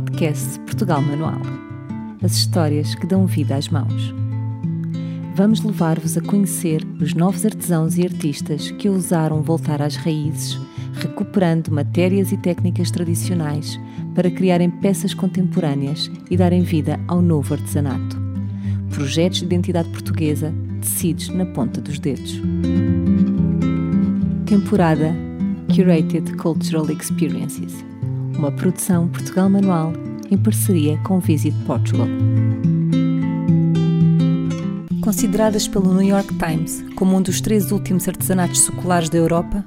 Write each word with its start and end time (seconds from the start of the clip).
podcast 0.00 0.60
Portugal 0.60 1.00
Manual. 1.00 1.40
As 2.22 2.32
histórias 2.32 2.94
que 2.94 3.06
dão 3.06 3.24
vida 3.24 3.56
às 3.56 3.70
mãos. 3.70 4.14
Vamos 5.34 5.62
levar-vos 5.62 6.18
a 6.18 6.20
conhecer 6.20 6.86
os 7.00 7.14
novos 7.14 7.46
artesãos 7.46 7.96
e 7.96 8.02
artistas 8.02 8.70
que 8.72 8.90
ousaram 8.90 9.40
voltar 9.40 9.80
às 9.80 9.96
raízes, 9.96 10.60
recuperando 10.92 11.72
matérias 11.72 12.30
e 12.30 12.36
técnicas 12.36 12.90
tradicionais 12.90 13.80
para 14.14 14.30
criarem 14.30 14.68
peças 14.68 15.14
contemporâneas 15.14 16.10
e 16.30 16.36
darem 16.36 16.60
vida 16.60 17.00
ao 17.08 17.22
novo 17.22 17.54
artesanato. 17.54 18.18
Projetos 18.90 19.38
de 19.38 19.46
identidade 19.46 19.88
portuguesa 19.88 20.52
tecidos 20.82 21.30
na 21.30 21.46
ponta 21.46 21.80
dos 21.80 21.98
dedos. 21.98 22.38
Temporada 24.44 25.14
Curated 25.74 26.36
Cultural 26.36 26.90
Experiences 26.90 27.95
uma 28.38 28.52
produção 28.52 29.08
Portugal 29.08 29.48
Manual 29.48 29.92
em 30.30 30.36
parceria 30.36 30.98
com 30.98 31.18
Visit 31.20 31.56
Portugal. 31.64 32.06
Consideradas 35.02 35.68
pelo 35.68 35.94
New 35.94 36.06
York 36.06 36.34
Times 36.34 36.84
como 36.96 37.16
um 37.16 37.22
dos 37.22 37.40
três 37.40 37.70
últimos 37.70 38.08
artesanatos 38.08 38.60
seculares 38.60 39.08
da 39.08 39.18
Europa, 39.18 39.64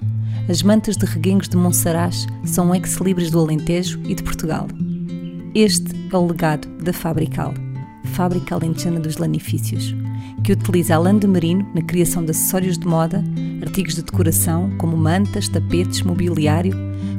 as 0.49 0.61
mantas 0.61 0.97
de 0.97 1.05
reguengos 1.05 1.47
de 1.47 1.55
Monsaraz 1.55 2.27
são 2.43 2.73
ex-libris 2.75 3.31
do 3.31 3.39
Alentejo 3.39 4.01
e 4.05 4.15
de 4.15 4.23
Portugal. 4.23 4.67
Este 5.55 5.95
é 6.11 6.17
o 6.17 6.27
legado 6.27 6.67
da 6.83 6.91
Fabrical, 6.91 7.53
fábrica 8.09 8.55
alentejana 8.55 8.99
dos 8.99 9.17
lanifícios, 9.17 9.95
que 10.43 10.51
utiliza 10.51 10.95
a 10.95 10.99
lã 10.99 11.17
de 11.17 11.27
merino 11.27 11.65
na 11.73 11.81
criação 11.81 12.23
de 12.23 12.31
acessórios 12.31 12.77
de 12.77 12.87
moda, 12.87 13.23
artigos 13.61 13.95
de 13.95 14.03
decoração 14.03 14.69
como 14.77 14.97
mantas, 14.97 15.47
tapetes, 15.47 16.01
mobiliário, 16.01 16.73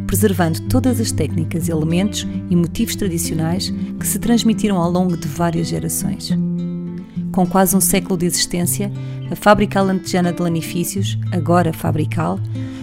preservando 0.06 0.60
todas 0.62 1.00
as 1.00 1.12
técnicas, 1.12 1.68
elementos 1.68 2.26
e 2.50 2.56
motivos 2.56 2.96
tradicionais 2.96 3.72
que 3.98 4.06
se 4.06 4.18
transmitiram 4.18 4.76
ao 4.76 4.90
longo 4.90 5.16
de 5.16 5.28
várias 5.28 5.68
gerações. 5.68 6.30
Com 7.32 7.46
quase 7.46 7.76
um 7.76 7.80
século 7.80 8.18
de 8.18 8.26
existência, 8.26 8.90
a 9.30 9.36
Fábrica 9.36 9.78
Alentejana 9.78 10.32
de 10.32 10.42
Lanifícios, 10.42 11.16
agora 11.30 11.72
Fabrical, 11.72 12.40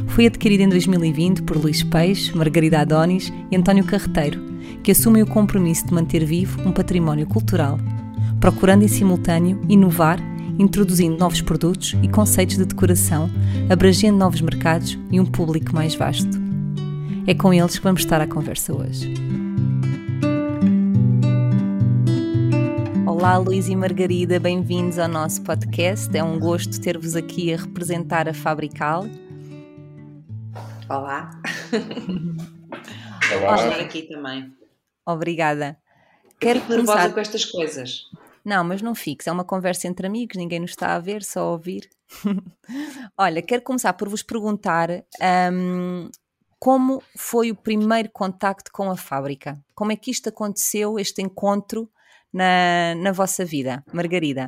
foi 0.07 0.25
adquirida 0.25 0.63
em 0.63 0.69
2020 0.69 1.43
por 1.43 1.57
Luís 1.57 1.83
Peixe, 1.83 2.35
Margarida 2.35 2.79
Adonis 2.79 3.31
e 3.51 3.55
António 3.55 3.83
Carreteiro, 3.83 4.41
que 4.83 4.91
assumem 4.91 5.21
o 5.21 5.27
compromisso 5.27 5.85
de 5.85 5.93
manter 5.93 6.25
vivo 6.25 6.61
um 6.67 6.71
património 6.71 7.27
cultural, 7.27 7.79
procurando 8.39 8.83
em 8.83 8.87
simultâneo 8.87 9.61
inovar, 9.69 10.19
introduzindo 10.57 11.17
novos 11.17 11.41
produtos 11.41 11.95
e 12.01 12.07
conceitos 12.07 12.57
de 12.57 12.65
decoração, 12.65 13.29
abrangendo 13.69 14.17
novos 14.17 14.41
mercados 14.41 14.97
e 15.11 15.19
um 15.19 15.25
público 15.25 15.73
mais 15.73 15.93
vasto. 15.93 16.37
É 17.27 17.33
com 17.33 17.53
eles 17.53 17.77
que 17.77 17.83
vamos 17.83 18.01
estar 18.01 18.21
à 18.21 18.27
conversa 18.27 18.73
hoje. 18.73 19.13
Olá, 23.05 23.37
Luís 23.37 23.67
e 23.67 23.75
Margarida, 23.75 24.39
bem-vindos 24.39 24.97
ao 24.97 25.07
nosso 25.07 25.41
podcast. 25.41 26.15
É 26.15 26.23
um 26.23 26.39
gosto 26.39 26.79
ter-vos 26.79 27.15
aqui 27.15 27.53
a 27.53 27.57
representar 27.57 28.29
a 28.29 28.33
Fabrical. 28.33 29.05
Olá. 30.89 31.29
Olá. 33.41 33.55
estar 33.55 33.79
aqui 33.81 34.03
também. 34.03 34.55
Obrigada. 35.05 35.77
Quero 36.39 36.61
fico 36.61 36.71
começar... 36.71 36.95
nervosa 36.95 37.13
com 37.13 37.19
estas 37.19 37.45
coisas. 37.45 38.03
Não, 38.43 38.63
mas 38.63 38.81
não 38.81 38.95
fixe. 38.95 39.27
É 39.27 39.31
uma 39.31 39.43
conversa 39.43 39.87
entre 39.87 40.07
amigos, 40.07 40.37
ninguém 40.37 40.61
nos 40.61 40.71
está 40.71 40.95
a 40.95 40.99
ver, 40.99 41.23
só 41.23 41.41
a 41.41 41.51
ouvir. 41.51 41.89
Olha, 43.17 43.41
quero 43.41 43.63
começar 43.63 43.91
por 43.93 44.07
vos 44.07 44.23
perguntar 44.23 44.89
um, 45.51 46.09
como 46.57 47.03
foi 47.17 47.51
o 47.51 47.55
primeiro 47.55 48.09
contacto 48.09 48.71
com 48.71 48.89
a 48.89 48.95
fábrica? 48.95 49.59
Como 49.75 49.91
é 49.91 49.97
que 49.97 50.09
isto 50.09 50.29
aconteceu, 50.29 50.97
este 50.97 51.21
encontro 51.21 51.91
na, 52.31 52.95
na 52.95 53.11
vossa 53.11 53.43
vida, 53.43 53.83
Margarida? 53.91 54.47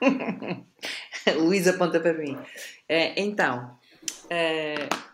Luísa 1.36 1.72
aponta 1.72 2.00
para 2.00 2.14
mim. 2.14 2.34
Uh, 2.34 3.12
então, 3.16 3.78
uh, 4.24 5.13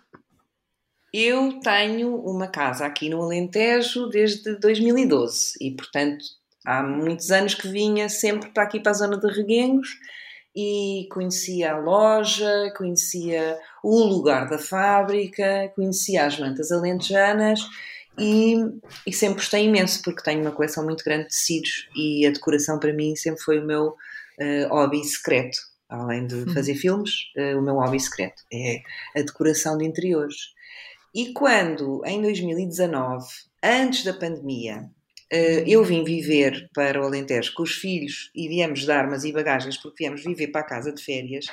eu 1.13 1.61
tenho 1.61 2.15
uma 2.17 2.47
casa 2.47 2.87
aqui 2.87 3.09
no 3.09 3.23
Alentejo 3.23 4.09
desde 4.09 4.57
2012 4.57 5.55
e, 5.61 5.71
portanto, 5.73 6.25
há 6.65 6.83
muitos 6.83 7.31
anos 7.31 7.55
que 7.55 7.69
vinha 7.69 8.09
sempre 8.09 8.51
para 8.51 8.63
aqui 8.63 8.79
para 8.81 8.93
a 8.93 8.95
zona 8.95 9.19
de 9.19 9.27
Reguengos 9.27 9.89
e 10.55 11.09
conhecia 11.11 11.73
a 11.73 11.79
loja, 11.79 12.73
conhecia 12.77 13.59
o 13.83 14.05
lugar 14.05 14.49
da 14.49 14.59
fábrica, 14.59 15.73
conhecia 15.75 16.27
as 16.27 16.39
mantas 16.39 16.71
alentejanas 16.71 17.61
e, 18.19 18.57
e, 19.07 19.13
sempre 19.13 19.37
gostei 19.37 19.65
imenso 19.65 20.03
porque 20.03 20.23
tenho 20.23 20.43
uma 20.43 20.53
coleção 20.53 20.85
muito 20.85 21.05
grande 21.05 21.25
de 21.25 21.31
tecidos 21.31 21.89
e 21.97 22.27
a 22.27 22.31
decoração 22.31 22.79
para 22.79 22.93
mim 22.93 23.17
sempre 23.17 23.41
foi 23.41 23.59
o 23.59 23.65
meu 23.65 23.89
uh, 23.89 24.69
hobby 24.69 25.03
secreto. 25.05 25.59
Além 25.89 26.27
de 26.27 26.35
uhum. 26.35 26.55
fazer 26.55 26.75
filmes, 26.75 27.11
uh, 27.37 27.59
o 27.59 27.63
meu 27.63 27.75
hobby 27.75 27.99
secreto 27.99 28.43
é 28.53 28.83
a 29.17 29.23
decoração 29.23 29.79
de 29.79 29.85
interiores. 29.85 30.53
E 31.15 31.33
quando, 31.33 32.03
em 32.05 32.23
2019, 32.23 33.27
antes 33.63 34.05
da 34.05 34.13
pandemia, 34.13 34.89
eh, 35.33 35.65
eu 35.67 35.85
vim 35.85 36.05
viver 36.05 36.69
para 36.75 37.01
o 37.01 37.05
Alentejo 37.05 37.53
com 37.55 37.65
os 37.65 37.73
filhos 37.73 38.31
e 38.35 38.49
viemos 38.49 38.81
de 38.81 38.93
armas 38.93 39.25
e 39.25 39.33
bagagens 39.33 39.77
porque 39.77 40.05
viemos 40.05 40.23
viver 40.23 40.49
para 40.49 40.61
a 40.61 40.65
casa 40.65 40.93
de 40.93 41.03
férias. 41.03 41.47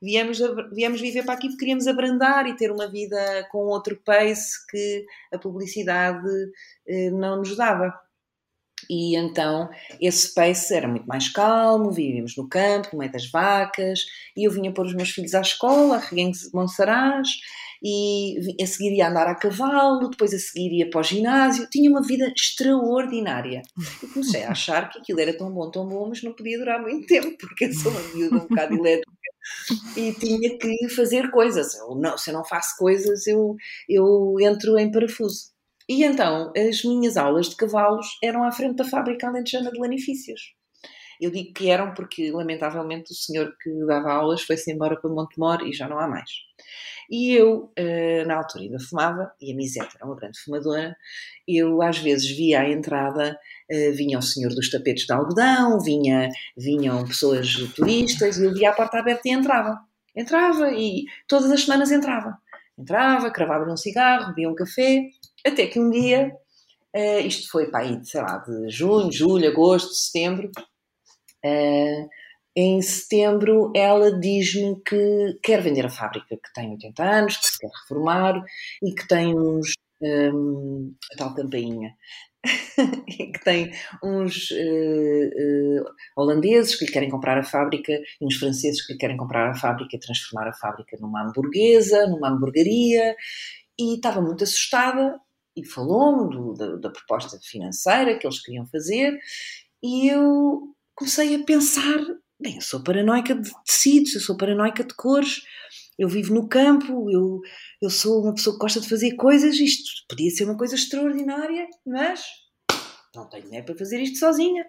Viemos, 0.00 0.38
viemos 0.72 1.00
viver 1.00 1.24
para 1.24 1.34
aqui 1.34 1.48
porque 1.48 1.60
queríamos 1.60 1.86
abrandar 1.86 2.46
e 2.46 2.56
ter 2.56 2.70
uma 2.70 2.90
vida 2.90 3.46
com 3.50 3.58
outro 3.66 3.96
pace 4.04 4.66
que 4.70 5.06
a 5.32 5.38
publicidade 5.38 6.28
eh, 6.86 7.10
não 7.10 7.38
nos 7.38 7.56
dava. 7.56 7.92
E 8.90 9.16
então 9.16 9.70
esse 10.00 10.34
pace 10.34 10.74
era 10.74 10.88
muito 10.88 11.06
mais 11.06 11.28
calmo, 11.30 11.90
vivíamos 11.90 12.36
no 12.36 12.48
campo, 12.48 12.90
no 12.92 12.98
meio 12.98 13.12
das 13.12 13.30
vacas, 13.30 14.00
e 14.36 14.44
eu 14.44 14.50
vinha 14.50 14.72
pôr 14.72 14.86
os 14.86 14.94
meus 14.94 15.10
filhos 15.10 15.34
à 15.34 15.40
escola, 15.40 15.98
a 15.98 16.56
Monsaraz, 16.56 17.28
e 17.86 18.56
a 18.62 18.66
seguir 18.66 18.96
ia 18.96 19.10
andar 19.10 19.26
a 19.26 19.34
cavalo, 19.34 20.08
depois 20.08 20.32
a 20.32 20.38
seguir 20.38 20.72
ia 20.72 20.88
para 20.88 21.00
o 21.00 21.02
ginásio, 21.02 21.68
tinha 21.68 21.90
uma 21.90 22.02
vida 22.02 22.32
extraordinária. 22.34 23.60
Comecei 24.14 24.42
a 24.42 24.52
achar 24.52 24.88
que 24.88 24.98
aquilo 24.98 25.20
era 25.20 25.36
tão 25.36 25.52
bom, 25.52 25.70
tão 25.70 25.86
bom, 25.86 26.08
mas 26.08 26.22
não 26.22 26.32
podia 26.32 26.58
durar 26.58 26.80
muito 26.80 27.06
tempo, 27.06 27.36
porque 27.38 27.66
eu 27.66 27.74
sou 27.74 27.92
uma 27.92 28.00
miúda 28.14 28.36
um 28.36 28.48
bocado 28.48 28.74
elétrica 28.74 29.12
e 29.98 30.12
tinha 30.14 30.58
que 30.58 30.88
fazer 30.88 31.30
coisas. 31.30 31.74
Eu 31.74 31.94
não, 31.94 32.16
se 32.16 32.30
eu 32.30 32.34
não 32.34 32.44
faço 32.44 32.74
coisas, 32.78 33.26
eu, 33.26 33.54
eu 33.86 34.36
entro 34.40 34.78
em 34.78 34.90
parafuso. 34.90 35.52
E 35.86 36.02
então, 36.02 36.50
as 36.56 36.82
minhas 36.82 37.18
aulas 37.18 37.50
de 37.50 37.56
cavalos 37.56 38.06
eram 38.22 38.44
à 38.44 38.50
frente 38.50 38.76
da 38.76 38.84
fábrica 38.84 39.28
alentejana 39.28 39.70
de 39.70 39.78
lanifícios. 39.78 40.54
Eu 41.24 41.30
digo 41.30 41.54
que 41.54 41.70
eram 41.70 41.94
porque, 41.94 42.30
lamentavelmente, 42.30 43.10
o 43.10 43.14
senhor 43.14 43.56
que 43.58 43.70
dava 43.86 44.12
aulas 44.12 44.42
foi-se 44.42 44.70
embora 44.70 44.94
para 44.94 45.08
Montemor 45.08 45.66
e 45.66 45.72
já 45.72 45.88
não 45.88 45.98
há 45.98 46.06
mais. 46.06 46.28
E 47.10 47.32
eu, 47.32 47.72
uh, 47.78 48.26
na 48.26 48.36
altura, 48.36 48.64
ainda 48.64 48.78
fumava, 48.78 49.32
e 49.40 49.50
a 49.50 49.56
Miseta 49.56 49.96
era 49.96 50.04
uma 50.04 50.16
grande 50.16 50.38
fumadora, 50.38 50.94
eu 51.48 51.80
às 51.80 51.96
vezes 51.96 52.28
via 52.28 52.60
à 52.60 52.68
entrada, 52.68 53.38
uh, 53.72 53.96
vinha 53.96 54.18
o 54.18 54.22
senhor 54.22 54.50
dos 54.50 54.70
tapetes 54.70 55.06
de 55.06 55.14
algodão, 55.14 55.80
vinha, 55.80 56.28
vinham 56.58 57.06
pessoas 57.06 57.54
turistas, 57.74 58.36
e 58.36 58.44
eu 58.44 58.52
via 58.52 58.68
a 58.68 58.74
porta 58.74 58.98
aberta 58.98 59.22
e 59.26 59.32
entrava. 59.32 59.78
Entrava 60.14 60.72
e 60.72 61.06
todas 61.26 61.50
as 61.50 61.62
semanas 61.62 61.90
entrava. 61.90 62.36
Entrava, 62.78 63.30
cravava 63.30 63.64
um 63.72 63.78
cigarro, 63.78 64.28
bebia 64.28 64.50
um 64.50 64.54
café, 64.54 65.04
até 65.46 65.66
que 65.68 65.80
um 65.80 65.90
dia, 65.90 66.30
uh, 66.94 67.26
isto 67.26 67.50
foi 67.50 67.70
para 67.70 67.80
aí, 67.80 68.04
sei 68.04 68.20
lá, 68.20 68.36
de 68.46 68.68
junho, 68.68 69.10
julho, 69.10 69.48
agosto, 69.48 69.94
setembro, 69.94 70.50
uh, 71.44 72.08
em 72.56 72.80
setembro 72.80 73.72
ela 73.74 74.18
diz-me 74.18 74.80
que 74.82 75.38
quer 75.42 75.60
vender 75.60 75.84
a 75.84 75.90
fábrica, 75.90 76.36
que 76.36 76.52
tem 76.54 76.70
80 76.70 77.02
anos, 77.02 77.36
que 77.36 77.46
se 77.46 77.58
quer 77.58 77.70
reformar 77.82 78.40
e 78.82 78.94
que 78.94 79.06
tem 79.08 79.36
uns. 79.36 79.72
Um, 80.00 80.94
a 81.12 81.16
tal 81.16 81.34
campainha. 81.34 81.94
que 83.08 83.42
tem 83.42 83.70
uns 84.02 84.50
uh, 84.50 84.54
uh, 84.54 85.84
holandeses 86.14 86.74
que 86.74 86.84
lhe 86.84 86.92
querem 86.92 87.08
comprar 87.08 87.38
a 87.38 87.42
fábrica 87.42 87.92
e 87.92 88.26
uns 88.26 88.36
franceses 88.36 88.84
que 88.84 88.92
lhe 88.92 88.98
querem 88.98 89.16
comprar 89.16 89.50
a 89.50 89.54
fábrica 89.54 89.96
e 89.96 90.00
transformar 90.00 90.48
a 90.48 90.52
fábrica 90.52 90.96
numa 91.00 91.22
hamburguesa, 91.22 92.06
numa 92.06 92.28
hamburgueria. 92.28 93.16
E 93.78 93.94
estava 93.94 94.20
muito 94.20 94.44
assustada 94.44 95.18
e 95.56 95.64
falou-me 95.66 96.56
da, 96.58 96.76
da 96.76 96.90
proposta 96.90 97.38
financeira 97.42 98.18
que 98.18 98.26
eles 98.26 98.42
queriam 98.42 98.66
fazer. 98.66 99.18
E 99.82 100.08
eu 100.08 100.73
comecei 100.94 101.34
a 101.34 101.44
pensar 101.44 102.00
Bem, 102.40 102.56
eu 102.56 102.60
sou 102.60 102.82
paranoica 102.82 103.34
de 103.34 103.50
tecidos, 103.64 104.14
eu 104.14 104.20
sou 104.20 104.36
paranoica 104.36 104.82
de 104.82 104.92
cores, 104.94 105.42
eu 105.98 106.08
vivo 106.08 106.34
no 106.34 106.48
campo, 106.48 107.08
eu, 107.10 107.40
eu 107.80 107.88
sou 107.88 108.22
uma 108.22 108.34
pessoa 108.34 108.56
que 108.56 108.60
gosta 108.60 108.80
de 108.80 108.88
fazer 108.88 109.14
coisas, 109.14 109.54
isto 109.54 109.88
podia 110.08 110.30
ser 110.30 110.44
uma 110.44 110.56
coisa 110.56 110.74
extraordinária, 110.74 111.66
mas 111.86 112.24
não 113.14 113.28
tenho 113.28 113.44
dinheiro 113.44 113.64
para 113.64 113.78
fazer 113.78 114.00
isto 114.02 114.18
sozinha. 114.18 114.66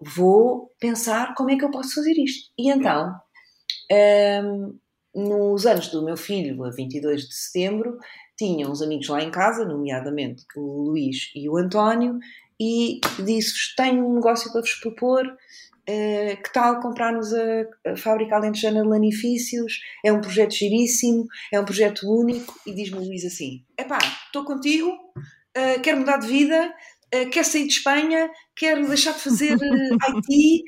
Vou 0.00 0.74
pensar 0.80 1.34
como 1.34 1.50
é 1.50 1.56
que 1.56 1.64
eu 1.64 1.70
posso 1.70 1.94
fazer 1.94 2.14
isto. 2.18 2.50
E 2.58 2.70
então, 2.70 3.14
um, 4.44 4.78
nos 5.14 5.66
anos 5.66 5.88
do 5.88 6.04
meu 6.04 6.16
filho, 6.16 6.64
a 6.64 6.70
22 6.70 7.28
de 7.28 7.34
setembro, 7.34 7.98
tinha 8.36 8.68
uns 8.68 8.80
amigos 8.80 9.08
lá 9.08 9.22
em 9.22 9.30
casa, 9.30 9.64
nomeadamente 9.66 10.42
o 10.56 10.82
Luís 10.82 11.30
e 11.36 11.48
o 11.48 11.58
António, 11.58 12.18
e 12.62 13.00
disse-vos: 13.24 13.74
Tenho 13.76 14.06
um 14.06 14.14
negócio 14.14 14.52
para 14.52 14.60
vos 14.60 14.74
propor. 14.74 15.26
Uh, 15.82 16.40
que 16.40 16.52
tal 16.52 16.78
comprarmos 16.78 17.34
a, 17.34 17.90
a 17.90 17.96
fábrica 17.96 18.36
alentejana 18.36 18.82
de 18.82 18.88
lanifícios? 18.88 19.80
É 20.04 20.12
um 20.12 20.20
projeto 20.20 20.54
giríssimo, 20.54 21.26
é 21.52 21.58
um 21.58 21.64
projeto 21.64 22.08
único. 22.08 22.54
E 22.64 22.72
diz-me 22.72 22.98
o 22.98 23.00
Luís 23.00 23.24
assim: 23.24 23.64
Epá, 23.76 23.98
estou 23.98 24.44
contigo, 24.44 24.90
uh, 24.90 25.80
quero 25.82 25.98
mudar 25.98 26.18
de 26.18 26.28
vida, 26.28 26.72
uh, 27.12 27.30
quero 27.30 27.46
sair 27.46 27.66
de 27.66 27.72
Espanha, 27.72 28.30
quero 28.54 28.86
deixar 28.86 29.14
de 29.14 29.20
fazer 29.20 29.56
IT, 29.60 30.64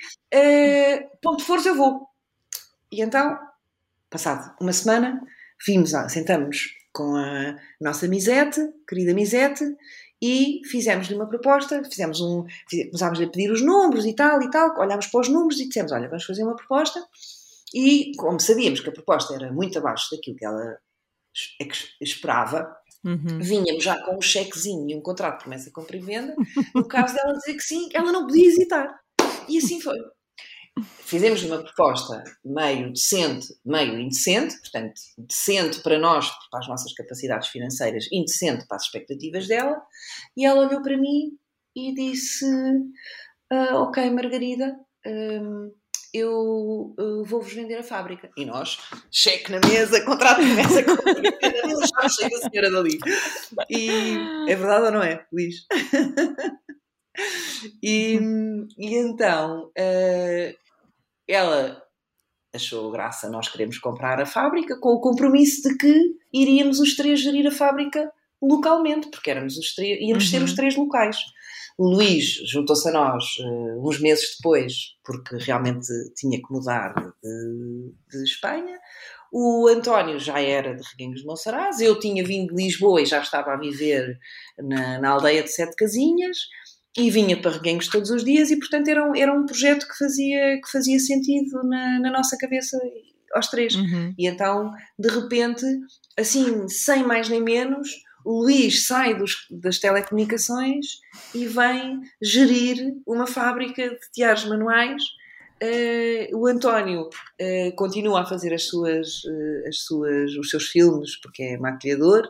ponto 1.23 1.39
de 1.39 1.45
força, 1.45 1.69
eu 1.69 1.77
vou. 1.77 2.09
E 2.91 3.01
então, 3.01 3.39
passado 4.11 4.53
uma 4.61 4.73
semana, 4.73 5.21
vimos, 5.65 5.93
sentamos 6.09 6.75
com 6.93 7.15
a 7.17 7.57
nossa 7.81 8.09
Misete, 8.09 8.61
querida 8.89 9.15
Misete, 9.15 9.65
e 10.27 10.63
fizemos-lhe 10.65 11.15
uma 11.15 11.29
proposta, 11.29 11.85
fizemos 11.85 12.19
um, 12.19 12.47
começámos 12.87 13.21
a 13.21 13.27
pedir 13.27 13.51
os 13.51 13.61
números 13.61 14.07
e 14.07 14.15
tal 14.15 14.41
e 14.41 14.51
tal, 14.51 14.75
olhámos 14.79 15.07
para 15.09 15.21
os 15.21 15.29
números 15.29 15.61
e 15.61 15.69
dissemos, 15.69 15.93
olha, 15.93 16.09
vamos 16.09 16.25
fazer 16.25 16.43
uma 16.45 16.57
proposta, 16.57 17.07
e 17.75 18.13
como 18.17 18.41
sabíamos 18.41 18.81
que 18.81 18.89
a 18.89 18.93
proposta 18.93 19.35
era 19.35 19.53
muito 19.53 19.79
abaixo 19.79 20.17
daquilo 20.17 20.37
que 20.37 20.47
ela 20.47 20.79
é 21.61 21.69
esperava, 22.01 22.75
uhum. 23.05 23.39
vínhamos 23.39 23.85
já 23.85 24.01
com 24.03 24.17
um 24.17 24.23
chequezinho 24.23 24.89
e 24.89 24.95
um 24.95 25.03
contrato 25.03 25.39
de 25.39 25.43
promessa 25.43 25.71
compra 25.71 25.97
e 25.97 26.01
venda, 26.01 26.35
no 26.75 26.89
caso 26.89 27.15
dela 27.15 27.35
dizer 27.35 27.55
que 27.55 27.63
sim, 27.63 27.91
ela 27.93 28.11
não 28.11 28.27
podia 28.27 28.47
hesitar. 28.47 28.99
E 29.47 29.59
assim 29.59 29.79
foi 29.79 29.99
fizemos 30.83 31.43
uma 31.45 31.63
proposta 31.63 32.23
meio 32.45 32.93
decente, 32.93 33.55
meio 33.65 33.99
indecente, 33.99 34.59
portanto, 34.59 35.01
decente 35.19 35.83
para 35.83 35.99
nós, 35.99 36.29
para 36.51 36.61
as 36.61 36.69
nossas 36.69 36.93
capacidades 36.93 37.49
financeiras, 37.49 38.09
indecente 38.13 38.67
para 38.67 38.77
as 38.77 38.85
expectativas 38.85 39.47
dela, 39.47 39.81
e 40.37 40.45
ela 40.45 40.67
olhou 40.67 40.83
para 40.83 40.97
mim 40.97 41.39
e 41.77 41.95
disse: 41.95 42.47
ah, 43.51 43.83
Ok, 43.83 44.11
Margarida. 44.11 44.77
Um, 45.07 45.71
eu, 46.15 46.95
eu 46.97 47.25
vou-vos 47.25 47.53
vender 47.53 47.77
a 47.77 47.83
fábrica. 47.83 48.31
E 48.37 48.45
nós, 48.45 48.79
cheque 49.11 49.51
na 49.51 49.59
mesa, 49.59 50.05
contrato 50.05 50.41
de 50.41 50.47
mesa, 50.47 50.81
já 50.81 52.09
chega 52.09 52.37
a 52.37 52.49
senhora 52.49 52.71
dali. 52.71 53.01
E 53.69 54.17
é 54.49 54.55
verdade 54.55 54.87
ou 54.87 54.93
não 54.93 55.03
é, 55.03 55.27
Luís? 55.33 55.67
e, 57.83 58.21
e 58.79 58.95
então, 58.95 59.73
uh, 59.77 60.64
ela 61.29 61.83
achou 62.55 62.91
graça 62.91 63.29
nós 63.29 63.49
queremos 63.49 63.79
comprar 63.79 64.21
a 64.21 64.27
fábrica 64.27 64.79
com 64.79 64.91
o 64.91 65.01
compromisso 65.01 65.69
de 65.69 65.77
que 65.77 66.17
iríamos 66.33 66.79
os 66.79 66.95
três 66.95 67.21
gerir 67.21 67.47
a 67.47 67.51
fábrica 67.51 68.13
localmente, 68.41 69.09
porque 69.11 69.31
éramos 69.31 69.57
os 69.57 69.75
três, 69.75 69.99
íamos 70.01 70.25
uhum. 70.25 70.31
ser 70.31 70.43
os 70.43 70.55
três 70.55 70.77
locais. 70.77 71.17
O 71.77 71.89
Luís 71.89 72.41
juntou-se 72.47 72.89
a 72.89 72.93
nós 72.93 73.25
uh, 73.41 73.89
uns 73.89 73.99
meses 74.01 74.37
depois, 74.37 74.97
porque 75.05 75.37
realmente 75.37 75.89
tinha 76.17 76.39
que 76.39 76.53
mudar 76.53 76.95
de, 76.95 77.93
de, 78.11 78.25
Espanha. 78.25 78.79
O 79.33 79.67
António 79.67 80.21
já 80.21 80.41
era 80.41 80.77
de 80.77 80.83
Reguengos 80.91 81.23
de 81.23 81.27
Monsaraz, 81.27 81.81
eu 81.81 81.99
tinha 81.99 82.23
vindo 82.23 82.55
de 82.55 82.63
Lisboa 82.63 83.03
e 83.03 83.07
já 83.07 83.21
estava 83.21 83.53
a 83.53 83.57
viver 83.57 84.17
na, 84.57 85.01
na 85.01 85.11
aldeia 85.11 85.43
de 85.43 85.51
Sete 85.51 85.75
Casinhas 85.75 86.39
e 86.97 87.11
vinha 87.11 87.41
para 87.41 87.53
Reguengos 87.53 87.89
todos 87.89 88.11
os 88.11 88.25
dias 88.25 88.51
e 88.51 88.59
portanto 88.59 88.89
era 88.89 89.05
um, 89.05 89.17
era 89.17 89.33
um 89.33 89.45
projeto 89.45 89.87
que 89.89 89.99
fazia, 89.99 90.61
que 90.61 90.71
fazia 90.71 90.99
sentido 90.99 91.63
na, 91.65 91.99
na 92.01 92.11
nossa 92.11 92.37
cabeça 92.39 92.79
aos 93.35 93.49
três. 93.49 93.75
Uhum. 93.75 94.15
E 94.17 94.27
então, 94.27 94.73
de 94.99 95.09
repente, 95.09 95.65
assim, 96.17 96.69
sem 96.69 97.03
mais 97.03 97.29
nem 97.29 97.43
menos, 97.43 97.89
o 98.25 98.43
Luís 98.43 98.87
sai 98.87 99.15
dos, 99.15 99.47
das 99.51 99.79
telecomunicações 99.79 100.87
e 101.35 101.47
vem 101.47 102.01
gerir 102.23 102.95
uma 103.07 103.27
fábrica 103.27 103.91
de 103.91 104.11
tiares 104.13 104.45
manuais. 104.45 105.03
Uh, 105.63 106.37
o 106.37 106.47
António 106.47 107.03
uh, 107.03 107.77
continua 107.77 108.23
a 108.23 108.27
fazer 108.27 108.53
as 108.53 108.65
suas, 108.65 109.25
uh, 109.25 109.69
as 109.69 109.79
suas, 109.79 110.35
os 110.37 110.51
seus 110.51 110.65
filmes 110.67 111.19
porque 111.21 111.43
é 111.43 111.57
maquilhador 111.57 112.29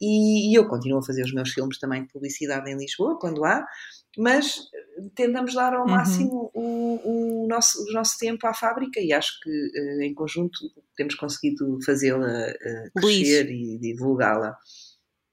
e, 0.00 0.50
e 0.50 0.54
eu 0.54 0.66
continuo 0.66 1.00
a 1.00 1.02
fazer 1.02 1.22
os 1.22 1.34
meus 1.34 1.50
filmes 1.50 1.78
também 1.78 2.02
de 2.02 2.12
publicidade 2.12 2.70
em 2.70 2.76
Lisboa, 2.76 3.18
quando 3.18 3.44
há 3.44 3.66
mas 4.18 4.60
tentamos 5.14 5.54
dar 5.54 5.74
ao 5.74 5.82
uhum. 5.82 5.90
máximo 5.90 6.50
o, 6.54 7.44
o, 7.44 7.46
nosso, 7.48 7.82
o 7.88 7.92
nosso 7.92 8.18
tempo 8.18 8.46
à 8.46 8.52
fábrica 8.52 9.00
e 9.00 9.12
acho 9.12 9.40
que 9.40 9.50
uh, 9.50 10.02
em 10.02 10.12
conjunto 10.14 10.58
temos 10.96 11.14
conseguido 11.14 11.78
fazê-la 11.84 12.26
uh, 12.26 13.00
crescer 13.00 13.44
Luís, 13.44 13.76
e 13.76 13.78
divulgá-la. 13.78 14.56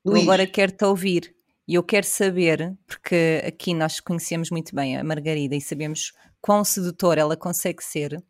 Eu 0.05 0.15
agora 0.15 0.47
quero-te 0.47 0.85
ouvir 0.85 1.35
e 1.67 1.75
eu 1.75 1.83
quero 1.83 2.05
saber, 2.05 2.77
porque 2.85 3.43
aqui 3.45 3.73
nós 3.73 3.99
conhecemos 3.99 4.49
muito 4.49 4.73
bem 4.73 4.95
a 4.95 5.03
Margarida 5.03 5.55
e 5.55 5.59
sabemos 5.59 6.13
quão 6.39 6.63
sedutora 6.63 7.19
ela 7.19 7.35
consegue 7.35 7.83
ser. 7.83 8.13
O 8.13 8.23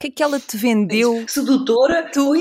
que 0.00 0.06
é 0.06 0.10
que 0.12 0.22
ela 0.22 0.38
te 0.38 0.56
vendeu? 0.56 1.24
Sedutora 1.26 2.08
tu, 2.12 2.34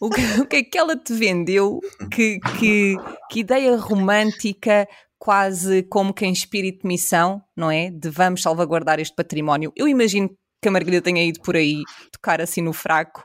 o 0.00 0.10
que, 0.10 0.40
o 0.40 0.46
que 0.46 0.56
é 0.56 0.62
que 0.62 0.78
ela 0.78 0.96
te 0.96 1.12
vendeu? 1.12 1.80
Que, 2.08 2.38
que, 2.38 2.94
que 3.28 3.40
ideia 3.40 3.76
romântica, 3.76 4.86
quase 5.18 5.82
como 5.84 6.12
que 6.12 6.26
em 6.26 6.32
espírito 6.32 6.82
de 6.82 6.88
missão, 6.88 7.42
não 7.56 7.70
é? 7.70 7.90
De 7.90 8.10
vamos 8.10 8.42
salvaguardar 8.42 9.00
este 9.00 9.14
património. 9.14 9.72
Eu 9.76 9.88
imagino 9.88 10.30
que 10.60 10.68
a 10.68 10.70
Margarida 10.70 11.02
tenha 11.02 11.24
ido 11.24 11.40
por 11.40 11.56
aí 11.56 11.82
tocar 12.12 12.40
assim 12.40 12.62
no 12.62 12.72
fraco. 12.72 13.22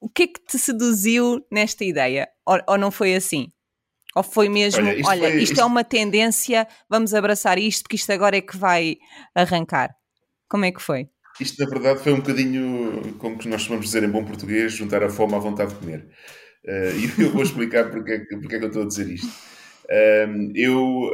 O 0.00 0.08
que 0.08 0.24
é 0.24 0.26
que 0.26 0.44
te 0.44 0.58
seduziu 0.58 1.40
nesta 1.50 1.84
ideia? 1.84 2.28
Ou, 2.46 2.58
ou 2.68 2.78
não 2.78 2.90
foi 2.90 3.14
assim? 3.14 3.48
Ou 4.14 4.22
foi 4.22 4.48
mesmo, 4.48 4.84
olha, 4.84 4.94
isto, 4.94 5.08
olha, 5.08 5.20
foi, 5.20 5.38
isto, 5.38 5.52
isto 5.52 5.60
é 5.60 5.64
uma 5.64 5.82
tendência, 5.82 6.68
vamos 6.88 7.14
abraçar 7.14 7.58
isto, 7.58 7.84
porque 7.84 7.96
isto 7.96 8.12
agora 8.12 8.36
é 8.36 8.42
que 8.42 8.56
vai 8.56 8.96
arrancar. 9.34 9.90
Como 10.48 10.66
é 10.66 10.72
que 10.72 10.82
foi? 10.82 11.08
Isto, 11.40 11.64
na 11.64 11.70
verdade, 11.70 12.02
foi 12.02 12.12
um 12.12 12.18
bocadinho, 12.18 13.14
como 13.18 13.38
que 13.38 13.48
nós 13.48 13.66
vamos 13.66 13.86
dizer 13.86 14.02
em 14.02 14.10
bom 14.10 14.22
português, 14.22 14.72
juntar 14.72 15.02
a 15.02 15.08
fome 15.08 15.34
à 15.34 15.38
vontade 15.38 15.72
de 15.72 15.80
comer. 15.80 16.06
Uh, 16.64 17.18
e 17.18 17.22
eu 17.24 17.32
vou 17.32 17.42
explicar 17.42 17.90
porque, 17.90 18.12
é 18.12 18.18
porque 18.36 18.56
é 18.56 18.58
que 18.58 18.64
eu 18.64 18.68
estou 18.68 18.82
a 18.82 18.86
dizer 18.86 19.08
isto. 19.08 19.32
Eu, 20.54 21.10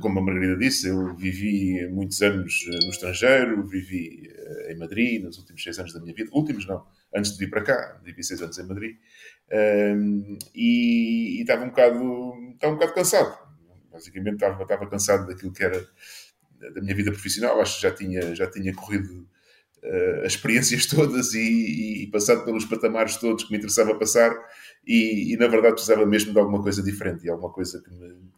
como 0.00 0.18
a 0.18 0.22
Margarida 0.22 0.56
disse, 0.56 0.88
eu 0.88 1.14
vivi 1.14 1.86
muitos 1.88 2.20
anos 2.22 2.64
no 2.84 2.90
estrangeiro, 2.90 3.66
vivi 3.66 4.28
uh, 4.28 4.72
em 4.72 4.76
Madrid 4.76 5.22
nos 5.22 5.38
últimos 5.38 5.62
seis 5.62 5.78
anos 5.78 5.92
da 5.92 6.00
minha 6.00 6.14
vida. 6.14 6.30
Últimos 6.32 6.66
não, 6.66 6.84
antes 7.14 7.32
de 7.32 7.38
vir 7.38 7.50
para 7.50 7.62
cá, 7.62 8.00
vivi 8.04 8.22
seis 8.22 8.42
anos 8.42 8.58
em 8.58 8.66
Madrid. 8.66 8.96
E, 10.54 11.38
e 11.38 11.40
estava 11.40 11.64
um 11.64 11.68
bocado, 11.68 12.34
estava 12.54 12.72
um 12.72 12.76
bocado 12.76 12.94
cansado. 12.94 13.38
Basicamente 13.90 14.34
estava, 14.34 14.62
estava 14.62 14.88
cansado 14.88 15.26
daquilo 15.26 15.52
que 15.52 15.62
era 15.62 15.86
da 16.74 16.80
minha 16.80 16.94
vida 16.94 17.10
profissional. 17.10 17.60
Acho 17.60 17.76
que 17.76 17.82
já 17.82 17.94
tinha, 17.94 18.34
já 18.34 18.50
tinha 18.50 18.74
corrido 18.74 19.28
uh, 19.84 20.24
as 20.24 20.32
experiências 20.32 20.86
todas 20.86 21.34
e, 21.34 22.02
e, 22.02 22.06
passado 22.08 22.44
pelos 22.44 22.64
patamares 22.64 23.16
todos 23.16 23.44
que 23.44 23.50
me 23.50 23.58
interessava 23.58 23.94
passar 23.94 24.32
e, 24.86 25.32
e, 25.32 25.36
na 25.36 25.46
verdade 25.48 25.74
precisava 25.74 26.04
mesmo 26.06 26.32
de 26.32 26.38
alguma 26.38 26.62
coisa 26.62 26.82
diferente 26.82 27.24
e 27.24 27.30
alguma 27.30 27.50
coisa 27.50 27.80
que 27.82 27.90
me 27.90 28.32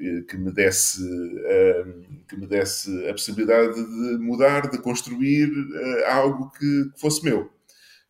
eh, 0.00 0.22
que 0.28 0.36
me 0.36 0.52
desse 0.52 1.02
uh, 1.02 2.24
que 2.28 2.36
me 2.36 2.46
desse 2.46 3.08
a 3.08 3.12
possibilidade 3.12 3.74
de 3.74 4.18
mudar, 4.18 4.70
de 4.70 4.78
construir 4.78 5.50
uh, 5.50 6.06
algo 6.06 6.52
que, 6.52 6.90
que, 6.94 7.00
fosse 7.00 7.24
meu. 7.24 7.50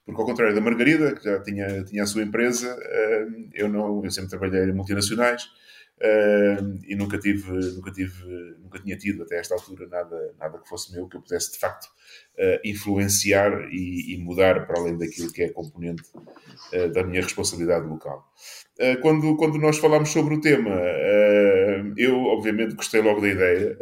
Porque 0.04 0.20
ao 0.20 0.26
contrário 0.26 0.54
da 0.54 0.60
Margarida, 0.60 1.14
que 1.14 1.24
já 1.24 1.40
tinha, 1.40 1.82
tinha 1.84 2.02
a 2.02 2.06
sua 2.06 2.22
empresa, 2.22 2.74
uh, 2.76 3.48
eu 3.54 3.70
não, 3.70 4.04
eu 4.04 4.10
sempre 4.10 4.28
trabalhei 4.28 4.64
em 4.64 4.72
multinacionais 4.72 5.48
e 6.86 6.94
nunca 6.94 7.18
tive, 7.18 7.50
nunca 7.74 7.90
tive, 7.90 8.24
nunca 8.60 8.78
tinha 8.78 8.96
tido 8.96 9.22
até 9.22 9.38
esta 9.38 9.54
altura 9.54 9.86
nada, 9.88 10.34
nada 10.38 10.58
que 10.58 10.68
fosse 10.68 10.92
meu 10.92 11.08
que 11.08 11.16
eu 11.16 11.22
pudesse 11.22 11.52
de 11.52 11.58
facto 11.58 11.86
uh, 11.86 12.60
influenciar 12.64 13.68
e, 13.72 14.14
e, 14.14 14.18
mudar 14.18 14.66
para 14.66 14.78
além 14.78 14.96
daquilo 14.96 15.32
que 15.32 15.42
é 15.42 15.48
componente 15.48 16.02
uh, 16.72 16.88
da 16.92 17.02
minha 17.02 17.22
responsabilidade 17.22 17.86
local. 17.86 18.32
Uh, 18.78 19.00
quando, 19.00 19.36
quando 19.36 19.58
nós 19.58 19.78
falámos 19.78 20.10
sobre 20.10 20.34
o 20.34 20.40
tema, 20.40 20.70
eu 21.96 22.16
obviamente 22.16 22.74
gostei 22.74 23.00
logo 23.00 23.20
da 23.20 23.28
ideia, 23.28 23.76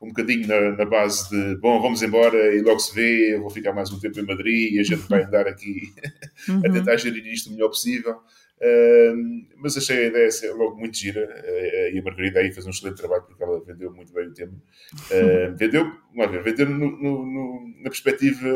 um 0.00 0.08
bocadinho 0.08 0.46
na, 0.46 0.76
na, 0.76 0.84
base 0.84 1.28
de 1.28 1.56
bom, 1.56 1.80
vamos 1.80 2.02
embora 2.02 2.54
e 2.54 2.62
logo 2.62 2.78
se 2.78 2.94
vê, 2.94 3.34
eu 3.34 3.40
vou 3.40 3.50
ficar 3.50 3.72
mais 3.72 3.90
um 3.90 3.98
tempo 3.98 4.18
em 4.18 4.26
Madrid 4.26 4.72
e 4.72 4.80
a 4.80 4.82
gente 4.82 5.08
vai 5.08 5.24
andar 5.24 5.46
aqui 5.46 5.92
a 6.48 6.52
uhum. 6.52 6.62
tentar 6.62 6.96
gerir 6.96 7.26
isto 7.26 7.50
o 7.50 7.52
melhor 7.52 7.68
possível. 7.68 8.20
Uh, 8.62 9.42
mas 9.56 9.76
achei 9.76 10.04
a 10.04 10.06
ideia 10.06 10.30
logo 10.54 10.76
muito 10.76 10.96
gira 10.96 11.24
uh, 11.24 11.94
e 11.94 11.98
a 11.98 12.02
Margarida 12.02 12.38
aí 12.38 12.52
fez 12.52 12.64
um 12.64 12.70
excelente 12.70 12.98
trabalho 12.98 13.24
porque 13.24 13.42
ela 13.42 13.60
vendeu 13.64 13.92
muito 13.92 14.12
bem 14.12 14.28
o 14.28 14.32
tema. 14.32 14.52
Uh, 15.10 15.54
vendeu, 15.58 15.90
ver, 16.14 16.42
vendeu 16.44 16.70
no, 16.70 16.90
no, 16.96 17.26
no, 17.26 17.74
na 17.78 17.90
perspectiva 17.90 18.48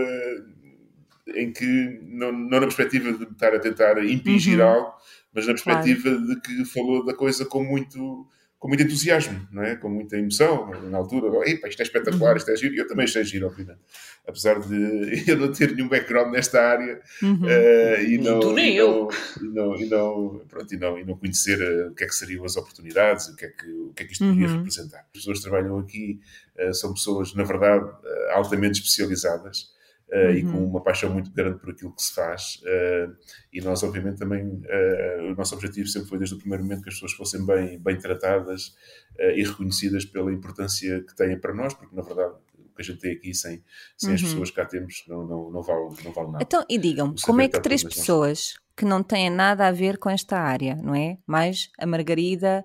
em 1.34 1.52
que, 1.52 2.00
não, 2.04 2.30
não, 2.30 2.48
na 2.48 2.60
perspectiva 2.60 3.12
de 3.12 3.24
estar 3.24 3.52
a 3.52 3.58
tentar 3.58 4.04
impingir 4.04 4.60
uhum. 4.60 4.68
algo, 4.68 4.92
mas 5.34 5.44
na 5.44 5.54
perspectiva 5.54 6.10
claro. 6.10 6.26
de 6.26 6.40
que 6.40 6.64
falou 6.64 7.04
da 7.04 7.12
coisa 7.12 7.44
com 7.44 7.64
muito 7.64 8.28
com 8.66 8.68
muito 8.68 8.82
entusiasmo, 8.82 9.46
não 9.52 9.62
é? 9.62 9.76
com 9.76 9.88
muita 9.88 10.16
emoção, 10.16 10.68
na 10.90 10.98
altura, 10.98 11.48
Epa, 11.48 11.68
isto 11.68 11.80
é 11.80 11.84
espetacular, 11.84 12.32
uhum. 12.32 12.36
isto 12.36 12.50
é 12.50 12.56
giro, 12.56 12.74
eu 12.74 12.86
também 12.88 13.04
achei 13.04 13.22
giro, 13.22 13.46
obviamente, 13.46 13.78
apesar 14.26 14.58
de 14.58 15.22
eu 15.30 15.36
não 15.36 15.52
ter 15.52 15.72
nenhum 15.72 15.88
background 15.88 16.32
nesta 16.32 16.60
área 16.60 17.00
uhum. 17.22 17.42
uh, 17.44 18.02
e, 18.02 18.18
não, 18.18 18.40
tu 18.40 18.52
nem 18.52 18.74
e, 18.74 18.76
eu. 18.76 19.08
Não, 19.40 19.46
e, 19.46 19.54
não, 19.54 19.76
e, 19.76 19.86
não, 19.86 20.42
pronto, 20.48 20.74
e, 20.74 20.76
não, 20.76 20.98
e 20.98 21.04
não 21.04 21.16
conhecer 21.16 21.60
uh, 21.60 21.92
o 21.92 21.94
que 21.94 22.02
é 22.02 22.06
que 22.08 22.14
seriam 22.14 22.44
as 22.44 22.56
oportunidades, 22.56 23.28
o 23.28 23.36
que 23.36 23.44
é 23.44 23.48
que, 23.50 23.70
o 23.70 23.92
que, 23.94 24.02
é 24.02 24.06
que 24.06 24.12
isto 24.12 24.24
poderia 24.24 24.48
uhum. 24.48 24.56
representar. 24.56 24.98
As 24.98 25.12
pessoas 25.12 25.38
que 25.38 25.48
trabalham 25.48 25.78
aqui 25.78 26.18
uh, 26.58 26.74
são 26.74 26.92
pessoas, 26.92 27.34
na 27.34 27.44
verdade, 27.44 27.88
altamente 28.32 28.80
especializadas, 28.80 29.68
Uh, 29.68 29.75
uhum. 30.12 30.30
e 30.30 30.42
com 30.42 30.58
uhum. 30.58 30.68
uma 30.68 30.82
paixão 30.82 31.12
muito 31.12 31.32
grande 31.32 31.58
por 31.58 31.70
aquilo 31.70 31.94
que 31.94 32.02
se 32.02 32.14
faz. 32.14 32.60
Uh, 32.62 33.14
e 33.52 33.60
nós, 33.60 33.82
obviamente, 33.82 34.18
também, 34.18 34.44
uh, 34.44 35.32
o 35.32 35.34
nosso 35.34 35.54
objetivo 35.54 35.86
sempre 35.88 36.08
foi, 36.08 36.18
desde 36.18 36.34
o 36.34 36.38
primeiro 36.38 36.62
momento, 36.62 36.82
que 36.82 36.88
as 36.88 36.94
pessoas 36.94 37.12
fossem 37.12 37.44
bem, 37.44 37.78
bem 37.78 37.98
tratadas 37.98 38.74
e 39.18 39.42
reconhecidas 39.42 40.04
pela 40.04 40.30
importância 40.30 41.02
que 41.02 41.16
têm 41.16 41.40
para 41.40 41.54
nós, 41.54 41.72
porque, 41.72 41.96
na 41.96 42.02
verdade, 42.02 42.34
o 42.58 42.74
que 42.74 42.82
a 42.82 42.84
gente 42.84 43.00
tem 43.00 43.12
aqui, 43.12 43.34
sem, 43.34 43.64
sem 43.96 44.10
uhum. 44.10 44.14
as 44.14 44.22
pessoas 44.22 44.50
que 44.50 44.56
cá 44.56 44.66
temos, 44.66 45.04
não, 45.08 45.26
não, 45.26 45.50
não, 45.50 45.62
vale, 45.62 45.88
não 46.04 46.12
vale 46.12 46.32
nada. 46.32 46.38
Então, 46.42 46.64
e 46.68 46.76
digam 46.76 47.14
como 47.22 47.40
é 47.40 47.48
que 47.48 47.60
três 47.60 47.82
pessoas 47.82 48.54
que 48.76 48.84
não 48.84 49.02
têm 49.02 49.30
nada 49.30 49.66
a 49.66 49.72
ver 49.72 49.96
com 49.96 50.10
esta 50.10 50.38
área, 50.38 50.74
não 50.76 50.94
é? 50.94 51.16
Mais 51.26 51.70
a 51.78 51.86
Margarida, 51.86 52.62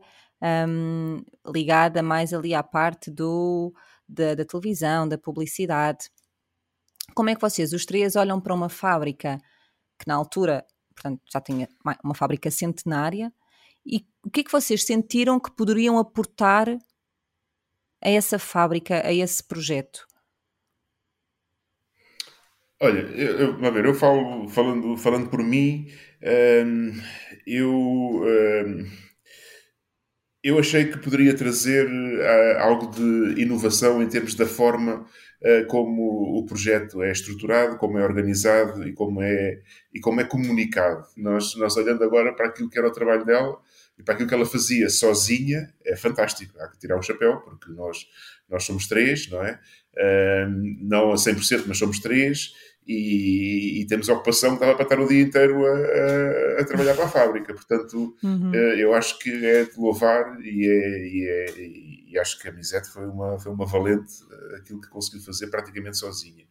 um, 0.68 1.24
ligada 1.48 2.04
mais 2.04 2.34
ali 2.34 2.54
à 2.54 2.62
parte 2.62 3.10
do, 3.10 3.74
da, 4.08 4.36
da 4.36 4.44
televisão, 4.44 5.08
da 5.08 5.18
publicidade 5.18 6.10
como 7.14 7.30
é 7.30 7.36
que 7.36 7.42
vocês, 7.42 7.74
os 7.74 7.86
três, 7.86 8.16
olham 8.16 8.40
para 8.40 8.54
uma 8.54 8.70
fábrica 8.70 9.38
que 10.00 10.08
na 10.08 10.16
altura, 10.16 10.66
portanto, 10.96 11.22
já 11.32 11.40
tinha 11.40 11.68
uma 12.04 12.16
fábrica 12.16 12.50
centenária, 12.50 13.32
e 13.86 14.06
o 14.24 14.30
que 14.30 14.42
é 14.42 14.44
que 14.44 14.52
vocês 14.52 14.84
sentiram 14.86 15.40
que 15.40 15.52
poderiam 15.52 15.98
aportar 15.98 16.68
a 18.04 18.10
essa 18.10 18.40
fábrica, 18.40 19.06
a 19.06 19.14
esse 19.14 19.44
projeto? 19.44 20.08
Olha, 22.80 23.00
eu, 23.00 23.62
eu, 23.62 23.74
ver, 23.74 23.86
eu 23.86 23.94
falo, 23.94 24.48
falando, 24.50 24.98
falando 24.98 25.30
por 25.30 25.44
mim, 25.44 25.88
hum, 26.66 26.92
eu, 27.46 27.72
hum, 27.72 28.90
eu 30.44 30.58
achei 30.58 30.86
que 30.86 30.98
poderia 30.98 31.36
trazer 31.36 31.88
uh, 31.88 32.60
algo 32.60 32.88
de 32.88 33.40
inovação 33.40 34.02
em 34.02 34.10
termos 34.10 34.34
da 34.34 34.48
forma 34.48 35.06
como 35.68 36.38
o 36.38 36.46
projeto 36.46 37.02
é 37.02 37.12
estruturado, 37.12 37.78
como 37.78 37.98
é 37.98 38.04
organizado 38.04 38.88
e 38.88 38.94
como 38.94 39.22
é, 39.22 39.60
e 39.94 40.00
como 40.00 40.22
é 40.22 40.24
comunicado. 40.24 41.06
Nós, 41.18 41.56
nós 41.56 41.76
olhando 41.78 42.04
agora 42.04 42.34
para 42.34 42.48
aquilo 42.48 42.70
que 42.70 42.78
era 42.78 42.88
o 42.88 42.92
trabalho 42.92 43.26
dela 43.26 43.60
e 43.98 44.04
para 44.04 44.14
aquilo 44.14 44.30
que 44.30 44.36
ela 44.36 44.46
fazia 44.46 44.90
sozinha, 44.90 45.74
é 45.84 45.96
fantástico. 45.96 46.54
Há 46.60 46.68
que 46.68 46.78
tirar 46.78 46.98
o 46.98 47.02
chapéu, 47.02 47.38
porque 47.38 47.72
nós, 47.72 48.06
nós 48.50 48.64
somos 48.64 48.88
três, 48.88 49.30
não 49.30 49.44
é? 49.44 49.60
Não 50.80 51.12
a 51.12 51.16
100%, 51.16 51.64
mas 51.68 51.78
somos 51.78 52.00
três 52.00 52.54
e, 52.88 53.82
e, 53.82 53.86
temos 53.86 54.10
a 54.10 54.14
ocupação 54.14 54.56
que 54.56 54.62
dava 54.62 54.76
para 54.76 54.84
estar 54.84 55.00
o 55.00 55.08
dia 55.08 55.22
inteiro 55.22 55.66
a, 55.66 55.70
a, 55.70 56.62
a 56.62 56.66
trabalhar 56.66 56.96
para 56.96 57.06
a 57.06 57.10
fábrica. 57.10 57.54
Portanto, 57.54 58.16
uhum. 58.24 58.52
Eh, 58.54 58.82
eu 58.82 58.94
acho 58.94 59.20
que 59.20 59.46
é 59.46 59.66
de 59.66 59.80
louvar 59.80 60.40
e, 60.42 60.68
é, 60.68 61.08
e, 61.08 61.28
é, 61.30 61.62
e 62.12 62.20
acho 62.20 62.38
que 62.40 62.50
a 62.50 62.52
Misete 62.52 62.90
foi 62.90 63.08
uma, 63.08 63.40
foi 63.40 63.52
uma 63.52 63.66
valente 63.66 64.12
eh, 64.30 64.58
aquilo 64.58 64.82
que 64.82 64.90
conseguiu 64.90 65.22
fazer 65.22 65.48
praticamente 65.48 65.98
sozinha. 65.98 66.46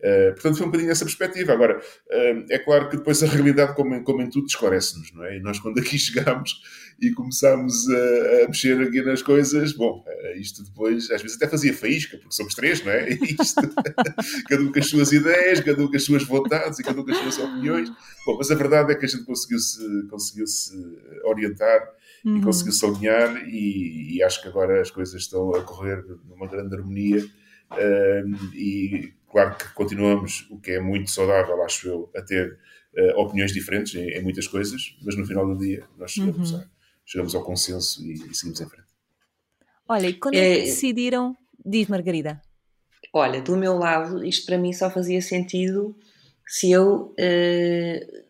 Uh, 0.00 0.32
portanto, 0.32 0.56
foi 0.56 0.66
um 0.66 0.70
bocadinho 0.70 0.90
essa 0.90 1.04
perspectiva. 1.04 1.52
Agora, 1.52 1.78
uh, 1.78 2.46
é 2.50 2.58
claro 2.58 2.88
que 2.88 2.96
depois 2.96 3.22
a 3.22 3.26
realidade, 3.26 3.74
como 3.74 4.02
como 4.02 4.22
em 4.22 4.30
tudo, 4.30 4.46
esclarece-nos, 4.46 5.12
não 5.12 5.24
é? 5.24 5.36
E 5.36 5.40
nós, 5.40 5.60
quando 5.60 5.78
aqui 5.78 5.98
chegámos 6.00 6.62
e 7.00 7.10
começámos 7.10 7.88
a, 7.90 8.44
a 8.44 8.48
mexer 8.48 8.80
aqui 8.80 9.02
nas 9.02 9.22
coisas, 9.22 9.72
bom, 9.72 10.02
isto 10.36 10.64
depois, 10.64 11.10
às 11.10 11.20
vezes 11.20 11.36
até 11.36 11.46
fazia 11.46 11.74
faísca, 11.74 12.16
porque 12.16 12.34
somos 12.34 12.54
três, 12.54 12.82
não 12.82 12.90
é? 12.90 13.10
Isto, 13.22 13.60
cada 14.48 14.62
um 14.62 14.72
com 14.72 14.78
as 14.78 14.86
suas 14.86 15.12
ideias, 15.12 15.60
cada 15.60 15.82
um 15.82 15.88
com 15.88 15.96
as 15.96 16.04
suas 16.04 16.24
vontades 16.24 16.78
e 16.78 16.82
cada 16.82 16.98
um 17.00 17.04
com 17.04 17.10
as 17.10 17.18
suas 17.18 17.38
opiniões. 17.38 17.90
Bom, 18.24 18.38
mas 18.38 18.50
a 18.50 18.54
verdade 18.54 18.92
é 18.92 18.94
que 18.94 19.04
a 19.04 19.08
gente 19.08 19.24
conseguiu-se 19.24 20.06
conseguiu 20.08 20.46
-se 20.46 20.72
orientar 21.24 21.80
uhum. 22.24 22.38
e 22.38 22.42
conseguiu 22.42 22.72
se 22.72 22.84
alinhar 22.84 23.36
e, 23.48 24.16
e, 24.16 24.22
acho 24.22 24.40
que 24.42 24.48
agora 24.48 24.80
as 24.80 24.90
coisas 24.90 25.20
estão 25.20 25.54
a 25.54 25.62
correr 25.62 26.04
numa 26.28 26.46
grande 26.46 26.74
harmonia 26.74 27.24
e 28.54 29.12
claro 29.30 29.56
que 29.56 29.68
continuamos, 29.72 30.46
o 30.50 30.60
que 30.60 30.72
é 30.72 30.80
muito 30.80 31.10
saudável, 31.10 31.62
acho 31.62 31.88
eu, 31.88 32.10
a 32.14 32.22
ter 32.22 32.58
uh, 32.96 33.20
opiniões 33.20 33.52
diferentes 33.52 33.94
em, 33.94 34.08
em, 34.10 34.22
muitas 34.22 34.46
coisas, 34.46 34.96
mas 35.02 35.16
no 35.16 35.26
final 35.26 35.46
do 35.46 35.56
dia 35.56 35.84
nós 35.98 36.12
chegamos, 36.12 36.52
uhum. 36.52 36.58
a, 36.58 36.66
chegamos 37.04 37.34
ao 37.34 37.42
consenso 37.42 38.04
e, 38.04 38.12
e, 38.12 38.34
seguimos 38.34 38.60
em 38.60 38.68
frente. 38.68 38.88
Olha, 39.88 40.06
e 40.06 40.14
quando 40.14 40.34
é, 40.34 40.52
é 40.52 40.54
que 40.56 40.60
decidiram, 40.66 41.36
diz 41.64 41.88
Margarida? 41.88 42.40
Olha, 43.12 43.40
do 43.42 43.56
meu 43.56 43.76
lado, 43.76 44.24
isto 44.24 44.46
para 44.46 44.58
mim 44.58 44.72
só 44.72 44.90
fazia 44.90 45.20
sentido 45.20 45.96
se 46.46 46.70
eu 46.70 47.14
uh, 47.18 48.22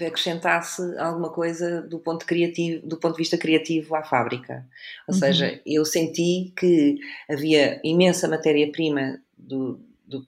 acrescentasse 0.00 0.82
alguma 0.98 1.30
coisa 1.30 1.82
do 1.82 1.98
ponto, 1.98 2.26
criativo, 2.26 2.86
do 2.86 2.98
ponto 2.98 3.12
de 3.12 3.22
vista 3.22 3.38
criativo 3.38 3.94
à 3.94 4.02
fábrica. 4.02 4.66
Ou 5.06 5.14
uhum. 5.14 5.20
seja, 5.20 5.60
eu 5.64 5.84
senti 5.84 6.52
que 6.56 6.96
havia 7.28 7.80
imensa 7.84 8.26
matéria-prima 8.26 9.20
do, 9.36 9.80
do, 10.04 10.26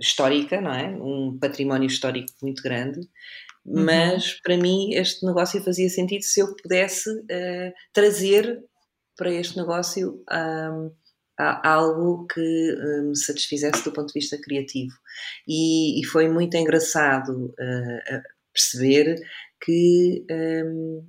histórica, 0.00 0.60
não 0.60 0.72
é? 0.72 0.88
Um 0.88 1.38
património 1.38 1.86
histórico 1.86 2.32
muito 2.42 2.62
grande, 2.62 3.00
uhum. 3.64 3.84
mas 3.84 4.32
para 4.40 4.56
mim 4.56 4.94
este 4.94 5.24
negócio 5.24 5.62
fazia 5.62 5.88
sentido 5.88 6.22
se 6.22 6.40
eu 6.40 6.54
pudesse 6.56 7.08
uh, 7.10 7.72
trazer 7.92 8.62
para 9.16 9.30
este 9.30 9.56
negócio 9.56 10.22
um, 10.30 10.90
algo 11.38 12.26
que 12.26 12.40
eh, 12.40 13.02
me 13.02 13.16
satisfizesse 13.16 13.84
do 13.84 13.92
ponto 13.92 14.08
de 14.08 14.14
vista 14.20 14.38
criativo. 14.40 14.94
E, 15.46 16.00
e 16.00 16.04
foi 16.04 16.28
muito 16.28 16.56
engraçado 16.56 17.46
uh, 17.46 18.22
perceber 18.52 19.16
que, 19.60 20.24
um, 20.30 21.06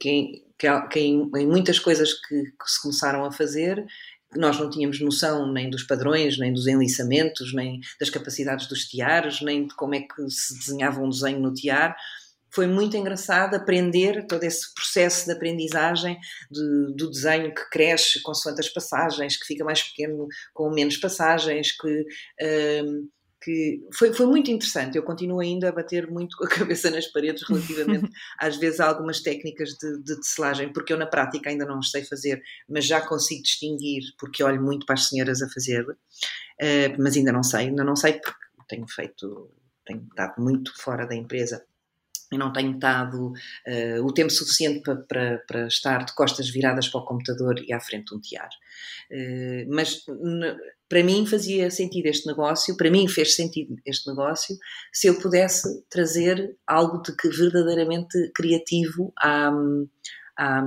que, 0.00 0.44
que, 0.58 0.80
que 0.88 1.00
em, 1.00 1.30
em, 1.36 1.46
muitas 1.46 1.78
coisas 1.78 2.12
que, 2.12 2.42
que, 2.42 2.70
se 2.70 2.82
começaram 2.82 3.24
a 3.24 3.32
fazer, 3.32 3.84
nós 4.36 4.58
não 4.58 4.68
tínhamos 4.68 5.00
noção 5.00 5.50
nem 5.52 5.70
dos 5.70 5.84
padrões, 5.84 6.38
nem 6.38 6.52
dos 6.52 6.66
enliçamentos, 6.66 7.54
nem 7.54 7.80
das 8.00 8.10
capacidades 8.10 8.66
dos 8.66 8.84
tiares, 8.84 9.40
nem 9.40 9.66
de 9.66 9.74
como 9.74 9.94
é 9.94 10.00
que 10.00 10.28
se 10.28 10.58
desenhava 10.58 11.00
um 11.00 11.08
desenho 11.08 11.40
no 11.40 11.54
tiar 11.54 11.96
foi 12.50 12.66
muito 12.66 12.96
engraçado 12.96 13.54
aprender 13.54 14.26
todo 14.26 14.44
esse 14.44 14.72
processo 14.74 15.26
de 15.26 15.32
aprendizagem 15.32 16.18
de, 16.50 16.94
do 16.94 17.10
desenho 17.10 17.54
que 17.54 17.68
cresce 17.70 18.22
consoante 18.22 18.60
as 18.60 18.68
passagens, 18.68 19.36
que 19.36 19.46
fica 19.46 19.64
mais 19.64 19.82
pequeno 19.82 20.26
com 20.54 20.70
menos 20.70 20.96
passagens, 20.96 21.72
que, 21.72 22.04
um, 22.84 23.08
que 23.42 23.80
foi, 23.94 24.12
foi 24.12 24.26
muito 24.26 24.50
interessante. 24.50 24.96
Eu 24.96 25.02
continuo 25.02 25.40
ainda 25.40 25.68
a 25.68 25.72
bater 25.72 26.10
muito 26.10 26.36
com 26.36 26.44
a 26.44 26.48
cabeça 26.50 26.90
nas 26.90 27.06
paredes 27.06 27.46
relativamente, 27.46 28.10
às 28.40 28.56
vezes, 28.56 28.80
a 28.80 28.88
algumas 28.88 29.20
técnicas 29.20 29.70
de, 29.70 30.02
de 30.02 30.16
tecelagem, 30.16 30.72
porque 30.72 30.92
eu 30.92 30.98
na 30.98 31.06
prática 31.06 31.50
ainda 31.50 31.66
não 31.66 31.82
sei 31.82 32.04
fazer, 32.04 32.42
mas 32.68 32.86
já 32.86 33.00
consigo 33.00 33.42
distinguir, 33.42 34.02
porque 34.18 34.42
olho 34.42 34.62
muito 34.62 34.86
para 34.86 34.94
as 34.94 35.08
senhoras 35.08 35.42
a 35.42 35.48
fazer, 35.48 35.82
uh, 35.88 35.96
mas 36.98 37.16
ainda 37.16 37.32
não 37.32 37.42
sei, 37.42 37.68
ainda 37.68 37.84
não 37.84 37.96
sei 37.96 38.14
porque 38.14 38.48
tenho 38.68 38.86
feito, 38.86 39.50
tenho 39.84 40.02
estado 40.02 40.34
muito 40.42 40.72
fora 40.76 41.06
da 41.06 41.14
empresa 41.14 41.64
eu 42.30 42.38
não 42.38 42.52
tenho 42.52 42.74
estado 42.74 43.28
uh, 43.28 44.04
o 44.04 44.12
tempo 44.12 44.30
suficiente 44.30 44.80
para, 44.82 44.96
para, 44.96 45.38
para, 45.46 45.66
estar 45.66 46.04
de 46.04 46.14
costas 46.14 46.48
viradas 46.50 46.88
para 46.88 47.00
o 47.00 47.04
computador 47.04 47.58
e 47.66 47.72
à 47.72 47.80
frente 47.80 48.06
de 48.06 48.16
um 48.16 48.20
tiar. 48.20 48.50
Uh, 49.10 49.74
mas 49.74 50.04
para 50.88 51.02
mim 51.02 51.26
fazia 51.26 51.70
sentido 51.70 52.06
este 52.06 52.26
negócio, 52.26 52.76
para 52.76 52.90
mim 52.90 53.08
fez 53.08 53.34
sentido 53.34 53.76
este 53.84 54.08
negócio, 54.08 54.56
se 54.92 55.06
eu 55.06 55.18
pudesse 55.20 55.82
trazer 55.88 56.56
algo 56.66 57.02
de 57.02 57.14
que 57.16 57.28
verdadeiramente 57.28 58.30
criativo 58.34 59.12
à, 59.18 59.50
à, 60.36 60.62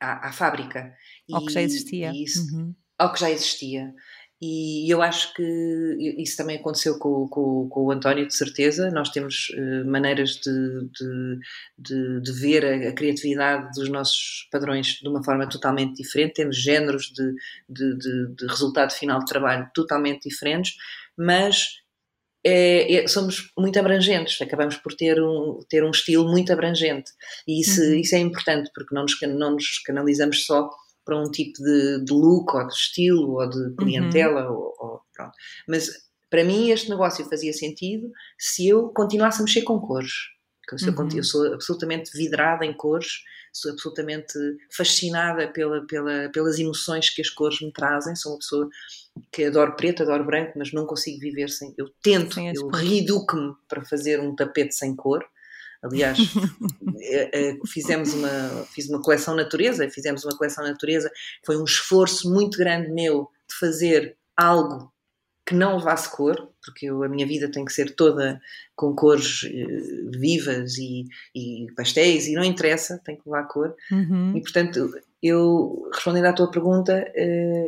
à, 0.00 0.28
à 0.28 0.32
fábrica. 0.32 0.94
Ao 1.32 1.44
que 1.44 1.52
já 1.52 1.62
existia. 1.62 2.12
Isso, 2.14 2.40
uhum. 2.54 2.74
Ao 2.98 3.12
que 3.12 3.20
já 3.20 3.30
existia. 3.30 3.94
E 4.40 4.88
eu 4.88 5.02
acho 5.02 5.34
que 5.34 6.14
isso 6.16 6.36
também 6.36 6.58
aconteceu 6.58 6.96
com, 6.98 7.28
com, 7.28 7.68
com 7.68 7.86
o 7.86 7.90
António, 7.90 8.26
de 8.26 8.34
certeza. 8.34 8.88
Nós 8.90 9.10
temos 9.10 9.48
uh, 9.50 9.84
maneiras 9.84 10.36
de, 10.36 10.88
de, 10.92 11.38
de, 11.76 12.20
de 12.20 12.32
ver 12.40 12.64
a, 12.64 12.88
a, 12.90 12.92
criatividade 12.92 13.68
dos 13.74 13.88
nossos 13.88 14.46
padrões 14.52 14.98
de 15.02 15.08
uma 15.08 15.24
forma 15.24 15.48
totalmente 15.48 15.96
diferente. 15.96 16.34
Temos 16.34 16.56
géneros 16.56 17.12
de, 17.12 17.34
de 17.68 18.46
resultado 18.46 18.92
final 18.92 19.18
de 19.18 19.26
trabalho 19.26 19.68
totalmente 19.74 20.28
diferentes, 20.28 20.74
mas 21.16 21.78
é, 22.44 22.94
é, 22.94 23.08
somos 23.08 23.50
muito 23.58 23.78
abrangentes, 23.78 24.40
acabamos 24.40 24.76
por 24.76 24.94
ter 24.94 25.20
um, 25.20 25.58
ter 25.68 25.84
um 25.84 25.90
estilo 25.90 26.30
muito 26.30 26.52
abrangente. 26.52 27.10
E 27.46 27.60
isso, 27.60 27.80
uhum. 27.80 27.94
isso 27.94 28.14
é 28.14 28.18
importante, 28.18 28.70
porque 28.74 28.94
não 28.94 29.02
nos, 29.02 29.20
não 29.20 29.50
nos 29.52 29.78
canalizamos 29.80 30.46
só 30.46 30.70
para 31.08 31.18
um 31.18 31.30
tipo 31.30 31.62
de, 31.62 32.04
de 32.04 32.12
look 32.12 32.54
ou 32.54 32.66
de 32.66 32.74
estilo 32.74 33.40
ou 33.40 33.48
de 33.48 33.74
clientela. 33.76 34.50
Uhum. 34.50 34.56
Ou, 34.56 34.74
ou, 34.78 35.00
pronto. 35.14 35.32
Mas 35.66 35.88
para 36.28 36.44
mim 36.44 36.70
este 36.70 36.90
negócio 36.90 37.24
fazia 37.24 37.54
sentido 37.54 38.12
se 38.38 38.68
eu 38.68 38.90
continuasse 38.90 39.40
a 39.40 39.44
mexer 39.44 39.62
com 39.62 39.80
cores. 39.80 40.12
Eu 40.70 40.78
sou, 40.78 40.92
uhum. 40.92 41.08
eu 41.16 41.24
sou 41.24 41.54
absolutamente 41.54 42.10
vidrada 42.12 42.62
em 42.66 42.74
cores, 42.74 43.22
sou 43.50 43.72
absolutamente 43.72 44.34
fascinada 44.70 45.50
pela, 45.50 45.86
pela, 45.86 46.28
pelas 46.28 46.58
emoções 46.58 47.08
que 47.08 47.22
as 47.22 47.30
cores 47.30 47.62
me 47.62 47.72
trazem. 47.72 48.14
Sou 48.14 48.32
uma 48.32 48.38
pessoa 48.38 48.68
que 49.32 49.44
adoro 49.44 49.74
preto, 49.76 50.02
adoro 50.02 50.26
branco, 50.26 50.58
mas 50.58 50.70
não 50.74 50.84
consigo 50.84 51.20
viver 51.20 51.48
sem. 51.48 51.72
Eu 51.78 51.88
tento, 52.02 52.38
eu 52.38 52.68
reeduco-me 52.68 53.54
para 53.66 53.82
fazer 53.82 54.20
um 54.20 54.36
tapete 54.36 54.74
sem 54.74 54.94
cor. 54.94 55.24
Aliás, 55.82 56.18
eh, 57.00 57.30
eh, 57.32 57.56
fizemos 57.66 58.12
uma, 58.12 58.66
fiz 58.72 58.88
uma 58.88 59.00
coleção 59.00 59.36
natureza, 59.36 59.88
fizemos 59.88 60.24
uma 60.24 60.36
coleção 60.36 60.64
natureza. 60.64 61.10
Foi 61.44 61.56
um 61.56 61.64
esforço 61.64 62.32
muito 62.32 62.58
grande 62.58 62.90
meu 62.90 63.28
de 63.48 63.54
fazer 63.54 64.16
algo 64.36 64.92
que 65.46 65.54
não 65.54 65.78
levasse 65.78 66.14
cor, 66.14 66.50
porque 66.62 66.86
eu, 66.86 67.02
a 67.02 67.08
minha 67.08 67.26
vida 67.26 67.50
tem 67.50 67.64
que 67.64 67.72
ser 67.72 67.94
toda 67.94 68.38
com 68.76 68.94
cores 68.94 69.44
uh, 69.44 70.10
vivas 70.18 70.76
e, 70.76 71.06
e, 71.34 71.66
pastéis, 71.74 72.26
e 72.26 72.34
não 72.34 72.44
interessa, 72.44 73.00
tem 73.02 73.16
que 73.16 73.22
levar 73.24 73.44
cor. 73.44 73.74
Uhum. 73.90 74.36
E 74.36 74.42
portanto, 74.42 74.90
eu, 75.22 75.88
respondendo 75.94 76.26
à 76.26 76.32
tua 76.34 76.50
pergunta, 76.50 77.10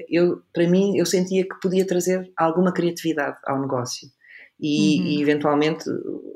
eu, 0.08 0.42
para 0.52 0.68
mim, 0.68 0.98
eu 0.98 1.06
sentia 1.06 1.42
que 1.42 1.58
podia 1.60 1.86
trazer 1.86 2.30
alguma 2.36 2.72
criatividade 2.72 3.38
ao 3.44 3.60
negócio. 3.60 4.08
E, 4.62 5.00
uhum. 5.00 5.06
e, 5.06 5.22
eventualmente 5.22 5.84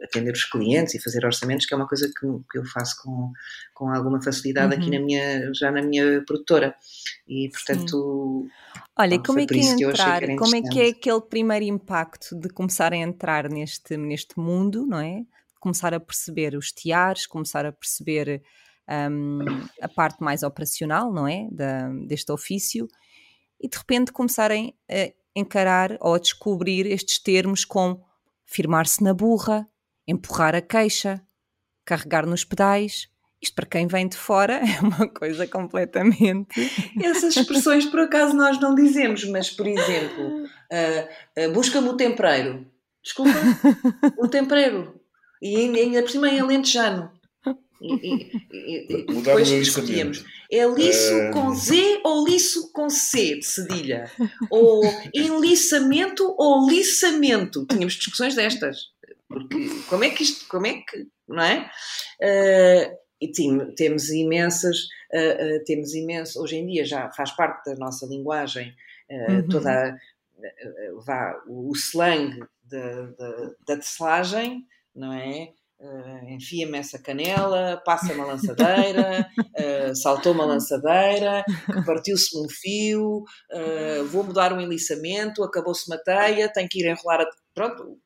atender 0.02 0.32
os 0.32 0.44
clientes 0.44 0.94
e 0.94 1.02
fazer 1.02 1.24
orçamentos, 1.26 1.66
que 1.66 1.74
é 1.74 1.76
uma 1.76 1.86
coisa 1.86 2.08
que, 2.08 2.26
que 2.50 2.58
eu 2.58 2.64
faço 2.64 3.02
com, 3.02 3.30
com 3.74 3.90
alguma 3.90 4.22
facilidade 4.22 4.74
uhum. 4.74 4.80
aqui 4.80 4.90
na 4.90 5.04
minha, 5.04 5.52
já 5.54 5.70
na 5.70 5.82
minha 5.82 6.22
produtora. 6.24 6.74
E 7.28 7.50
portanto. 7.50 8.48
Sim 8.48 8.64
Olha, 8.96 9.20
como 9.20 9.40
é 9.40 9.46
que 9.46 9.58
é 9.58 9.70
entrar? 9.72 10.20
Que 10.20 10.36
como 10.36 10.54
é 10.54 10.62
que 10.62 10.80
é 10.80 10.88
aquele 10.90 11.20
primeiro 11.20 11.64
impacto 11.64 12.38
de 12.38 12.48
começar 12.48 12.92
a 12.92 12.96
entrar 12.96 13.48
neste, 13.48 13.96
neste 13.96 14.38
mundo, 14.38 14.86
não 14.86 15.00
é? 15.00 15.24
Começar 15.58 15.92
a 15.92 15.98
perceber 15.98 16.54
os 16.54 16.70
tiares, 16.70 17.26
começar 17.26 17.66
a 17.66 17.72
perceber 17.72 18.40
um, 19.10 19.40
a 19.80 19.88
parte 19.88 20.22
mais 20.22 20.44
operacional, 20.44 21.12
não 21.12 21.26
é? 21.26 21.48
Da, 21.50 21.88
deste 22.06 22.30
ofício 22.30 22.86
e 23.60 23.68
de 23.68 23.76
repente 23.76 24.12
começarem 24.12 24.74
a 24.88 25.12
encarar 25.34 25.96
ou 26.00 26.14
a 26.14 26.18
descobrir 26.18 26.86
estes 26.86 27.18
termos 27.18 27.64
como 27.64 28.04
firmar-se 28.54 29.02
na 29.02 29.12
burra, 29.12 29.66
empurrar 30.06 30.54
a 30.54 30.60
queixa, 30.60 31.20
carregar 31.84 32.24
nos 32.24 32.44
pedais, 32.44 33.08
isto 33.42 33.54
para 33.56 33.66
quem 33.66 33.86
vem 33.88 34.08
de 34.08 34.16
fora 34.16 34.54
é 34.64 34.80
uma 34.80 35.08
coisa 35.08 35.46
completamente. 35.46 36.70
Essas 37.02 37.36
expressões 37.36 37.84
por 37.84 38.00
acaso 38.00 38.34
nós 38.36 38.60
não 38.60 38.74
dizemos, 38.74 39.24
mas 39.24 39.50
por 39.50 39.66
exemplo, 39.66 40.44
uh, 40.44 41.46
uh, 41.46 41.52
busca-me 41.52 41.88
o 41.88 41.96
tempereiro. 41.96 42.66
Desculpa, 43.02 43.32
o 44.16 44.28
tempereiro. 44.28 45.00
E 45.42 45.56
ainda 45.56 46.02
por 46.02 46.10
cima 46.10 46.28
em 46.28 46.40
alentejano. 46.40 47.10
E, 47.80 47.92
e, 48.52 48.86
e, 48.88 49.04
depois 49.06 49.48
discutíamos. 49.48 50.24
É 50.50 50.66
liço 50.66 51.14
uh... 51.14 51.30
com 51.32 51.54
Z 51.54 52.00
ou 52.04 52.26
liço 52.26 52.72
com 52.72 52.88
C 52.88 53.36
de 53.36 53.46
cedilha? 53.46 54.10
Ou 54.50 54.82
enliçamento 55.14 56.34
ou 56.38 56.68
liçamento? 56.68 57.66
Tínhamos 57.66 57.94
discussões 57.94 58.34
destas. 58.34 58.94
Porque 59.28 59.68
como 59.88 60.04
é 60.04 60.10
que 60.10 60.22
isto, 60.22 60.46
como 60.48 60.66
é 60.66 60.74
que, 60.74 61.08
não 61.28 61.42
é? 61.42 61.70
Uh, 62.20 63.04
e 63.20 63.74
temos 63.74 64.10
imensas, 64.10 64.84
uh, 65.12 65.56
uh, 65.56 65.64
temos 65.64 65.94
imenso, 65.94 66.40
hoje 66.42 66.56
em 66.56 66.66
dia 66.66 66.84
já 66.84 67.10
faz 67.12 67.32
parte 67.32 67.70
da 67.70 67.76
nossa 67.76 68.06
linguagem 68.06 68.74
uh, 69.10 69.32
uhum. 69.32 69.48
toda 69.48 69.98
vá, 71.04 71.42
o, 71.46 71.72
slang 71.74 72.46
da 73.66 73.76
tecelagem, 73.76 74.66
não 74.94 75.12
é? 75.12 75.52
Uh, 75.80 76.30
enfia-me 76.30 76.78
essa 76.78 76.98
canela, 76.98 77.82
passa 77.84 78.12
uma 78.14 78.24
lançadeira, 78.24 79.28
uh, 79.36 79.94
saltou 79.94 80.32
uma 80.32 80.46
lançadeira, 80.46 81.44
partiu-se 81.84 82.38
um 82.38 82.48
fio, 82.48 83.18
uh, 83.52 84.04
vou 84.06 84.24
mudar 84.24 84.52
um 84.52 84.60
enliçamento, 84.60 85.42
acabou-se 85.42 85.86
uma 85.90 85.98
teia, 85.98 86.50
tenho 86.50 86.68
que 86.68 86.80
ir 86.80 86.90
enrolar 86.90 87.20
a... 87.22 87.26
Pronto, 87.54 87.98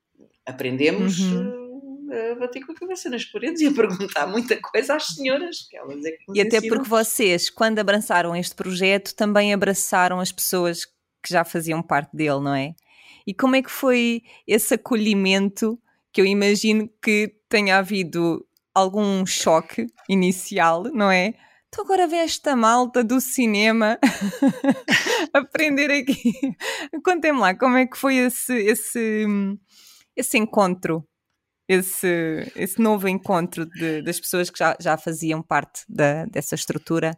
aprendemos 0.45 1.21
uhum 1.21 1.69
a 2.11 2.35
bater 2.37 2.65
com 2.65 2.73
a 2.73 2.75
cabeça 2.75 3.11
nas 3.11 3.25
paredes 3.25 3.61
e 3.61 3.67
a 3.67 3.73
perguntar 3.73 4.27
muita 4.27 4.59
coisa 4.61 4.97
às 4.97 5.07
senhoras, 5.09 5.67
que 5.69 5.77
elas 5.77 6.05
é 6.05 6.13
que 6.13 6.25
E 6.35 6.41
até 6.41 6.57
ensinam. 6.57 6.77
porque 6.77 6.89
vocês, 6.89 7.51
quando 7.51 7.79
abraçaram 7.79 8.35
este 8.35 8.55
projeto, 8.55 9.15
também 9.15 9.53
abraçaram 9.53 10.21
as 10.21 10.33
pessoas 10.33 10.85
que 10.85 11.31
já 11.31 11.45
faziam 11.45 11.83
parte 11.83 12.17
dele, 12.17 12.41
não 12.41 12.55
é? 12.55 12.75
E 13.27 13.35
como 13.35 13.57
é 13.57 13.63
que 13.63 13.71
foi 13.71 14.23
esse 14.47 14.75
acolhimento 14.75 15.79
que 16.19 16.23
eu 16.23 16.27
imagino 16.27 16.91
que 17.01 17.33
tenha 17.49 17.79
havido 17.79 18.45
algum 18.75 19.25
choque 19.25 19.87
inicial, 20.09 20.83
não 20.93 21.09
é? 21.09 21.33
Então 21.69 21.85
agora 21.85 22.09
vem 22.09 22.19
esta 22.19 22.57
malta 22.57 23.05
do 23.05 23.21
cinema 23.21 23.97
aprender 25.33 25.93
aqui. 25.93 26.33
Contem-me 27.05 27.39
lá, 27.39 27.55
como 27.55 27.77
é 27.77 27.87
que 27.87 27.97
foi 27.97 28.17
esse, 28.17 28.53
esse, 28.53 29.27
esse 30.17 30.37
encontro 30.37 31.07
esse, 31.69 32.51
esse 32.57 32.81
novo 32.83 33.07
encontro 33.07 33.65
de, 33.65 34.03
das 34.03 34.19
pessoas 34.19 34.51
que 34.51 34.59
já, 34.59 34.77
já 34.81 34.99
faziam 34.99 35.41
parte 35.41 35.85
da, 35.89 36.25
dessa 36.25 36.57
estrutura. 36.57 37.17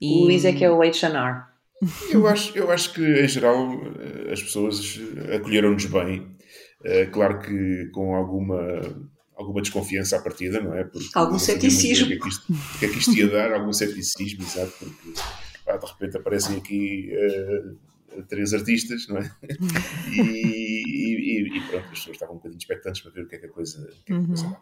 E... 0.00 0.12
O 0.12 0.24
Luís 0.24 0.44
é 0.44 0.52
que 0.52 0.64
é 0.64 0.70
o 0.70 0.82
H&R. 0.82 1.44
Eu 2.10 2.26
acho, 2.26 2.58
eu 2.58 2.68
acho 2.72 2.94
que, 2.94 3.00
em 3.00 3.28
geral, 3.28 3.70
as 4.32 4.42
pessoas 4.42 4.98
acolheram-nos 5.36 5.84
bem. 5.84 6.36
É, 6.84 7.06
claro 7.06 7.40
que 7.40 7.86
com 7.92 8.14
alguma, 8.14 8.80
alguma 9.36 9.60
desconfiança 9.60 10.16
à 10.16 10.22
partida, 10.22 10.60
não 10.60 10.74
é? 10.74 10.84
Porque 10.84 11.08
algum 11.14 11.38
ceticismo. 11.38 12.06
O 12.06 12.08
que, 12.08 12.14
é 12.14 12.18
que, 12.18 12.28
isto, 12.28 12.46
que 12.78 12.84
é 12.84 12.88
que 12.88 12.98
isto 12.98 13.14
ia 13.14 13.28
dar? 13.28 13.52
Algum 13.52 13.72
ceticismo, 13.72 14.42
exato, 14.42 14.72
porque 14.78 15.12
pá, 15.64 15.76
de 15.76 15.86
repente 15.86 16.16
aparecem 16.16 16.56
aqui 16.56 17.10
uh, 17.12 18.22
três 18.28 18.54
artistas, 18.54 19.08
não 19.08 19.18
é? 19.18 19.30
e, 20.12 20.20
e, 20.20 21.58
e, 21.58 21.60
pronto, 21.68 21.84
as 21.84 21.90
pessoas 21.90 22.16
estavam 22.16 22.34
um 22.34 22.38
bocadinho 22.38 22.58
expectantes 22.58 23.00
para 23.02 23.12
ver 23.12 23.22
o 23.22 23.28
que 23.28 23.36
é 23.36 23.38
que 23.38 23.46
a 23.46 23.50
coisa, 23.50 23.86
que 24.06 24.12
é 24.12 24.16
que 24.16 24.22
a 24.22 24.26
coisa 24.26 24.46
uhum. 24.46 24.56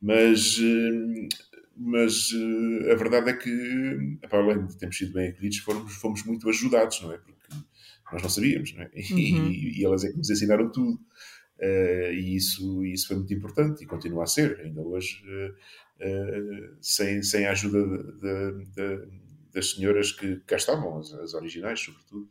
Mas, 0.00 0.58
eh, 0.58 1.28
mas 1.76 2.30
eh, 2.34 2.92
a 2.92 2.96
verdade 2.96 3.30
é 3.30 3.34
que, 3.34 4.18
para 4.28 4.40
além 4.40 4.66
de 4.66 4.76
termos 4.76 4.96
sido 4.96 5.12
bem 5.12 5.30
acolhidos, 5.30 5.58
fomos, 5.58 5.94
fomos 5.94 6.24
muito 6.24 6.48
ajudados, 6.48 7.00
não 7.02 7.12
é? 7.12 7.18
Porque 7.18 7.48
nós 8.12 8.22
não 8.22 8.28
sabíamos, 8.28 8.74
não 8.74 8.82
é? 8.82 8.90
E, 8.94 9.32
uhum. 9.32 9.50
e 9.50 9.84
elas 9.84 10.04
é 10.04 10.10
que 10.10 10.16
nos 10.16 10.28
ensinaram 10.28 10.70
tudo. 10.70 10.98
Uh, 11.58 12.12
e 12.12 12.36
isso, 12.36 12.84
isso 12.84 13.06
foi 13.06 13.16
muito 13.16 13.32
importante 13.32 13.84
e 13.84 13.86
continua 13.86 14.24
a 14.24 14.26
ser, 14.26 14.58
ainda 14.60 14.80
hoje, 14.80 15.22
uh, 15.24 15.52
uh, 15.52 16.76
sem, 16.80 17.22
sem 17.22 17.46
a 17.46 17.52
ajuda 17.52 18.02
de, 18.14 18.64
de, 18.64 19.08
das 19.52 19.70
senhoras 19.70 20.10
que 20.10 20.40
cá 20.40 20.56
estavam, 20.56 20.98
as, 20.98 21.12
as 21.12 21.34
originais, 21.34 21.78
sobretudo, 21.78 22.28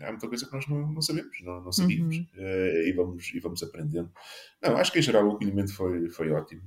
há 0.00 0.10
muita 0.10 0.26
coisa 0.26 0.46
que 0.46 0.52
nós 0.52 0.66
não, 0.66 0.90
não 0.90 1.00
sabemos, 1.00 1.36
não, 1.42 1.62
não 1.62 1.70
sabíamos, 1.70 2.16
uhum. 2.16 2.26
uh, 2.38 2.88
e, 2.88 2.92
vamos, 2.92 3.32
e 3.32 3.38
vamos 3.38 3.62
aprendendo. 3.62 4.10
Não, 4.60 4.76
acho 4.76 4.90
que 4.90 4.98
em 4.98 5.02
geral 5.02 5.28
o 5.28 5.32
acolhimento 5.32 5.72
foi, 5.72 6.08
foi 6.10 6.30
ótimo. 6.32 6.62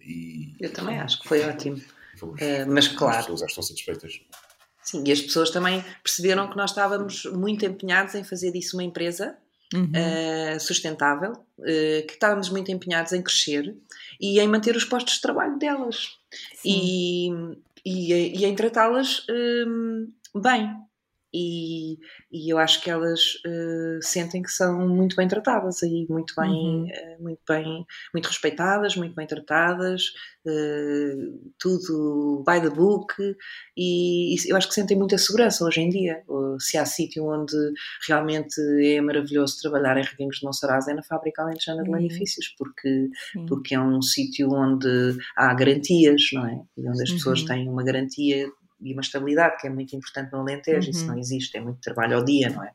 E, 0.00 0.54
Eu 0.60 0.72
também 0.72 1.00
acho 1.00 1.22
que 1.22 1.28
foi 1.28 1.42
ótimo. 1.42 1.80
Fomos, 2.16 2.40
mas 2.68 2.88
claro. 2.88 3.18
As 3.18 3.26
pessoas 3.26 3.50
estão 3.50 3.62
satisfeitas. 3.64 4.20
Sim, 4.82 5.02
e 5.04 5.10
as 5.10 5.20
pessoas 5.20 5.50
também 5.50 5.84
perceberam 6.04 6.48
que 6.48 6.56
nós 6.56 6.70
estávamos 6.70 7.24
muito 7.24 7.66
empenhados 7.66 8.14
em 8.14 8.22
fazer 8.22 8.52
disso 8.52 8.76
uma 8.76 8.84
empresa 8.84 9.36
Uhum. 9.74 9.90
Uh, 9.90 10.60
sustentável, 10.60 11.32
uh, 11.32 12.06
que 12.06 12.12
estávamos 12.12 12.48
muito 12.50 12.70
empenhados 12.70 13.12
em 13.12 13.20
crescer 13.20 13.76
e 14.20 14.38
em 14.38 14.46
manter 14.46 14.76
os 14.76 14.84
postos 14.84 15.14
de 15.14 15.20
trabalho 15.20 15.58
delas. 15.58 16.06
E, 16.64 17.28
e, 17.84 18.12
e 18.38 18.44
em 18.44 18.54
tratá-las 18.54 19.26
hum, 19.28 20.12
bem. 20.34 20.85
E, 21.34 21.98
e, 22.32 22.52
eu 22.52 22.56
acho 22.58 22.80
que 22.80 22.88
elas 22.88 23.34
uh, 23.46 23.98
sentem 24.00 24.42
que 24.42 24.50
são 24.50 24.88
muito 24.88 25.16
bem 25.16 25.26
tratadas 25.26 25.82
aí, 25.82 26.06
muito 26.08 26.34
bem, 26.36 26.50
uhum. 26.50 26.84
uh, 26.84 27.22
muito 27.22 27.40
bem, 27.48 27.84
muito 28.14 28.26
respeitadas, 28.26 28.96
muito 28.96 29.14
bem 29.14 29.26
tratadas, 29.26 30.02
uh, 30.46 31.52
tudo 31.58 32.44
by 32.46 32.60
the 32.60 32.70
book 32.70 33.14
e, 33.76 34.34
e, 34.34 34.48
eu 34.48 34.56
acho 34.56 34.68
que 34.68 34.74
sentem 34.74 34.96
muita 34.96 35.18
segurança 35.18 35.64
hoje 35.64 35.80
em 35.80 35.90
dia. 35.90 36.22
se 36.60 36.78
há 36.78 36.86
sítio 36.86 37.24
onde 37.26 37.56
realmente 38.06 38.60
é 38.82 39.00
maravilhoso 39.00 39.60
trabalhar 39.60 39.98
em 39.98 40.04
Reguengos 40.04 40.38
de 40.38 40.46
Monsaraz 40.46 40.86
é 40.88 40.94
na 40.94 41.02
fábrica 41.02 41.42
alentejana 41.42 41.82
de 41.82 41.90
lanifícios, 41.90 42.46
uhum. 42.46 42.54
porque, 42.58 43.10
porque 43.48 43.74
é 43.74 43.80
um 43.80 44.00
sítio 44.00 44.48
onde 44.52 45.18
há 45.36 45.52
garantias, 45.54 46.22
não 46.32 46.46
é? 46.46 46.60
E 46.78 46.88
onde 46.88 47.02
as 47.02 47.10
pessoas 47.10 47.40
uhum. 47.40 47.46
têm 47.46 47.68
uma 47.68 47.84
garantia 47.84 48.48
e 48.80 48.92
uma 48.92 49.00
estabilidade 49.00 49.58
que 49.60 49.66
é 49.66 49.70
muito 49.70 49.94
importante 49.94 50.32
no 50.32 50.40
Alentejo, 50.40 50.86
uhum. 50.86 50.90
isso 50.90 51.06
não 51.06 51.18
existe, 51.18 51.56
é 51.56 51.60
muito 51.60 51.80
trabalho 51.80 52.16
ao 52.16 52.24
dia, 52.24 52.50
não 52.50 52.62
é? 52.62 52.72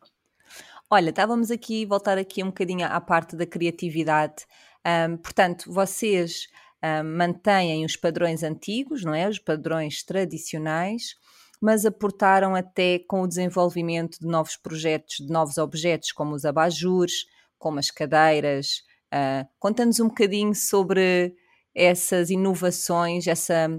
Olha, 0.90 1.10
estávamos 1.10 1.52
aqui, 1.52 1.86
voltar 1.86 2.18
aqui 2.18 2.44
um 2.44 2.48
bocadinho 2.48 2.86
à 2.86 3.00
parte 3.00 3.36
da 3.36 3.46
criatividade. 3.46 4.46
Um, 4.86 5.16
portanto, 5.18 5.72
vocês 5.72 6.48
um, 6.84 7.18
mantêm 7.18 7.86
os 7.86 7.96
padrões 7.96 8.44
antigos, 8.44 9.04
não 9.04 9.14
é? 9.14 9.30
Os 9.30 9.40
padrões 9.40 10.04
tradicionais, 10.04 11.16
mas 11.62 11.86
aportaram 11.86 12.56
até 12.56 13.00
com 13.00 13.22
o 13.22 13.28
desenvolvimento 13.28 14.20
de 14.20 14.28
novos 14.28 14.58
projetos, 14.58 15.18
de 15.18 15.32
novos 15.32 15.58
objetos, 15.58 16.12
como 16.12 16.36
os 16.36 16.44
abajures, 16.44 17.26
como 17.58 17.80
as 17.80 17.90
cadeiras 17.90 18.84
Uh, 19.14 19.46
Conta-nos 19.60 20.00
um 20.00 20.08
bocadinho 20.08 20.56
sobre 20.56 21.36
essas 21.76 22.30
inovações, 22.30 23.28
essa, 23.28 23.70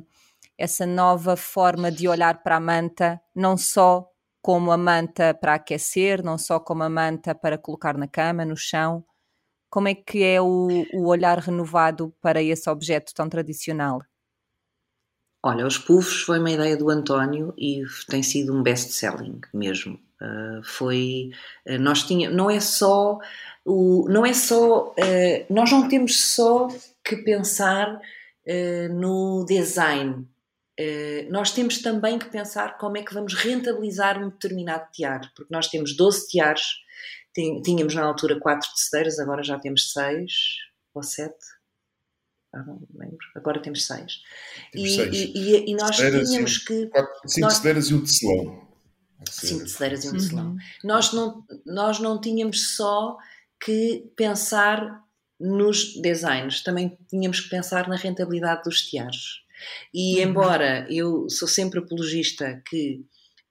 essa 0.62 0.86
nova 0.86 1.36
forma 1.36 1.90
de 1.90 2.06
olhar 2.06 2.40
para 2.40 2.54
a 2.54 2.60
manta, 2.60 3.20
não 3.34 3.56
só 3.56 4.08
como 4.40 4.70
a 4.70 4.76
manta 4.76 5.34
para 5.34 5.54
aquecer, 5.54 6.22
não 6.22 6.38
só 6.38 6.60
como 6.60 6.84
a 6.84 6.88
manta 6.88 7.34
para 7.34 7.58
colocar 7.58 7.98
na 7.98 8.06
cama, 8.06 8.44
no 8.44 8.56
chão. 8.56 9.04
Como 9.68 9.88
é 9.88 9.94
que 9.96 10.22
é 10.22 10.40
o, 10.40 10.86
o 10.94 11.08
olhar 11.08 11.36
renovado 11.38 12.14
para 12.22 12.40
esse 12.40 12.70
objeto 12.70 13.12
tão 13.12 13.28
tradicional? 13.28 14.02
Olha, 15.44 15.66
os 15.66 15.78
puffs 15.78 16.22
foi 16.22 16.38
uma 16.38 16.52
ideia 16.52 16.76
do 16.76 16.88
António 16.88 17.52
e 17.58 17.82
tem 18.08 18.22
sido 18.22 18.56
um 18.56 18.62
best-selling 18.62 19.40
mesmo. 19.52 19.98
Uh, 20.20 20.62
foi, 20.62 21.32
uh, 21.66 21.78
nós 21.80 22.04
tinha, 22.04 22.30
não 22.30 22.48
é 22.48 22.60
só 22.60 23.18
o, 23.64 24.06
não 24.08 24.24
é 24.24 24.32
só, 24.32 24.90
uh, 24.90 25.52
nós 25.52 25.72
não 25.72 25.88
temos 25.88 26.20
só 26.20 26.68
que 27.02 27.16
pensar 27.16 28.00
no 28.90 29.44
design. 29.46 30.26
Nós 31.30 31.50
temos 31.50 31.80
também 31.82 32.18
que 32.18 32.30
pensar 32.30 32.78
como 32.78 32.96
é 32.96 33.02
que 33.02 33.14
vamos 33.14 33.34
rentabilizar 33.34 34.22
um 34.22 34.30
determinado 34.30 34.90
tiar, 34.92 35.20
porque 35.36 35.52
nós 35.52 35.68
temos 35.68 35.96
12 35.96 36.28
tiares, 36.28 36.64
tínhamos 37.34 37.94
na 37.94 38.04
altura 38.04 38.38
4 38.40 38.68
tecedeiras, 38.74 39.18
agora 39.18 39.42
já 39.42 39.58
temos 39.58 39.92
6 39.92 40.32
ou 40.94 41.02
7 41.02 41.34
ah, 42.54 42.62
não 42.66 42.86
lembro, 42.94 43.18
agora 43.34 43.62
temos 43.62 43.86
seis. 43.86 44.20
Temos 44.72 44.90
e, 44.90 44.96
seis. 44.96 45.14
E, 45.14 45.70
e, 45.70 45.74
nós 45.74 45.96
tínhamos 45.96 46.58
que. 46.58 46.86
Quatro, 46.88 47.28
cinco 47.28 47.46
nós, 47.46 47.54
cedeiras 47.54 47.86
e 47.88 47.94
um 47.94 48.00
tecelão. 48.04 48.68
Cinco 49.30 49.66
cedeiras 49.68 50.04
e 50.04 50.08
um 50.08 50.12
tecelão. 50.12 50.50
Uhum. 50.50 50.58
Nós, 50.84 51.12
não, 51.14 51.46
nós 51.64 51.98
não 51.98 52.20
tínhamos 52.20 52.74
só 52.76 53.16
que 53.58 54.12
pensar 54.16 55.02
nos 55.40 55.94
designs, 56.00 56.62
também 56.62 56.96
tínhamos 57.08 57.40
que 57.40 57.48
pensar 57.48 57.88
na 57.88 57.96
rentabilidade 57.96 58.64
dos 58.64 58.82
tiares. 58.82 59.40
E 59.92 60.16
uhum. 60.16 60.30
embora 60.30 60.86
eu 60.90 61.28
sou 61.28 61.48
sempre 61.48 61.80
apologista 61.80 62.62
que 62.68 63.04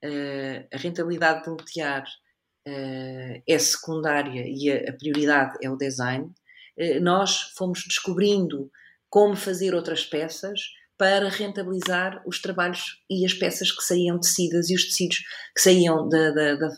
uh, 0.03 0.67
a 0.73 0.77
rentabilidade 0.77 1.43
de 1.43 1.49
um 1.49 1.57
tiar 1.57 2.03
uh, 2.03 3.43
é 3.47 3.59
secundária 3.59 4.43
e 4.47 4.71
a, 4.71 4.89
a, 4.89 4.93
prioridade 4.93 5.57
é 5.61 5.69
o 5.69 5.77
design, 5.77 6.25
uh, 6.25 6.99
nós 7.01 7.53
fomos 7.57 7.83
descobrindo 7.87 8.71
como 9.09 9.35
fazer 9.35 9.73
outras 9.73 10.05
peças 10.05 10.59
para 10.97 11.29
rentabilizar 11.29 12.21
os 12.27 12.39
trabalhos 12.39 13.01
e 13.09 13.25
as 13.25 13.33
peças 13.33 13.71
que 13.71 13.83
saíam 13.83 14.19
tecidas 14.19 14.69
e 14.69 14.75
os 14.75 14.85
tecidos 14.85 15.17
que 15.55 15.61
saíam 15.61 16.07
da, 16.07 16.31
da, 16.31 16.55
da, 16.55 16.69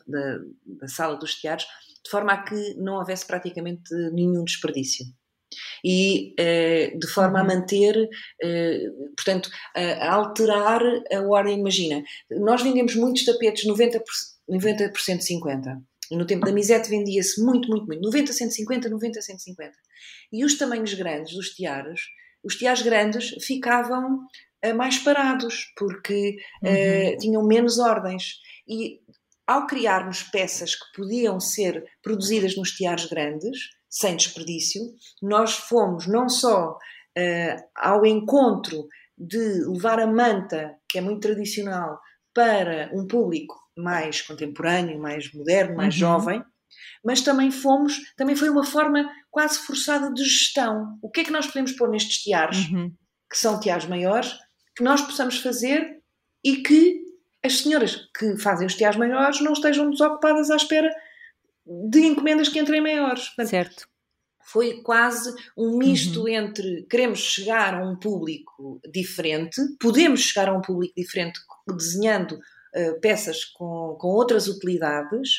da 0.66 0.88
sala 0.88 1.18
dos 1.18 1.36
teatros, 1.36 1.68
de 2.04 2.10
forma 2.10 2.32
a 2.32 2.42
que 2.42 2.74
não 2.76 2.96
houvesse 2.96 3.28
praticamente 3.28 3.94
nenhum 4.14 4.46
desperdício 4.46 5.06
e 5.84 6.34
eh, 6.38 6.94
de 6.98 7.08
forma 7.08 7.40
a 7.40 7.42
uhum. 7.42 7.48
manter, 7.48 8.10
eh, 8.42 8.80
portanto, 9.16 9.50
a, 9.76 10.14
alterar 10.14 10.82
a 11.12 11.22
ordem. 11.22 11.60
Imagina, 11.60 12.04
nós 12.32 12.62
vendemos 12.62 12.96
muitos 12.96 13.26
tapetes 13.26 13.66
90%, 13.66 14.02
90 14.50 14.92
50%. 14.92 15.82
E 16.12 16.18
no 16.18 16.26
tempo 16.26 16.46
da 16.46 16.52
Misete 16.52 16.90
vendia-se 16.90 17.42
muito, 17.42 17.70
muito, 17.70 17.88
muito. 17.88 18.02
90, 18.02 18.34
150, 18.34 18.90
90, 18.90 19.22
150. 19.22 19.72
E 20.32 20.44
os 20.44 20.58
tamanhos 20.58 20.94
grandes 20.94 21.34
dos 21.34 21.50
tiares 21.52 22.02
os 22.44 22.56
tiares 22.56 22.82
grandes 22.82 23.30
ficavam 23.46 24.26
uh, 24.66 24.76
mais 24.76 24.98
parados, 24.98 25.72
porque 25.78 26.36
uh, 26.62 27.18
tinham 27.18 27.46
menos 27.46 27.80
ordens. 27.80 28.36
E 28.68 29.00
ao 29.48 29.66
criarmos 29.66 30.24
peças 30.24 30.76
que 30.76 30.86
podiam 30.96 31.40
ser 31.40 31.84
produzidas 32.02 32.56
nos 32.58 32.72
tiares 32.72 33.06
grandes, 33.06 33.58
sem 33.94 34.16
desperdício, 34.16 34.82
nós 35.22 35.54
fomos 35.54 36.08
não 36.08 36.28
só 36.28 36.72
uh, 36.72 37.64
ao 37.76 38.04
encontro 38.04 38.88
de 39.16 39.64
levar 39.68 40.00
a 40.00 40.08
manta, 40.08 40.76
que 40.90 40.98
é 40.98 41.02
muito 41.02 41.22
tradicional, 41.22 42.00
para 42.34 42.90
um 42.92 43.06
público 43.06 43.56
mais 43.78 44.20
contemporâneo, 44.22 45.00
mais 45.00 45.32
moderno, 45.32 45.76
mais 45.76 45.94
uhum. 45.94 46.00
jovem, 46.00 46.44
mas 47.06 47.22
também 47.22 47.52
fomos, 47.52 48.00
também 48.18 48.36
foi 48.36 48.50
uma 48.50 48.66
forma 48.66 49.08
quase 49.30 49.60
forçada 49.60 50.12
de 50.12 50.24
gestão. 50.24 50.98
O 51.00 51.12
que 51.12 51.22
é 51.22 51.24
que 51.24 51.32
nós 51.32 51.46
podemos 51.46 51.74
pôr 51.74 51.88
nestes 51.88 52.24
tiares, 52.24 52.68
uhum. 52.70 52.92
que 53.30 53.38
são 53.38 53.60
tiares 53.60 53.86
maiores, 53.86 54.34
que 54.76 54.84
nós 54.84 55.02
possamos 55.02 55.38
fazer 55.38 56.02
e 56.44 56.58
que 56.64 57.04
as 57.46 57.60
senhoras 57.60 58.08
que 58.18 58.38
fazem 58.38 58.66
os 58.66 58.74
tiares 58.74 58.98
maiores 58.98 59.40
não 59.40 59.54
estejam 59.54 59.92
desocupadas 59.92 60.50
à 60.50 60.56
espera 60.56 60.90
de 61.66 62.00
encomendas 62.02 62.50
que 62.50 62.60
entrem 62.60 62.82
maiores. 62.82 63.28
Portanto, 63.28 63.50
certo. 63.50 63.88
Foi 64.46 64.82
quase 64.82 65.34
um 65.58 65.78
misto 65.78 66.22
uhum. 66.22 66.28
entre 66.28 66.86
queremos 66.90 67.20
chegar 67.20 67.76
a 67.76 67.90
um 67.90 67.98
público 67.98 68.80
diferente, 68.92 69.62
podemos 69.80 70.22
chegar 70.22 70.50
a 70.50 70.58
um 70.58 70.62
público 70.62 70.94
diferente 70.98 71.40
desenhando 71.68 72.34
uh, 72.36 73.00
peças 73.00 73.46
com, 73.46 73.96
com 74.00 74.10
outras 74.10 74.48
utilidades, 74.48 75.30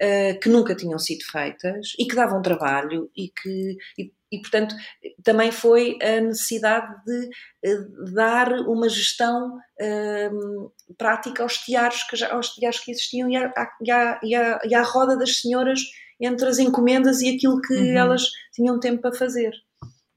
uh, 0.00 0.38
que 0.40 0.48
nunca 0.48 0.74
tinham 0.74 0.98
sido 0.98 1.24
feitas 1.24 1.92
e 1.98 2.06
que 2.06 2.14
davam 2.14 2.40
trabalho 2.42 3.10
e 3.16 3.28
que. 3.28 3.76
E, 3.98 4.12
e, 4.34 4.40
portanto, 4.40 4.74
também 5.22 5.52
foi 5.52 5.96
a 6.02 6.20
necessidade 6.20 6.92
de 7.04 7.28
uh, 7.72 8.14
dar 8.14 8.52
uma 8.60 8.88
gestão 8.88 9.56
uh, 9.56 10.72
prática 10.98 11.42
aos 11.42 11.58
tiares, 11.58 12.02
que 12.08 12.16
já, 12.16 12.32
aos 12.32 12.48
tiares 12.50 12.80
que 12.80 12.90
existiam 12.90 13.30
e 13.30 13.36
à, 13.36 13.52
e, 13.80 13.90
à, 13.90 14.20
e, 14.22 14.34
à, 14.34 14.60
e 14.64 14.74
à 14.74 14.82
roda 14.82 15.16
das 15.16 15.40
senhoras 15.40 15.80
entre 16.20 16.48
as 16.48 16.58
encomendas 16.58 17.20
e 17.20 17.34
aquilo 17.34 17.60
que 17.60 17.74
uhum. 17.74 17.96
elas 17.96 18.22
tinham 18.52 18.80
tempo 18.80 19.02
para 19.02 19.16
fazer. 19.16 19.52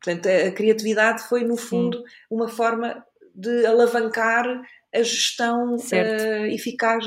Portanto, 0.01 0.27
a, 0.27 0.47
a 0.47 0.51
criatividade 0.51 1.23
foi, 1.23 1.43
no 1.43 1.57
fundo, 1.57 1.97
Sim. 1.97 2.03
uma 2.31 2.47
forma 2.47 3.03
de 3.35 3.65
alavancar 3.65 4.45
a 4.93 5.03
gestão 5.03 5.75
uh, 5.75 6.45
eficaz 6.47 7.05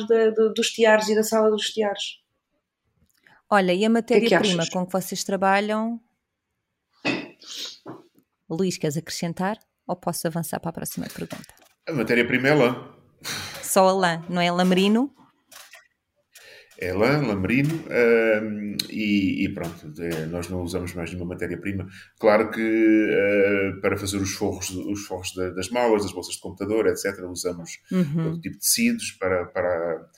dos 0.54 0.68
tiares 0.68 1.08
e 1.08 1.14
da 1.14 1.22
sala 1.22 1.50
dos 1.50 1.70
tiares. 1.70 2.20
Olha, 3.48 3.74
e 3.74 3.84
a 3.84 3.90
matéria-prima 3.90 4.62
que 4.62 4.70
com 4.70 4.86
que 4.86 4.92
vocês 4.92 5.24
trabalham? 5.24 6.00
Luís, 8.56 8.76
queres 8.76 8.96
acrescentar? 8.96 9.58
Ou 9.86 9.96
posso 9.96 10.26
avançar 10.26 10.60
para 10.60 10.70
a 10.70 10.72
próxima 10.72 11.06
pergunta? 11.06 11.54
A 11.88 11.92
matéria-prima 11.92 12.48
é 12.48 12.54
lã. 12.54 12.88
Só 13.62 13.88
a 13.88 13.92
lã, 13.92 14.24
não 14.28 14.40
é 14.40 14.50
lamerino? 14.50 15.14
É 16.78 16.94
lã, 16.94 17.20
lamerino 17.20 17.74
um, 17.74 18.76
e, 18.88 19.44
e, 19.44 19.48
pronto, 19.52 19.92
nós 20.30 20.48
não 20.48 20.62
usamos 20.62 20.94
mais 20.94 21.10
nenhuma 21.10 21.34
matéria-prima. 21.34 21.86
Claro 22.18 22.50
que 22.50 22.60
uh, 22.60 23.80
para 23.82 23.98
fazer 23.98 24.16
os 24.16 24.32
forros, 24.32 24.70
os 24.70 25.04
forros 25.04 25.34
das 25.34 25.68
malas, 25.68 26.04
das 26.04 26.12
bolsas 26.12 26.36
de 26.36 26.40
computador, 26.40 26.86
etc., 26.86 27.22
usamos 27.28 27.72
uhum. 27.92 28.24
todo 28.24 28.40
tipo 28.40 28.54
de 28.54 28.60
tecidos 28.60 29.12
para, 29.12 29.44
para 29.46 30.08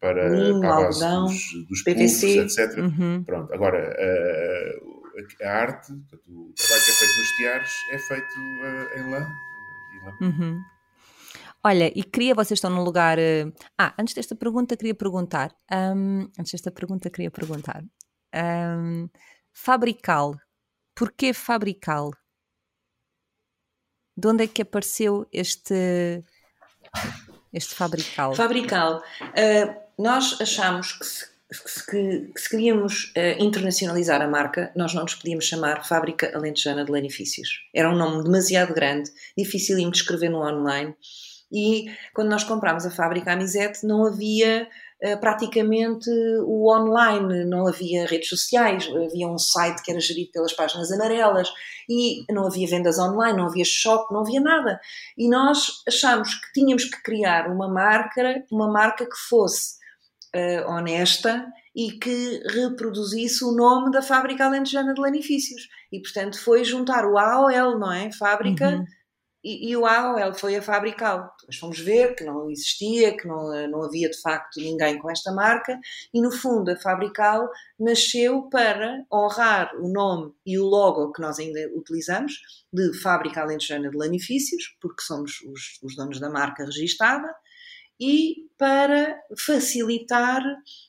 para, 0.00 0.28
Linho, 0.30 0.60
para 0.60 0.76
a 0.76 0.80
base 0.84 1.04
algodão, 1.04 1.26
dos, 1.26 1.66
dos 1.68 1.82
PVC, 1.82 2.36
pulsos, 2.36 2.58
etc. 2.58 2.78
Uhum. 2.78 3.22
Pronto, 3.22 3.52
agora 3.52 3.78
a, 3.78 4.89
a, 5.42 5.48
arte, 5.48 5.92
o 5.92 6.52
trabalho 6.54 6.84
que 6.84 6.90
é 6.90 6.94
feito 6.94 7.18
nos 7.18 7.30
tiares 7.36 7.72
é 7.90 7.98
feito 7.98 8.34
uh, 8.38 8.98
em 8.98 9.10
lã. 9.10 9.26
Uhum. 10.20 10.62
Olha, 11.62 11.92
e 11.94 12.02
queria, 12.02 12.34
vocês 12.34 12.56
estão 12.56 12.70
num 12.70 12.82
lugar. 12.82 13.18
Uh... 13.18 13.52
Ah, 13.78 13.94
antes 13.98 14.14
desta 14.14 14.34
pergunta, 14.34 14.76
queria 14.76 14.94
perguntar. 14.94 15.54
Um, 15.70 16.22
antes 16.38 16.52
desta 16.52 16.70
pergunta, 16.70 17.10
queria 17.10 17.30
perguntar. 17.30 17.84
Um, 18.34 19.08
fabrical. 19.52 20.34
Porquê 20.94 21.34
fabrical? 21.34 22.12
De 24.16 24.28
onde 24.28 24.44
é 24.44 24.46
que 24.46 24.62
apareceu 24.62 25.26
este, 25.32 26.24
este 27.52 27.74
fabrical? 27.74 28.34
Fabrical. 28.34 29.02
Uh, 29.20 30.02
nós 30.02 30.40
achamos 30.40 30.92
que 30.92 31.04
se, 31.04 31.26
que, 31.90 32.32
que 32.32 32.40
se 32.40 32.48
queríamos 32.48 33.12
uh, 33.16 33.42
internacionalizar 33.42 34.22
a 34.22 34.28
marca, 34.28 34.72
nós 34.76 34.94
não 34.94 35.02
nos 35.02 35.14
podíamos 35.14 35.44
chamar 35.44 35.86
Fábrica 35.86 36.30
Alentejana 36.34 36.84
de 36.84 36.92
Lanifícios. 36.92 37.48
Era 37.74 37.90
um 37.90 37.96
nome 37.96 38.22
demasiado 38.22 38.72
grande, 38.72 39.10
difícil 39.36 39.76
de 39.76 39.88
escrever 39.96 40.28
no 40.28 40.46
online. 40.46 40.94
E 41.52 41.86
quando 42.14 42.28
nós 42.28 42.44
comprámos 42.44 42.86
a 42.86 42.90
fábrica 42.90 43.32
Amizete, 43.32 43.84
não 43.84 44.06
havia 44.06 44.68
uh, 45.02 45.20
praticamente 45.20 46.08
o 46.44 46.72
online, 46.72 47.44
não 47.44 47.66
havia 47.66 48.06
redes 48.06 48.28
sociais, 48.28 48.86
havia 48.86 49.26
um 49.26 49.36
site 49.36 49.82
que 49.82 49.90
era 49.90 49.98
gerido 49.98 50.30
pelas 50.30 50.52
páginas 50.52 50.92
amarelas 50.92 51.52
e 51.88 52.24
não 52.32 52.46
havia 52.46 52.68
vendas 52.68 53.00
online, 53.00 53.36
não 53.36 53.46
havia 53.46 53.64
shop, 53.64 54.14
não 54.14 54.20
havia 54.20 54.40
nada. 54.40 54.80
E 55.18 55.28
nós 55.28 55.82
achámos 55.88 56.32
que 56.32 56.52
tínhamos 56.52 56.84
que 56.84 57.02
criar 57.02 57.48
uma 57.50 57.68
marca, 57.68 58.44
uma 58.52 58.70
marca 58.70 59.04
que 59.04 59.16
fosse 59.28 59.79
uh, 60.34 60.70
honesta 60.70 61.46
e 61.74 61.92
que 61.92 62.42
reproduzisse 62.48 63.44
o 63.44 63.52
nome 63.52 63.90
da 63.90 64.02
fábrica 64.02 64.46
alentejana 64.46 64.92
de 64.92 65.00
lanifícios. 65.00 65.68
E, 65.92 66.00
portanto, 66.00 66.42
foi 66.42 66.64
juntar 66.64 67.04
o 67.06 67.16
AOL, 67.16 67.78
não 67.78 67.92
é? 67.92 68.10
Fábrica 68.12 68.70
uhum. 68.70 68.84
e, 69.44 69.70
e 69.70 69.76
o 69.76 69.86
AOL 69.86 70.34
foi 70.34 70.56
a 70.56 70.62
fabricá-lo. 70.62 71.30
Depois 71.40 71.56
fomos 71.58 71.78
ver 71.78 72.16
que 72.16 72.24
não 72.24 72.50
existia, 72.50 73.16
que 73.16 73.26
não, 73.26 73.68
não 73.68 73.82
havia 73.84 74.10
de 74.10 74.20
facto 74.20 74.60
ninguém 74.60 74.98
com 74.98 75.10
esta 75.10 75.32
marca, 75.32 75.78
e 76.12 76.20
no 76.20 76.32
fundo 76.32 76.70
a 76.70 76.76
fabricá-lo 76.76 77.48
nasceu 77.78 78.48
para 78.50 79.04
honrar 79.12 79.70
o 79.80 79.88
nome 79.92 80.32
e 80.44 80.58
o 80.58 80.64
logo 80.64 81.12
que 81.12 81.22
nós 81.22 81.38
ainda 81.38 81.60
utilizamos, 81.76 82.32
de 82.72 82.92
Fábrica 83.00 83.42
Alentejana 83.42 83.90
de 83.90 83.96
Lanifícios, 83.96 84.76
porque 84.80 85.02
somos 85.02 85.40
os, 85.42 85.78
os 85.82 85.96
donos 85.96 86.18
da 86.18 86.30
marca 86.30 86.64
registada, 86.64 87.32
e 88.00 88.48
para 88.56 89.20
facilitar 89.38 90.42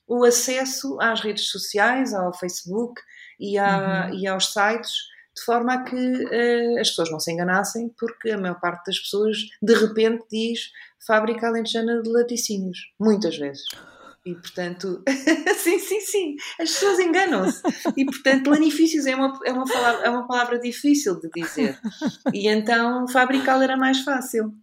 o 0.07 0.23
acesso 0.23 0.97
às 1.01 1.21
redes 1.21 1.49
sociais, 1.49 2.13
ao 2.13 2.33
Facebook 2.33 3.01
e, 3.39 3.59
uhum. 3.59 4.19
e 4.19 4.27
aos 4.27 4.51
sites 4.53 4.91
de 5.35 5.43
forma 5.45 5.73
a 5.73 5.83
que 5.83 5.95
uh, 5.95 6.79
as 6.79 6.89
pessoas 6.89 7.09
não 7.09 7.19
se 7.19 7.31
enganassem, 7.31 7.89
porque 7.97 8.31
a 8.31 8.37
maior 8.37 8.59
parte 8.59 8.85
das 8.87 8.99
pessoas 8.99 9.37
de 9.61 9.73
repente 9.73 10.25
diz 10.29 10.59
fábrica 11.05 11.47
alentejana 11.47 12.01
de 12.01 12.09
laticínios, 12.09 12.79
muitas 12.99 13.37
vezes. 13.37 13.63
E 14.25 14.35
portanto, 14.35 15.03
sim, 15.57 15.79
sim, 15.79 15.99
sim, 16.01 16.35
as 16.59 16.71
pessoas 16.71 16.99
enganam-se. 16.99 17.61
E 17.97 18.05
portanto, 18.05 18.49
lanifícios 18.51 19.07
é 19.07 19.15
uma, 19.15 19.39
é, 19.43 19.51
uma 19.51 19.65
palavra, 19.65 20.05
é 20.05 20.09
uma 20.09 20.27
palavra 20.27 20.59
difícil 20.59 21.19
de 21.19 21.29
dizer. 21.33 21.79
E 22.33 22.47
então 22.47 23.07
fabricá-lo 23.07 23.63
era 23.63 23.75
mais 23.75 24.01
fácil. 24.01 24.53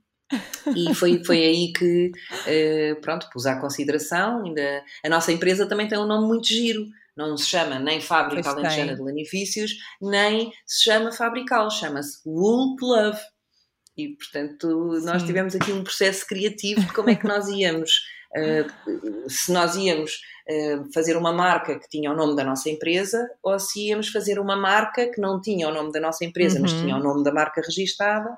E 0.75 0.95
foi, 0.95 1.25
foi 1.25 1.39
aí 1.39 1.73
que, 1.73 2.11
uh, 2.11 3.01
pronto, 3.01 3.29
pus 3.33 3.47
à 3.47 3.59
consideração. 3.59 4.45
Ainda, 4.45 4.85
a 5.05 5.09
nossa 5.09 5.33
empresa 5.33 5.67
também 5.67 5.89
tem 5.89 5.99
um 5.99 6.07
nome 6.07 6.27
muito 6.27 6.47
giro, 6.47 6.87
não 7.17 7.37
se 7.37 7.47
chama 7.47 7.79
nem 7.79 8.01
Fábrica 8.01 8.49
Alentejana 8.49 8.95
de 8.95 9.03
Lanifícios, 9.03 9.73
nem 10.01 10.53
se 10.65 10.85
chama 10.85 11.11
Fabrical, 11.11 11.71
chama-se 11.71 12.19
Wool 12.25 12.77
Love. 12.81 13.21
E, 13.97 14.11
portanto, 14.11 14.69
nós 15.03 15.25
tivemos 15.25 15.57
aqui 15.57 15.73
um 15.73 15.83
processo 15.83 16.25
criativo 16.25 16.81
de 16.83 16.93
como 16.93 17.11
é 17.11 17.17
que 17.17 17.27
nós 17.27 17.49
íamos, 17.49 17.91
uh, 18.37 19.29
se 19.29 19.51
nós 19.51 19.75
íamos 19.75 20.21
uh, 20.49 20.93
fazer 20.93 21.17
uma 21.17 21.33
marca 21.33 21.77
que 21.77 21.89
tinha 21.89 22.13
o 22.13 22.17
nome 22.17 22.37
da 22.37 22.45
nossa 22.45 22.71
empresa 22.71 23.29
ou 23.43 23.59
se 23.59 23.89
íamos 23.89 24.11
fazer 24.11 24.39
uma 24.39 24.55
marca 24.55 25.11
que 25.11 25.21
não 25.21 25.41
tinha 25.41 25.69
o 25.69 25.75
nome 25.75 25.91
da 25.91 25.99
nossa 25.99 26.25
empresa, 26.25 26.57
uhum. 26.57 26.63
mas 26.63 26.73
tinha 26.75 26.97
o 26.97 27.03
nome 27.03 27.25
da 27.25 27.33
marca 27.33 27.61
registada 27.61 28.31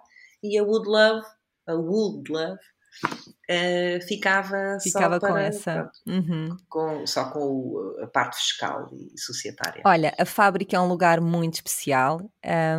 e 0.43 0.57
a 0.59 0.63
Wood 0.63 0.89
Love, 0.89 1.27
a 1.71 1.75
Love, 1.75 2.31
uh, 2.33 4.07
ficava, 4.07 4.79
ficava 4.83 5.15
só 5.15 5.21
para, 5.21 5.29
com 5.29 5.37
essa. 5.39 5.91
Uhum. 6.07 6.57
Com, 6.69 7.07
só 7.07 7.31
com 7.31 7.41
o, 7.41 7.97
a 8.03 8.07
parte 8.07 8.37
fiscal 8.37 8.89
e 8.93 9.19
societária. 9.19 9.83
Olha, 9.85 10.15
a 10.19 10.25
fábrica 10.25 10.77
é 10.77 10.81
um 10.81 10.89
lugar 10.89 11.21
muito 11.21 11.55
especial, 11.55 12.21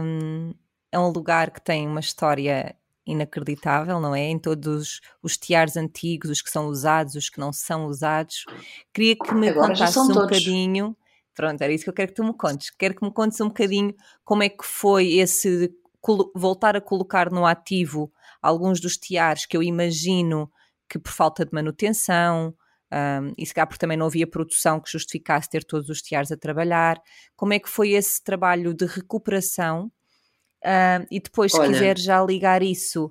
um, 0.01 0.53
é 0.91 0.99
um 0.99 1.09
lugar 1.09 1.51
que 1.51 1.61
tem 1.61 1.87
uma 1.87 1.99
história 1.99 2.75
inacreditável, 3.05 3.99
não 3.99 4.15
é? 4.15 4.21
Em 4.21 4.39
todos 4.39 5.01
os 5.21 5.37
tiares 5.37 5.75
antigos, 5.75 6.29
os 6.29 6.41
que 6.41 6.49
são 6.49 6.67
usados, 6.67 7.15
os 7.15 7.29
que 7.29 7.39
não 7.39 7.51
são 7.51 7.85
usados. 7.85 8.45
Queria 8.93 9.15
que 9.15 9.33
me 9.33 9.49
Agora 9.49 9.69
contasses 9.69 9.97
um 9.97 10.07
todos. 10.07 10.23
bocadinho. 10.23 10.95
Pronto, 11.33 11.61
era 11.61 11.73
isso 11.73 11.83
que 11.83 11.89
eu 11.89 11.93
quero 11.93 12.09
que 12.09 12.15
tu 12.15 12.23
me 12.23 12.33
contes. 12.33 12.69
Quero 12.69 12.95
que 12.95 13.03
me 13.03 13.11
contes 13.11 13.39
um 13.41 13.47
bocadinho 13.47 13.95
como 14.23 14.43
é 14.43 14.49
que 14.49 14.63
foi 14.63 15.13
esse 15.13 15.73
voltar 16.35 16.75
a 16.75 16.81
colocar 16.81 17.31
no 17.31 17.45
ativo 17.45 18.11
alguns 18.41 18.79
dos 18.79 18.97
tiares 18.97 19.45
que 19.45 19.55
eu 19.55 19.63
imagino 19.63 20.51
que 20.89 20.99
por 20.99 21.11
falta 21.11 21.45
de 21.45 21.53
manutenção, 21.53 22.53
um, 22.91 23.33
e 23.37 23.45
se 23.45 23.53
calhar 23.53 23.67
porque 23.67 23.79
também 23.79 23.97
não 23.97 24.07
havia 24.07 24.27
produção 24.27 24.79
que 24.79 24.91
justificasse 24.91 25.49
ter 25.49 25.63
todos 25.63 25.87
os 25.89 26.01
tiares 26.01 26.31
a 26.31 26.37
trabalhar, 26.37 27.01
como 27.35 27.53
é 27.53 27.59
que 27.59 27.69
foi 27.69 27.91
esse 27.91 28.21
trabalho 28.21 28.73
de 28.73 28.85
recuperação? 28.85 29.91
Um, 30.63 31.05
e 31.09 31.19
depois, 31.19 31.53
Olha, 31.53 31.67
se 31.67 31.73
quiser 31.73 31.97
já 31.97 32.21
ligar 32.23 32.61
isso 32.61 33.09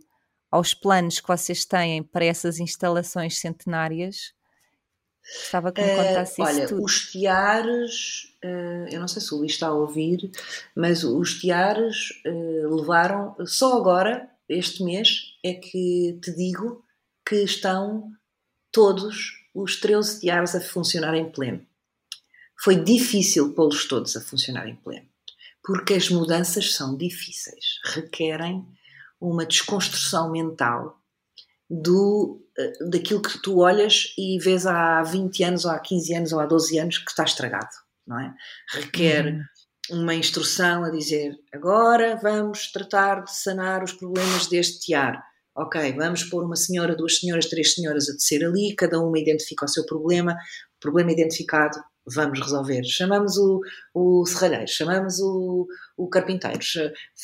aos 0.50 0.74
planos 0.74 1.20
que 1.20 1.28
vocês 1.28 1.64
têm 1.64 2.02
para 2.02 2.24
essas 2.24 2.60
instalações 2.60 3.38
centenárias, 3.38 4.34
Gostava 5.22 5.70
que 5.70 5.80
me 5.80 5.88
eh, 5.88 5.96
contasse 5.96 6.40
uh, 6.40 6.44
olha, 6.44 6.66
tudo. 6.66 6.82
os 6.82 7.10
tiares, 7.10 8.24
uh, 8.42 8.88
eu 8.90 9.00
não 9.00 9.06
sei 9.06 9.20
se 9.20 9.34
o 9.34 9.38
Luís 9.38 9.52
está 9.52 9.68
a 9.68 9.74
ouvir, 9.74 10.30
mas 10.74 11.04
os 11.04 11.38
tiares 11.38 12.10
uh, 12.26 12.74
levaram, 12.74 13.36
só 13.46 13.76
agora, 13.76 14.29
este 14.50 14.82
mês, 14.82 15.38
é 15.44 15.54
que 15.54 16.18
te 16.22 16.34
digo 16.34 16.84
que 17.24 17.36
estão 17.36 18.10
todos 18.72 19.32
os 19.54 19.80
13 19.80 20.20
tiares 20.20 20.54
a 20.54 20.60
funcionar 20.60 21.14
em 21.14 21.30
pleno. 21.30 21.64
Foi 22.62 22.76
difícil 22.76 23.54
pô-los 23.54 23.86
todos 23.86 24.16
a 24.16 24.20
funcionar 24.20 24.68
em 24.68 24.76
pleno, 24.76 25.08
porque 25.62 25.94
as 25.94 26.10
mudanças 26.10 26.74
são 26.74 26.96
difíceis, 26.96 27.80
requerem 27.84 28.66
uma 29.20 29.46
desconstrução 29.46 30.30
mental 30.30 31.00
do, 31.68 32.44
eh, 32.58 32.84
daquilo 32.90 33.22
que 33.22 33.40
tu 33.40 33.58
olhas 33.58 34.12
e 34.18 34.38
vês 34.38 34.66
há 34.66 35.02
20 35.02 35.44
anos, 35.44 35.64
ou 35.64 35.70
há 35.70 35.78
15 35.78 36.14
anos, 36.14 36.32
ou 36.32 36.40
há 36.40 36.46
12 36.46 36.78
anos 36.78 36.98
que 36.98 37.10
está 37.10 37.24
estragado, 37.24 37.70
não 38.06 38.18
é? 38.18 38.34
Requer 38.72 39.26
uhum. 39.26 39.44
Uma 39.90 40.14
instrução 40.14 40.84
a 40.84 40.90
dizer 40.90 41.36
agora 41.52 42.18
vamos 42.22 42.70
tratar 42.70 43.24
de 43.24 43.34
sanar 43.34 43.82
os 43.82 43.92
problemas 43.92 44.46
deste 44.46 44.80
tiar. 44.80 45.22
Ok, 45.56 45.92
vamos 45.94 46.24
pôr 46.24 46.44
uma 46.44 46.56
senhora, 46.56 46.96
duas 46.96 47.18
senhoras, 47.18 47.46
três 47.46 47.74
senhoras 47.74 48.08
a 48.08 48.12
descer 48.12 48.44
ali, 48.44 48.74
cada 48.76 49.00
uma 49.00 49.18
identifica 49.18 49.64
o 49.64 49.68
seu 49.68 49.84
problema, 49.84 50.36
problema 50.80 51.12
identificado, 51.12 51.76
vamos 52.06 52.40
resolver. 52.40 52.82
Chamamos 52.84 53.36
o, 53.36 53.60
o 53.92 54.24
serralheiro, 54.26 54.68
chamamos 54.68 55.18
o, 55.18 55.66
o 55.96 56.08
carpinteiro, 56.08 56.60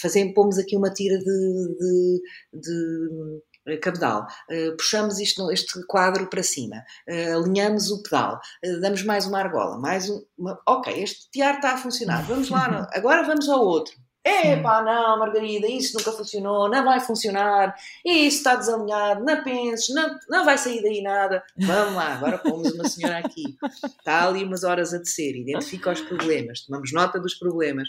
fazemos, 0.01 0.35
pomos 0.35 0.59
aqui 0.59 0.77
uma 0.77 0.93
tira 0.93 1.19
de, 1.19 1.25
de, 1.25 2.23
de 2.53 3.43
cabedal, 3.81 4.27
uh, 4.51 4.77
puxamos 4.77 5.19
isto, 5.19 5.51
este 5.51 5.85
quadro 5.87 6.29
para 6.29 6.43
cima, 6.43 6.85
uh, 7.09 7.39
alinhamos 7.39 7.91
o 7.91 8.03
pedal, 8.03 8.41
damos 8.81 9.03
mais 9.03 9.27
uma 9.27 9.39
argola, 9.39 9.79
mais 9.79 10.09
um, 10.09 10.23
uma, 10.39 10.61
ok, 10.67 11.03
este 11.03 11.31
tear 11.31 11.57
está 11.57 11.73
a 11.73 11.79
funcionar, 11.79 12.23
vamos 12.27 12.49
lá, 12.49 12.89
agora 12.95 13.23
vamos 13.23 13.49
ao 13.49 13.61
outro. 13.65 13.95
É 14.25 14.61
pá, 14.61 14.83
não, 14.83 15.21
Margarida, 15.21 15.69
isso 15.69 15.97
nunca 15.97 16.11
funcionou, 16.11 16.69
não 16.69 16.85
vai 16.85 16.99
funcionar, 16.99 17.77
isso 18.05 18.39
está 18.39 18.57
desalinhado, 18.57 19.25
não 19.25 19.45
penses, 19.45 19.95
não, 19.95 20.19
não 20.29 20.45
vai 20.45 20.59
sair 20.59 20.83
daí 20.83 21.01
nada. 21.01 21.45
Vamos 21.57 21.95
lá, 21.95 22.15
agora 22.15 22.39
pomos 22.39 22.73
uma 22.73 22.89
senhora 22.89 23.19
aqui, 23.19 23.45
está 23.85 24.27
ali 24.27 24.43
umas 24.43 24.65
horas 24.65 24.93
a 24.93 24.99
descer, 24.99 25.37
identifica 25.37 25.93
os 25.93 26.01
problemas, 26.01 26.63
tomamos 26.63 26.93
nota 26.93 27.21
dos 27.21 27.37
problemas. 27.37 27.89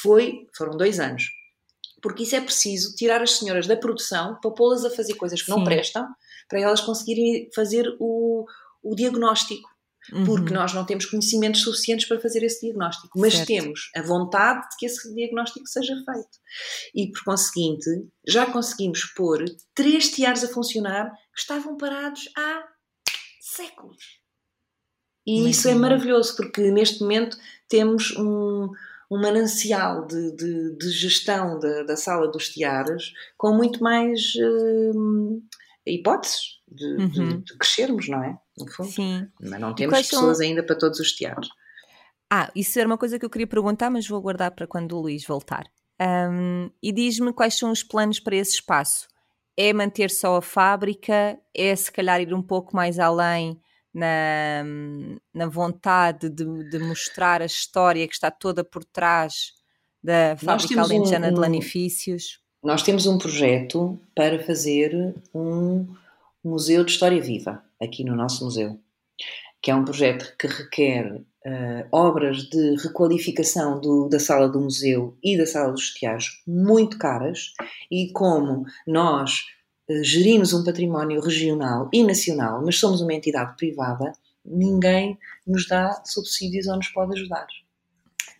Foi, 0.00 0.46
foram 0.56 0.78
dois 0.78 0.98
anos 0.98 1.24
porque 2.06 2.22
isso 2.22 2.36
é 2.36 2.40
preciso 2.40 2.94
tirar 2.94 3.20
as 3.20 3.32
senhoras 3.32 3.66
da 3.66 3.76
produção 3.76 4.38
para 4.40 4.52
pô-las 4.52 4.84
a 4.84 4.90
fazer 4.90 5.14
coisas 5.14 5.40
que 5.40 5.46
Sim. 5.46 5.58
não 5.58 5.64
prestam, 5.64 6.06
para 6.48 6.60
elas 6.60 6.80
conseguirem 6.80 7.50
fazer 7.52 7.84
o, 7.98 8.46
o 8.80 8.94
diagnóstico. 8.94 9.68
Uhum. 10.12 10.24
Porque 10.24 10.54
nós 10.54 10.72
não 10.72 10.86
temos 10.86 11.04
conhecimentos 11.06 11.62
suficientes 11.62 12.06
para 12.06 12.20
fazer 12.20 12.44
esse 12.44 12.60
diagnóstico, 12.60 13.18
mas 13.18 13.34
certo. 13.34 13.48
temos 13.48 13.90
a 13.96 14.02
vontade 14.02 14.60
de 14.68 14.76
que 14.78 14.86
esse 14.86 15.12
diagnóstico 15.16 15.66
seja 15.66 15.96
feito. 15.96 16.38
E 16.94 17.10
por 17.10 17.24
conseguinte, 17.24 17.90
já 18.24 18.46
conseguimos 18.46 19.02
pôr 19.06 19.44
três 19.74 20.08
tiares 20.12 20.44
a 20.44 20.48
funcionar 20.48 21.10
que 21.10 21.40
estavam 21.40 21.76
parados 21.76 22.28
há 22.38 22.68
séculos. 23.40 24.20
E 25.26 25.40
Muito 25.40 25.50
isso 25.50 25.66
é 25.66 25.72
bom. 25.72 25.78
é 25.78 25.80
maravilhoso, 25.80 26.36
porque 26.36 26.70
neste 26.70 27.00
momento 27.00 27.36
temos 27.68 28.16
um, 28.16 28.70
um 29.10 29.20
manancial 29.20 30.06
de, 30.06 30.34
de, 30.36 30.76
de 30.76 30.90
gestão 30.90 31.58
da, 31.58 31.82
da, 31.84 31.96
sala 31.96 32.28
dos 32.28 32.48
tiares 32.48 33.12
com 33.36 33.52
muito 33.54 33.82
mais 33.82 34.34
uh, 34.34 35.42
hipóteses 35.86 36.60
de, 36.68 36.84
uhum. 36.84 37.08
de, 37.08 37.36
de, 37.44 37.58
crescermos, 37.58 38.08
não 38.08 38.22
é? 38.22 38.36
No 38.58 38.70
fundo. 38.70 38.90
Sim. 38.90 39.28
Mas 39.40 39.60
não 39.60 39.74
temos 39.74 39.98
pessoas 39.98 40.38
são... 40.38 40.46
ainda 40.46 40.62
para 40.62 40.76
todos 40.76 40.98
os 40.98 41.12
tiares. 41.12 41.48
Ah, 42.30 42.50
isso 42.56 42.78
era 42.78 42.88
uma 42.88 42.98
coisa 42.98 43.18
que 43.18 43.24
eu 43.24 43.30
queria 43.30 43.46
perguntar, 43.46 43.88
mas 43.88 44.08
vou 44.08 44.18
aguardar 44.18 44.52
para 44.52 44.66
quando 44.66 44.96
o 44.96 45.00
Luís 45.00 45.24
voltar. 45.24 45.64
Um, 46.00 46.68
e 46.82 46.92
diz-me 46.92 47.32
quais 47.32 47.54
são 47.54 47.70
os 47.70 47.82
planos 47.82 48.18
para 48.18 48.36
esse 48.36 48.54
espaço. 48.54 49.06
É 49.56 49.72
manter 49.72 50.10
só 50.10 50.36
a 50.36 50.42
fábrica? 50.42 51.38
É 51.54 51.74
se 51.74 51.90
calhar 51.90 52.20
ir 52.20 52.34
um 52.34 52.42
pouco 52.42 52.74
mais 52.74 52.98
além 52.98 53.60
na, 53.96 54.62
na 55.32 55.46
vontade 55.46 56.28
de, 56.28 56.44
de, 56.68 56.78
mostrar 56.78 57.40
a 57.40 57.46
história 57.46 58.06
que 58.06 58.12
está 58.12 58.30
toda 58.30 58.62
por 58.62 58.84
trás 58.84 59.54
da 60.04 60.36
fábrica 60.36 60.82
alentejana 60.82 61.28
um, 61.28 61.34
de 61.34 61.40
lanifícios? 61.40 62.38
Nós 62.62 62.82
temos 62.82 63.06
um 63.06 63.16
projeto 63.16 63.98
para 64.14 64.38
fazer 64.44 65.14
um 65.34 65.86
museu 66.44 66.84
de 66.84 66.90
história 66.90 67.22
viva 67.22 67.64
aqui 67.80 68.04
no 68.04 68.14
nosso 68.14 68.44
museu, 68.44 68.78
que 69.62 69.70
é 69.70 69.74
um 69.74 69.84
projeto 69.84 70.36
que 70.38 70.46
requer 70.46 71.14
uh, 71.14 71.88
obras 71.90 72.42
de 72.50 72.76
requalificação 72.76 73.80
do, 73.80 74.10
da 74.10 74.20
sala 74.20 74.46
do 74.46 74.60
museu 74.60 75.16
e 75.24 75.38
da 75.38 75.46
sala 75.46 75.72
dos 75.72 75.94
teatros 75.94 76.42
muito 76.46 76.98
caras 76.98 77.54
e 77.90 78.12
como 78.12 78.66
nós 78.86 79.46
gerimos 80.02 80.52
um 80.52 80.64
património 80.64 81.20
regional 81.20 81.88
e 81.92 82.02
nacional, 82.02 82.62
mas 82.64 82.78
somos 82.78 83.00
uma 83.00 83.14
entidade 83.14 83.56
privada, 83.56 84.12
ninguém 84.44 85.18
nos 85.46 85.66
dá 85.66 86.02
subsídios 86.04 86.66
ou 86.66 86.76
nos 86.76 86.88
pode 86.88 87.18
ajudar. 87.18 87.46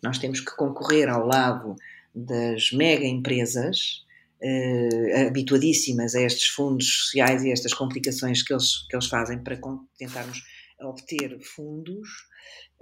Nós 0.02 0.18
temos 0.18 0.40
que 0.40 0.54
concorrer 0.56 1.08
ao 1.08 1.26
lado 1.26 1.76
das 2.14 2.72
mega 2.72 3.04
empresas 3.04 4.04
uh, 4.42 5.26
habituadíssimas 5.26 6.14
a 6.14 6.22
estes 6.22 6.48
fundos 6.48 6.86
sociais 6.86 7.44
e 7.44 7.50
estas 7.50 7.74
complicações 7.74 8.42
que 8.42 8.52
eles, 8.52 8.86
que 8.88 8.96
eles 8.96 9.06
fazem 9.06 9.38
para 9.38 9.58
tentarmos 9.98 10.42
obter 10.80 11.38
fundos, 11.42 12.08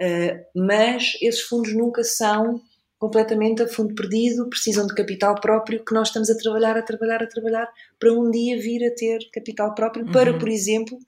uh, 0.01 0.45
mas 0.55 1.13
esses 1.21 1.43
fundos 1.43 1.75
nunca 1.75 2.03
são 2.03 2.61
completamente 3.05 3.63
a 3.63 3.69
fundo 3.69 3.95
perdido, 3.95 4.49
precisam 4.49 4.87
de 4.87 4.95
capital 4.95 5.35
próprio 5.35 5.85
que 5.85 5.93
nós 5.93 6.09
estamos 6.09 6.31
a 6.31 6.37
trabalhar, 6.39 6.75
a 6.75 6.83
trabalhar, 6.83 7.23
a 7.23 7.27
trabalhar 7.27 7.69
para 7.99 8.11
um 8.13 8.31
dia 8.31 8.59
vir 8.59 8.83
a 8.83 8.95
ter 8.95 9.19
capital 9.31 9.75
próprio 9.75 10.07
uhum. 10.07 10.13
para, 10.13 10.39
por 10.39 10.49
exemplo, 10.49 10.99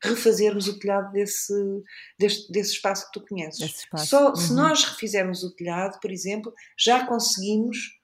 refazermos 0.00 0.68
o 0.68 0.78
telhado 0.78 1.10
desse, 1.10 1.52
desse, 2.16 2.50
desse 2.52 2.74
espaço 2.74 3.06
que 3.06 3.18
tu 3.18 3.26
conheces. 3.26 3.84
Só 3.96 4.28
uhum. 4.28 4.36
se 4.36 4.54
nós 4.54 4.84
refizermos 4.84 5.42
o 5.42 5.52
telhado, 5.52 5.98
por 6.00 6.12
exemplo, 6.12 6.54
já 6.78 7.04
conseguimos 7.04 7.99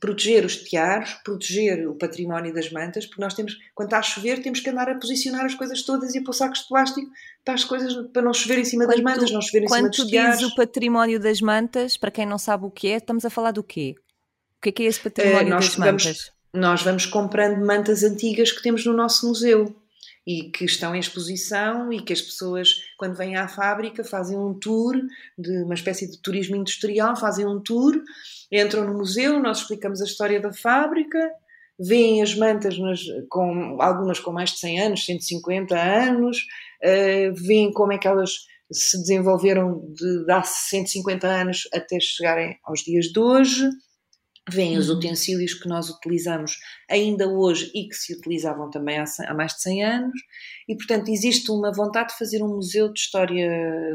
proteger 0.00 0.44
os 0.44 0.56
tearos, 0.56 1.14
proteger 1.24 1.88
o 1.88 1.94
património 1.94 2.52
das 2.52 2.70
mantas, 2.70 3.06
porque 3.06 3.20
nós 3.20 3.34
temos, 3.34 3.58
quando 3.74 3.88
está 3.88 3.98
a 3.98 4.02
chover, 4.02 4.42
temos 4.42 4.60
que 4.60 4.70
andar 4.70 4.88
a 4.88 4.94
posicionar 4.94 5.44
as 5.44 5.54
coisas 5.54 5.82
todas 5.82 6.14
e 6.14 6.18
a 6.18 6.22
pôr 6.22 6.32
sacos 6.32 6.60
de 6.60 6.68
plástico 6.68 7.10
para 7.44 7.54
as 7.54 7.64
coisas, 7.64 7.94
para 8.12 8.22
não 8.22 8.32
chover 8.32 8.58
em 8.58 8.64
cima 8.64 8.84
quando 8.84 8.96
das 8.96 9.04
mantas, 9.04 9.30
tu, 9.30 9.34
não 9.34 9.42
chover 9.42 9.64
em 9.64 9.68
cima 9.68 9.88
dos 9.88 9.96
tearos. 9.96 10.10
Quando 10.10 10.30
tu 10.30 10.38
dizes 10.38 10.52
o 10.52 10.54
património 10.54 11.20
das 11.20 11.40
mantas, 11.40 11.96
para 11.96 12.10
quem 12.10 12.26
não 12.26 12.38
sabe 12.38 12.66
o 12.66 12.70
que 12.70 12.88
é, 12.88 12.96
estamos 12.96 13.24
a 13.24 13.30
falar 13.30 13.52
do 13.52 13.62
quê? 13.62 13.94
O 14.58 14.62
que 14.62 14.68
é 14.70 14.72
que 14.72 14.82
é 14.82 14.86
esse 14.86 15.00
património 15.00 15.54
uh, 15.54 15.58
das 15.58 15.74
vamos, 15.74 16.04
mantas? 16.04 16.32
Nós 16.52 16.82
vamos 16.82 17.06
comprando 17.06 17.64
mantas 17.64 18.02
antigas 18.02 18.52
que 18.52 18.62
temos 18.62 18.84
no 18.86 18.92
nosso 18.92 19.26
museu 19.26 19.74
e 20.26 20.50
que 20.50 20.64
estão 20.64 20.94
em 20.94 21.00
exposição 21.00 21.92
e 21.92 22.00
que 22.00 22.12
as 22.12 22.22
pessoas, 22.22 22.74
quando 22.96 23.16
vêm 23.16 23.36
à 23.36 23.46
fábrica, 23.46 24.02
fazem 24.02 24.38
um 24.38 24.54
tour, 24.54 24.94
de 25.38 25.62
uma 25.62 25.74
espécie 25.74 26.10
de 26.10 26.20
turismo 26.20 26.56
industrial, 26.56 27.14
fazem 27.16 27.46
um 27.46 27.60
tour, 27.60 27.94
entram 28.50 28.84
no 28.84 28.94
museu, 28.94 29.40
nós 29.40 29.58
explicamos 29.58 30.00
a 30.00 30.06
história 30.06 30.40
da 30.40 30.52
fábrica, 30.52 31.18
veem 31.78 32.22
as 32.22 32.34
mantas, 32.34 32.78
nas, 32.78 33.00
com, 33.28 33.76
algumas 33.80 34.18
com 34.18 34.32
mais 34.32 34.50
de 34.50 34.60
100 34.60 34.80
anos, 34.80 35.04
150 35.04 35.76
anos, 35.76 36.38
uh, 36.38 37.34
veem 37.34 37.72
como 37.72 37.92
é 37.92 37.98
que 37.98 38.08
elas 38.08 38.30
se 38.72 38.96
desenvolveram 38.98 39.84
de, 39.92 40.24
de 40.24 40.32
há 40.32 40.42
150 40.42 41.26
anos 41.26 41.68
até 41.72 41.98
chegarem 42.00 42.58
aos 42.64 42.80
dias 42.80 43.06
de 43.06 43.18
hoje, 43.18 43.68
vêm 44.50 44.76
os 44.76 44.90
uhum. 44.90 44.96
utensílios 44.96 45.54
que 45.54 45.68
nós 45.68 45.88
utilizamos 45.88 46.58
ainda 46.90 47.28
hoje 47.28 47.70
e 47.74 47.88
que 47.88 47.94
se 47.94 48.14
utilizavam 48.14 48.70
também 48.70 48.98
há, 48.98 49.04
há, 49.26 49.34
mais 49.34 49.54
de 49.54 49.62
100 49.62 49.84
anos, 49.84 50.20
e 50.68 50.76
portanto 50.76 51.08
existe 51.08 51.50
uma 51.50 51.72
vontade 51.72 52.10
de 52.10 52.18
fazer 52.18 52.42
um 52.42 52.56
museu 52.56 52.92
de 52.92 53.00
história 53.00 53.50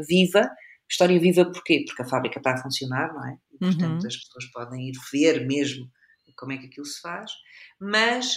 viva. 0.08 0.50
História 0.90 1.20
viva 1.20 1.44
porquê? 1.44 1.84
Porque 1.86 2.02
a 2.02 2.08
fábrica 2.08 2.38
está 2.38 2.54
a 2.54 2.62
funcionar, 2.62 3.14
não 3.14 3.28
é? 3.28 3.36
E, 3.54 3.58
portanto 3.58 4.02
uhum. 4.02 4.06
as 4.06 4.16
pessoas 4.16 4.44
podem 4.52 4.88
ir 4.88 4.94
ver 5.12 5.46
mesmo 5.46 5.88
como 6.36 6.52
é 6.52 6.56
que 6.56 6.66
aquilo 6.66 6.86
se 6.86 7.00
faz, 7.00 7.30
mas 7.78 8.34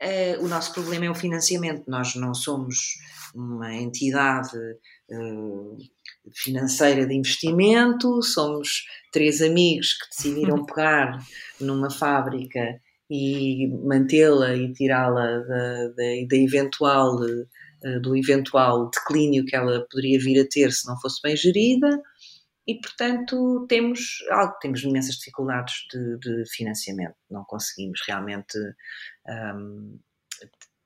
uh, 0.00 0.44
o 0.44 0.48
nosso 0.48 0.72
problema 0.72 1.06
é 1.06 1.10
o 1.10 1.14
financiamento. 1.14 1.84
Nós 1.88 2.14
não 2.14 2.32
somos 2.32 2.76
uma 3.34 3.74
entidade 3.74 4.56
uh, 4.56 5.76
financeira 6.32 7.06
de 7.06 7.14
investimento, 7.14 8.22
somos 8.22 8.84
três 9.12 9.42
amigos 9.42 9.92
que 9.92 10.08
decidiram 10.08 10.64
pegar 10.64 11.18
numa 11.60 11.90
fábrica 11.90 12.80
e 13.10 13.68
mantê-la 13.84 14.54
e 14.54 14.72
tirá-la 14.72 15.38
da, 15.38 15.88
da, 15.88 16.04
da, 16.28 16.36
eventual 16.36 17.18
eh, 17.84 17.98
do 18.00 18.16
eventual 18.16 18.90
declínio 18.90 19.44
que 19.44 19.54
ela 19.54 19.86
poderia 19.90 20.18
vir 20.18 20.40
a 20.40 20.48
ter 20.48 20.72
se 20.72 20.86
não 20.88 20.98
fosse 20.98 21.20
bem 21.22 21.36
gerida. 21.36 22.00
E 22.66 22.80
portanto 22.80 23.66
temos 23.68 24.18
temos 24.62 24.82
imensas 24.82 25.16
dificuldades 25.16 25.74
de, 25.92 26.18
de 26.18 26.50
financiamento. 26.50 27.14
Não 27.30 27.44
conseguimos 27.44 28.00
realmente 28.06 28.58
um, 29.28 29.98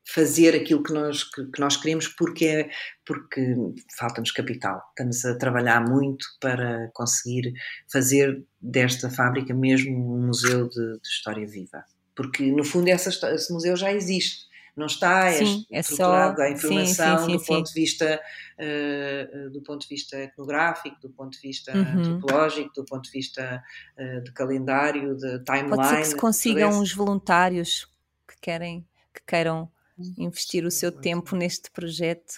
fazer 0.08 0.54
aquilo 0.54 0.82
que 0.82 0.92
nós, 0.92 1.22
que, 1.22 1.44
que 1.44 1.60
nós 1.60 1.76
queremos 1.76 2.08
porque, 2.08 2.46
é, 2.46 2.70
porque 3.04 3.54
falta-nos 3.98 4.32
capital. 4.32 4.82
Estamos 4.90 5.24
a 5.24 5.36
trabalhar 5.36 5.86
muito 5.86 6.24
para 6.40 6.90
conseguir 6.94 7.52
fazer 7.92 8.42
desta 8.60 9.10
fábrica 9.10 9.52
mesmo 9.52 10.16
um 10.16 10.26
museu 10.26 10.68
de, 10.68 10.98
de 10.98 11.08
história 11.08 11.46
viva. 11.46 11.84
Porque, 12.16 12.50
no 12.50 12.64
fundo, 12.64 12.88
essa, 12.88 13.10
esse 13.34 13.52
museu 13.52 13.76
já 13.76 13.92
existe. 13.92 14.48
Não 14.74 14.86
está, 14.86 15.30
sim, 15.32 15.66
é, 15.72 15.78
é 15.78 15.80
estruturado 15.80 16.36
só... 16.36 16.42
a 16.42 16.50
informação 16.50 17.18
sim, 17.18 17.24
sim, 17.24 17.36
do, 17.36 17.44
ponto 17.44 17.66
De 17.66 17.74
vista, 17.74 18.20
uh, 18.58 19.50
do 19.50 19.62
ponto 19.62 19.80
de 19.82 19.88
vista 19.88 20.16
etnográfico, 20.16 20.96
do 21.02 21.10
ponto 21.10 21.32
de 21.32 21.40
vista 21.48 21.76
uhum. 21.76 21.98
antropológico, 21.98 22.72
do 22.74 22.84
ponto 22.84 23.02
de 23.02 23.10
vista 23.10 23.62
uh, 23.98 24.22
de 24.22 24.32
calendário, 24.32 25.16
de 25.16 25.42
timeline. 25.42 25.76
Pode 25.76 25.88
ser 25.88 25.96
que 25.96 26.04
se 26.04 26.16
consigam 26.16 26.80
uns 26.80 26.94
voluntários 26.94 27.88
que 28.26 28.36
querem 28.40 28.86
que 29.12 29.22
queiram 29.26 29.68
investir 30.16 30.64
o 30.64 30.70
seu 30.70 30.92
tempo 30.92 31.36
neste 31.36 31.70
projeto. 31.70 32.34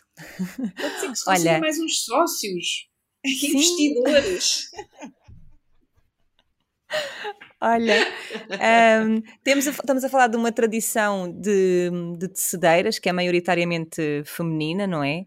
Pode 0.76 1.00
ser 1.00 1.10
que 1.10 1.16
se 1.16 1.24
Olha, 1.30 1.58
mais 1.60 1.78
uns 1.78 2.04
sócios, 2.04 2.88
investidores. 3.24 4.70
Olha, 7.60 7.94
um, 9.06 9.22
temos 9.44 9.68
a, 9.68 9.70
estamos 9.70 10.02
a 10.02 10.08
falar 10.08 10.28
de 10.28 10.36
uma 10.36 10.50
tradição 10.50 11.30
de, 11.30 11.90
de 12.18 12.28
tecedeiras 12.28 12.98
que 12.98 13.08
é 13.08 13.12
maioritariamente 13.12 14.22
feminina, 14.24 14.86
não 14.86 15.04
é? 15.04 15.26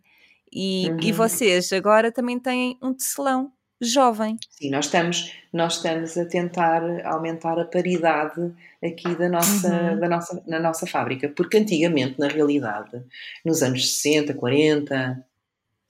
E, 0.52 0.90
uhum. 0.90 1.00
e 1.02 1.12
vocês 1.12 1.72
agora 1.72 2.12
também 2.12 2.40
têm 2.40 2.78
um 2.82 2.94
tecelão 2.94 3.52
jovem. 3.92 4.38
Sim, 4.50 4.70
nós 4.70 4.86
estamos, 4.86 5.34
nós 5.52 5.76
estamos 5.76 6.18
a 6.18 6.26
tentar 6.26 6.82
aumentar 7.06 7.60
a 7.60 7.66
paridade 7.66 8.54
aqui 8.84 9.16
da 9.16 9.30
nossa, 9.30 9.74
uhum. 9.74 10.00
da 10.00 10.10
nossa, 10.10 10.44
na 10.48 10.60
nossa 10.60 10.88
fábrica, 10.88 11.30
porque 11.30 11.58
antigamente, 11.58 12.20
na 12.20 12.28
realidade, 12.28 13.04
nos 13.46 13.62
anos 13.62 13.96
60, 13.98 14.34
40, 14.34 15.26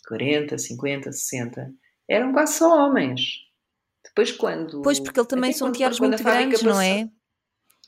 40, 0.08 0.58
50, 0.58 1.12
60, 1.12 1.74
eram 2.08 2.34
quase 2.34 2.54
só 2.54 2.88
homens. 2.88 3.44
Depois 4.04 4.32
quando... 4.32 4.82
Pois, 4.82 5.00
porque 5.00 5.20
ele 5.20 5.28
também 5.28 5.54
são 5.54 5.72
teatros 5.72 6.00
muito 6.00 6.24
grandes, 6.24 6.62
passou, 6.62 6.74
não 6.74 6.82
é? 6.82 7.10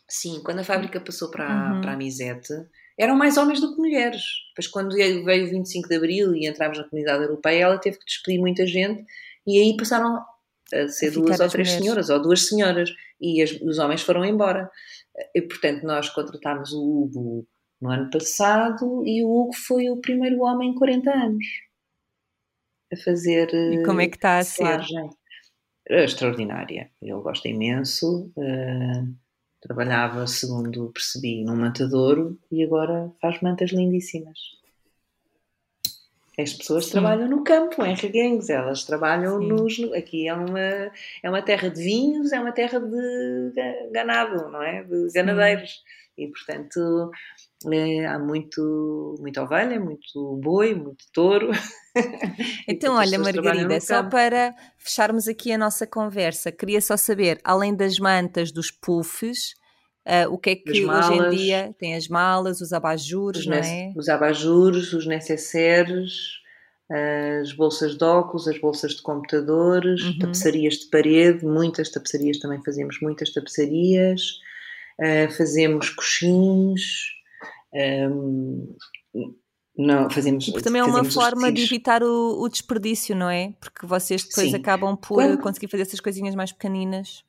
Sim, 0.08 0.42
quando 0.44 0.60
a 0.60 0.64
fábrica 0.64 1.00
passou 1.00 1.30
para, 1.30 1.74
uhum. 1.74 1.82
para 1.82 1.94
a 1.94 1.98
Misete, 1.98 2.54
eram 2.98 3.16
mais 3.16 3.38
homens 3.38 3.60
do 3.60 3.74
que 3.74 3.82
mulheres. 3.82 4.22
Depois 4.50 4.68
quando 4.68 4.94
veio 4.94 5.22
o 5.22 5.50
25 5.50 5.90
de 5.90 5.96
Abril 5.96 6.36
e 6.36 6.48
entramos 6.48 6.78
na 6.78 6.86
comunidade 6.86 7.24
europeia, 7.24 7.64
ela 7.64 7.78
teve 7.78 7.98
que 8.00 8.06
despedir 8.06 8.40
muita 8.40 8.66
gente 8.66 9.06
e 9.46 9.60
aí 9.60 9.78
passaram 9.78 10.24
a 10.74 10.88
ser 10.88 11.12
duas 11.12 11.40
ou 11.40 11.50
três 11.50 11.68
mulheres. 11.68 11.84
senhoras, 11.84 12.10
ou 12.10 12.22
duas 12.22 12.48
senhoras, 12.48 12.90
e 13.20 13.42
as, 13.42 13.52
os 13.62 13.78
homens 13.80 14.02
foram 14.02 14.26
embora. 14.26 14.70
E, 15.34 15.42
portanto, 15.42 15.84
nós 15.84 16.10
contratámos 16.10 16.74
o 16.74 16.82
Hugo 16.82 17.48
no 17.80 17.90
ano 17.90 18.10
passado 18.10 19.04
e 19.06 19.24
o 19.24 19.30
Hugo 19.30 19.56
foi 19.56 19.90
o 19.90 19.98
primeiro 19.98 20.42
homem 20.42 20.72
em 20.72 20.76
40 20.76 21.12
anos 21.12 21.46
a 22.92 22.98
fazer. 22.98 23.54
E 23.54 23.84
como 23.84 24.02
é 24.02 24.08
que 24.08 24.18
está 24.18 24.40
a 24.40 24.44
ser? 24.44 24.82
É 25.88 26.04
extraordinária. 26.04 26.90
Ele 27.02 27.22
gosta 27.22 27.48
imenso. 27.48 28.32
Uh, 28.36 29.16
trabalhava, 29.62 30.28
segundo 30.28 30.92
percebi, 30.92 31.44
num 31.44 31.56
mantadouro 31.56 32.40
e 32.52 32.64
agora 32.64 33.12
faz 33.22 33.42
mantas 33.42 33.72
lindíssimas. 33.72 34.40
As 36.38 36.54
pessoas 36.54 36.86
Sim. 36.86 36.92
trabalham 36.92 37.30
no 37.30 37.44
campo, 37.44 37.84
em 37.86 37.96
Reguengos, 37.96 38.50
elas 38.50 38.84
trabalham 38.84 39.40
Sim. 39.40 39.48
nos. 39.48 39.94
Aqui 39.94 40.28
é 40.28 40.34
uma, 40.34 40.60
é 40.60 41.30
uma 41.30 41.42
terra 41.42 41.70
de 41.70 41.82
vinhos, 41.82 42.34
é 42.34 42.40
uma 42.40 42.52
terra 42.52 42.80
de 42.80 43.54
ganado, 43.92 44.52
não 44.52 44.62
é? 44.62 44.84
De 44.84 45.08
ganadeiros. 45.14 45.82
E, 46.18 46.28
portanto, 46.28 47.12
é, 47.74 48.06
há 48.06 48.20
muito, 48.20 49.16
muita 49.20 49.44
ovelha, 49.44 49.80
muito 49.80 50.40
boi, 50.42 50.74
muito 50.74 51.06
touro. 51.14 51.52
Então, 52.68 52.96
olha, 52.96 53.18
Margarida, 53.18 53.80
só 53.80 54.04
para 54.04 54.54
fecharmos 54.78 55.30
aqui 55.30 55.54
a 55.54 55.58
nossa 55.58 55.88
conversa, 55.88 56.52
queria 56.52 56.82
só 56.82 56.98
saber, 56.98 57.40
além 57.42 57.74
das 57.74 57.98
mantas, 58.00 58.52
dos 58.52 58.70
puffs, 58.70 59.56
uh, 60.06 60.32
o 60.32 60.38
que 60.38 60.50
é 60.52 60.56
que 60.56 60.86
hoje 60.86 61.14
em 61.14 61.30
dia 61.32 61.76
tem 61.78 61.96
as 61.96 62.08
malas, 62.08 62.62
os 62.62 62.72
abajures, 62.74 63.42
os 63.42 63.48
não 63.48 63.58
é? 63.58 63.94
Os 63.96 64.10
abajures, 64.10 64.94
os 64.94 65.06
necessaires, 65.06 66.14
as 67.42 67.52
bolsas 67.54 67.98
de 67.98 68.04
óculos, 68.04 68.48
as 68.48 68.60
bolsas 68.60 68.94
de 68.94 69.02
computadores, 69.02 70.04
uhum. 70.04 70.20
tapeçarias 70.20 70.76
de 70.76 70.90
parede, 70.90 71.46
muitas 71.46 71.90
tapeçarias 71.90 72.40
também 72.40 72.62
fazemos 72.64 72.98
muitas 73.02 73.34
tapeçarias, 73.34 74.22
uh, 75.00 75.32
fazemos 75.32 75.90
coxins, 75.90 76.82
um, 77.74 78.76
não, 79.78 80.10
fazemos. 80.10 80.46
Porque 80.46 80.64
também 80.64 80.82
é 80.82 80.86
uma 80.86 81.04
forma 81.04 81.52
de 81.52 81.64
evitar 81.64 82.02
o, 82.02 82.42
o, 82.42 82.48
desperdício, 82.48 83.16
não 83.16 83.30
é? 83.30 83.54
Porque 83.60 83.86
vocês 83.86 84.24
depois 84.24 84.52
Sim. 84.52 84.56
acabam 84.56 84.96
por 84.96 85.16
Quando... 85.16 85.38
conseguir 85.40 85.68
fazer 85.68 85.84
essas 85.84 86.00
coisinhas 86.00 86.34
mais 86.34 86.52
pequeninas. 86.52 87.24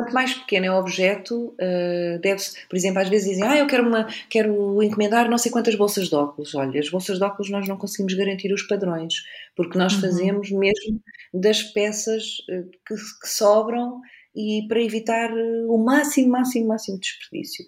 Quanto 0.00 0.14
mais 0.14 0.32
pequeno 0.32 0.64
é 0.64 0.70
o 0.70 0.78
objeto, 0.78 1.48
uh, 1.48 2.18
deve-se, 2.22 2.66
por 2.66 2.74
exemplo, 2.74 3.02
às 3.02 3.08
vezes 3.10 3.28
dizem, 3.28 3.44
ah, 3.44 3.58
eu 3.58 3.66
quero, 3.66 3.86
uma, 3.86 4.06
quero 4.30 4.82
encomendar 4.82 5.28
não 5.28 5.36
sei 5.36 5.52
quantas 5.52 5.74
bolsas 5.74 6.08
de 6.08 6.14
óculos. 6.14 6.54
Olha, 6.54 6.80
as 6.80 6.88
bolsas 6.88 7.18
de 7.18 7.24
óculos 7.24 7.50
nós 7.50 7.68
não 7.68 7.76
conseguimos 7.76 8.14
garantir 8.14 8.50
os 8.50 8.62
padrões, 8.62 9.16
porque 9.54 9.76
nós 9.76 9.92
uhum. 9.92 10.00
fazemos 10.00 10.50
mesmo 10.50 11.02
das 11.34 11.62
peças 11.62 12.38
uh, 12.48 12.70
que, 12.86 12.94
que 12.94 13.28
sobram 13.28 14.00
e 14.34 14.66
para 14.68 14.82
evitar 14.82 15.30
uh, 15.30 15.70
o 15.70 15.76
máximo, 15.84 16.30
máximo, 16.30 16.68
máximo 16.68 16.98
desperdício. 16.98 17.66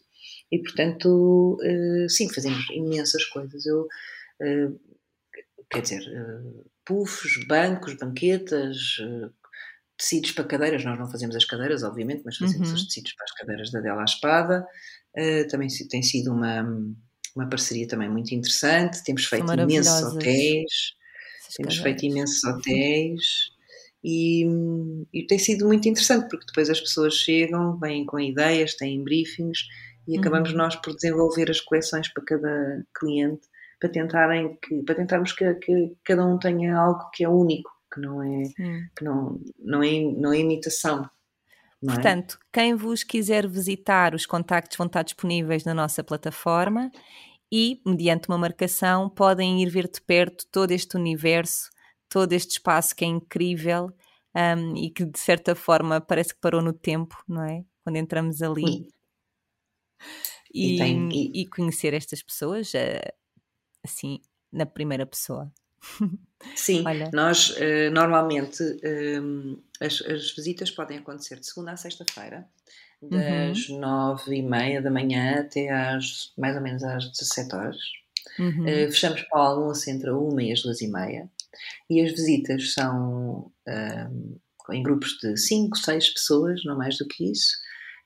E, 0.50 0.58
portanto, 0.58 1.58
sim, 2.08 2.28
fazemos 2.28 2.66
imensas 2.70 3.24
coisas. 3.24 3.64
Eu, 3.64 3.88
quer 5.70 5.80
dizer, 5.80 6.02
puffs, 6.84 7.46
bancos, 7.46 7.94
banquetas, 7.94 8.98
tecidos 9.96 10.32
para 10.32 10.44
cadeiras. 10.44 10.84
Nós 10.84 10.98
não 10.98 11.10
fazemos 11.10 11.36
as 11.36 11.44
cadeiras, 11.44 11.82
obviamente, 11.82 12.22
mas 12.24 12.36
fazemos 12.36 12.68
uhum. 12.68 12.74
os 12.74 12.86
tecidos 12.86 13.12
para 13.14 13.24
as 13.24 13.32
cadeiras 13.32 13.70
da 13.70 13.80
Dela 13.80 14.02
à 14.02 14.04
Espada. 14.04 14.66
também 15.50 15.68
tem 15.90 16.02
sido 16.02 16.32
uma, 16.32 16.62
uma 17.36 17.48
parceria 17.48 17.86
também 17.86 18.08
muito 18.08 18.34
interessante. 18.34 19.02
Temos 19.04 19.24
feito 19.24 19.52
imensos 19.52 20.02
hotéis. 20.02 20.94
Temos 21.56 21.76
feito 21.78 22.04
imensos 22.04 22.44
hotéis. 22.44 23.52
E, 24.04 24.44
e, 25.12 25.26
tem 25.28 25.38
sido 25.38 25.66
muito 25.66 25.88
interessante 25.88 26.28
porque 26.28 26.46
depois 26.46 26.68
as 26.68 26.80
pessoas 26.80 27.14
chegam, 27.14 27.78
vêm 27.78 28.04
com 28.04 28.18
ideias, 28.18 28.74
têm 28.74 29.04
briefings 29.04 29.60
e 30.08 30.18
acabamos 30.18 30.50
uhum. 30.50 30.56
nós 30.56 30.74
por 30.74 30.92
desenvolver 30.92 31.48
as 31.48 31.60
coleções 31.60 32.12
para 32.12 32.24
cada 32.24 32.84
cliente 32.92 33.46
para 33.82 33.90
tentarem 33.90 34.56
que, 34.62 34.80
para 34.84 34.94
tentarmos 34.94 35.32
que, 35.32 35.54
que, 35.54 35.96
cada 36.04 36.24
um 36.24 36.38
tenha 36.38 36.78
algo 36.78 37.10
que 37.12 37.24
é 37.24 37.28
único, 37.28 37.68
que 37.92 38.00
não 38.00 38.22
é, 38.22 38.42
que 38.96 39.04
não, 39.04 39.40
não 39.58 39.82
é, 39.82 40.00
não 40.00 40.32
é 40.32 40.38
imitação. 40.38 41.08
Não 41.82 41.92
é? 41.92 41.96
Portanto, 41.96 42.38
quem 42.52 42.74
vos 42.74 43.02
quiser 43.02 43.46
visitar, 43.48 44.14
os 44.14 44.24
contactos 44.24 44.76
vão 44.76 44.86
estar 44.86 45.02
disponíveis 45.02 45.64
na 45.64 45.74
nossa 45.74 46.02
plataforma 46.02 46.90
e, 47.50 47.82
mediante 47.84 48.28
uma 48.28 48.38
marcação, 48.38 49.10
podem 49.10 49.62
ir 49.62 49.68
ver 49.68 49.90
de 49.90 50.00
perto 50.00 50.46
todo 50.50 50.70
este 50.70 50.96
universo 50.96 51.72
todo 52.12 52.34
este 52.34 52.50
espaço 52.52 52.94
que 52.94 53.06
é 53.06 53.08
incrível 53.08 53.90
um, 54.36 54.76
e 54.76 54.90
que 54.90 55.06
de 55.06 55.18
certa 55.18 55.54
forma 55.54 55.98
parece 55.98 56.34
que 56.34 56.40
parou 56.40 56.60
no 56.60 56.74
tempo, 56.74 57.16
não 57.26 57.42
é? 57.42 57.64
Quando 57.82 57.96
entramos 57.96 58.42
ali. 58.42 58.88
E, 60.52 60.74
e, 60.74 60.78
tem, 60.78 61.08
e... 61.10 61.40
e 61.40 61.46
conhecer 61.48 61.94
estas 61.94 62.22
pessoas 62.22 62.74
uh, 62.74 63.12
assim 63.82 64.20
na 64.52 64.66
primeira 64.66 65.06
pessoa. 65.06 65.50
Sim, 66.56 66.82
Olha. 66.86 67.10
nós 67.12 67.50
uh, 67.50 67.90
normalmente 67.92 68.62
um, 69.20 69.60
as, 69.80 70.02
as, 70.02 70.30
visitas 70.32 70.70
podem 70.70 70.98
acontecer 70.98 71.38
de 71.38 71.46
segunda 71.46 71.72
a 71.72 71.76
sexta-feira, 71.76 72.46
das 73.00 73.68
uhum. 73.68 73.80
nove 73.80 74.36
e 74.36 74.42
meia 74.42 74.80
da 74.80 74.90
manhã 74.90 75.40
até 75.40 75.70
às 75.70 76.32
mais 76.36 76.56
ou 76.56 76.62
menos 76.62 76.82
às 76.84 77.10
17 77.10 77.54
horas. 77.54 77.76
Uhum. 78.38 78.62
Uh, 78.62 78.92
fechamos 78.92 79.22
para 79.22 79.38
o 79.38 79.42
almoço 79.42 79.90
entre 79.90 80.10
a 80.10 80.16
uma 80.16 80.42
e 80.42 80.52
as 80.52 80.62
duas 80.62 80.80
e 80.80 80.88
meia. 80.88 81.28
E 81.88 82.00
as 82.00 82.12
visitas 82.12 82.72
são 82.72 83.52
um, 83.68 84.38
em 84.70 84.82
grupos 84.82 85.18
de 85.22 85.36
5, 85.36 85.76
6 85.76 86.10
pessoas, 86.10 86.64
não 86.64 86.76
mais 86.76 86.96
do 86.96 87.06
que 87.06 87.30
isso. 87.30 87.56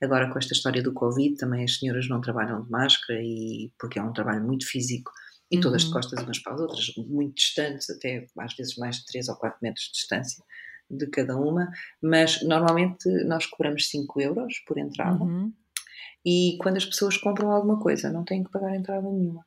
Agora, 0.02 0.30
com 0.30 0.38
esta 0.38 0.52
história 0.52 0.82
do 0.82 0.92
Covid, 0.92 1.36
também 1.36 1.64
as 1.64 1.78
senhoras 1.78 2.08
não 2.08 2.20
trabalham 2.20 2.62
de 2.62 2.70
máscara 2.70 3.20
e 3.22 3.70
porque 3.78 3.98
é 3.98 4.02
um 4.02 4.12
trabalho 4.12 4.44
muito 4.44 4.66
físico 4.66 5.10
e 5.50 5.60
todas 5.60 5.82
de 5.82 5.88
uhum. 5.88 5.94
costas 5.94 6.22
umas 6.22 6.38
para 6.38 6.54
as 6.54 6.60
outras, 6.60 6.92
muito 6.96 7.36
distantes, 7.36 7.88
até 7.90 8.26
às 8.38 8.54
vezes 8.54 8.76
mais 8.76 8.96
de 8.96 9.06
3 9.06 9.28
ou 9.28 9.36
4 9.36 9.58
metros 9.62 9.86
de 9.86 9.92
distância 9.92 10.44
de 10.90 11.06
cada 11.08 11.36
uma, 11.36 11.70
mas 12.00 12.42
normalmente 12.42 13.08
nós 13.24 13.46
cobramos 13.46 13.88
5 13.88 14.20
euros 14.20 14.58
por 14.66 14.78
entrada 14.78 15.22
uhum. 15.22 15.52
e 16.24 16.56
quando 16.60 16.76
as 16.76 16.84
pessoas 16.84 17.16
compram 17.16 17.50
alguma 17.50 17.78
coisa 17.80 18.12
não 18.12 18.24
têm 18.24 18.44
que 18.44 18.50
pagar 18.50 18.74
entrada 18.74 19.08
nenhuma. 19.08 19.44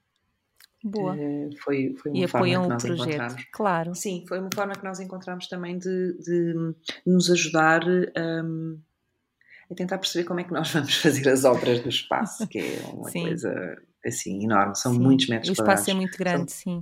Boa. 0.82 1.14
Uh, 1.14 1.50
foi, 1.62 1.94
foi 2.02 2.12
uma 2.12 2.24
e 2.24 2.28
forma 2.28 2.48
que 2.48 2.56
nós 2.56 2.84
projeto, 2.84 3.10
encontramos. 3.10 3.46
Claro. 3.52 3.96
Sim, 3.96 4.24
foi 4.28 4.40
uma 4.40 4.50
forma 4.54 4.74
que 4.74 4.84
nós 4.84 5.00
encontramos 5.02 5.48
também 5.48 5.78
de, 5.78 6.18
de 6.20 6.74
nos 7.06 7.30
ajudar 7.30 7.82
um, 7.86 8.80
a 9.70 9.76
tentar 9.76 9.98
perceber 9.98 10.24
como 10.24 10.40
é 10.40 10.44
que 10.46 10.54
nós 10.54 10.72
vamos 10.74 10.96
fazer 10.96 11.28
as 11.30 11.44
obras 11.44 11.82
do 11.82 11.90
espaço, 11.90 12.48
que 12.48 12.60
é 12.60 12.82
uma 12.94 13.10
sim. 13.10 13.24
coisa 13.24 13.78
assim 14.06 14.44
enorme, 14.44 14.76
são 14.76 14.94
sim. 14.94 15.00
muitos 15.00 15.28
metros 15.28 15.56
quadrados. 15.56 15.80
O 15.80 15.82
espaço 15.82 15.92
é 15.92 15.94
muito 15.94 16.18
grande, 16.18 16.52
são, 16.52 16.82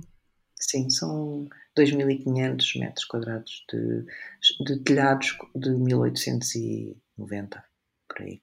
Sim, 0.60 0.90
são 0.90 1.48
2.500 1.78 2.80
metros 2.80 3.04
quadrados 3.04 3.64
de, 3.72 4.04
de 4.64 4.78
telhados 4.82 5.36
de 5.54 5.70
1890, 5.70 7.64
por 8.08 8.22
aí. 8.22 8.42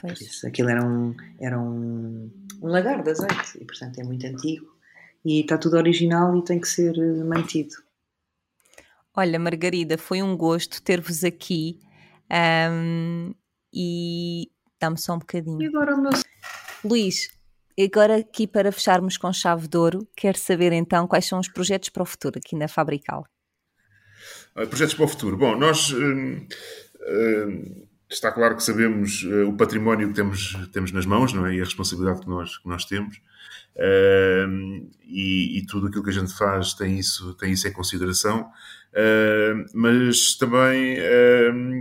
Pois. 0.00 0.18
Por 0.18 0.24
isso, 0.24 0.46
aquilo 0.46 0.68
era 0.68 0.84
um, 0.84 1.14
era 1.40 1.58
um, 1.58 2.30
um 2.62 2.66
lagar 2.68 3.02
de 3.02 3.10
azeite 3.10 3.58
e, 3.60 3.64
portanto, 3.64 3.98
é 3.98 4.04
muito 4.04 4.24
antigo 4.26 4.78
e 5.24 5.40
está 5.40 5.58
tudo 5.58 5.76
original 5.76 6.36
e 6.36 6.44
tem 6.44 6.60
que 6.60 6.68
ser 6.68 6.96
eh, 6.96 7.24
mantido. 7.24 7.74
Olha, 9.14 9.38
Margarida, 9.38 9.98
foi 9.98 10.22
um 10.22 10.36
gosto 10.36 10.80
ter-vos 10.80 11.24
aqui 11.24 11.80
um, 12.70 13.34
e 13.72 14.48
dá-me 14.80 14.96
só 14.96 15.14
um 15.14 15.18
bocadinho. 15.18 15.60
E 15.60 15.66
agora 15.66 15.96
o 15.96 16.00
meu... 16.00 16.12
Luís, 16.84 17.28
agora 17.84 18.16
aqui 18.16 18.46
para 18.46 18.72
fecharmos 18.72 19.16
com 19.16 19.32
chave 19.32 19.68
de 19.68 19.76
ouro, 19.76 20.08
quero 20.16 20.38
saber 20.38 20.72
então 20.72 21.06
quais 21.06 21.26
são 21.26 21.38
os 21.38 21.48
projetos 21.48 21.88
para 21.88 22.02
o 22.02 22.06
futuro 22.06 22.38
aqui 22.38 22.56
na 22.56 22.68
Fabrical. 22.68 23.26
Projetos 24.54 24.94
para 24.94 25.04
o 25.04 25.08
futuro. 25.08 25.36
Bom, 25.36 25.56
nós. 25.56 25.92
Hum, 25.92 26.46
hum, 27.08 27.88
está 28.10 28.32
claro 28.32 28.56
que 28.56 28.62
sabemos 28.62 29.22
uh, 29.24 29.48
o 29.48 29.56
património 29.56 30.08
que 30.08 30.14
temos, 30.14 30.56
temos 30.72 30.92
nas 30.92 31.04
mãos 31.04 31.32
não 31.32 31.46
é? 31.46 31.54
e 31.54 31.60
a 31.60 31.64
responsabilidade 31.64 32.20
que 32.20 32.28
nós, 32.28 32.56
que 32.58 32.68
nós 32.68 32.84
temos. 32.84 33.20
Uh, 33.76 34.88
e, 35.04 35.58
e, 35.58 35.66
tudo 35.66 35.86
aquilo 35.86 36.02
que 36.02 36.10
a 36.10 36.14
gente 36.14 36.36
faz 36.36 36.74
tem 36.74 36.98
isso, 36.98 37.34
tem 37.34 37.52
isso 37.52 37.68
em 37.68 37.72
consideração. 37.72 38.50
Mas 39.72 40.34
também 40.34 40.96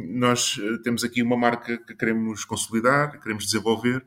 nós 0.10 0.60
temos 0.84 1.04
aqui 1.04 1.24
uma 1.24 1.36
marca 1.36 1.78
que 1.78 1.96
queremos 1.96 2.46
consolidar, 2.46 3.20
queremos 3.20 3.46
desenvolver, 3.46 4.06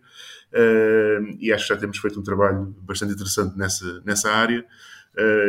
e 1.39 1.53
acho 1.53 1.67
que 1.67 1.75
já 1.75 1.81
temos 1.81 1.99
feito 1.99 2.19
um 2.19 2.23
trabalho 2.23 2.75
bastante 2.83 3.15
interessante 3.15 3.57
nessa, 3.57 4.03
nessa 4.05 4.31
área. 4.31 4.65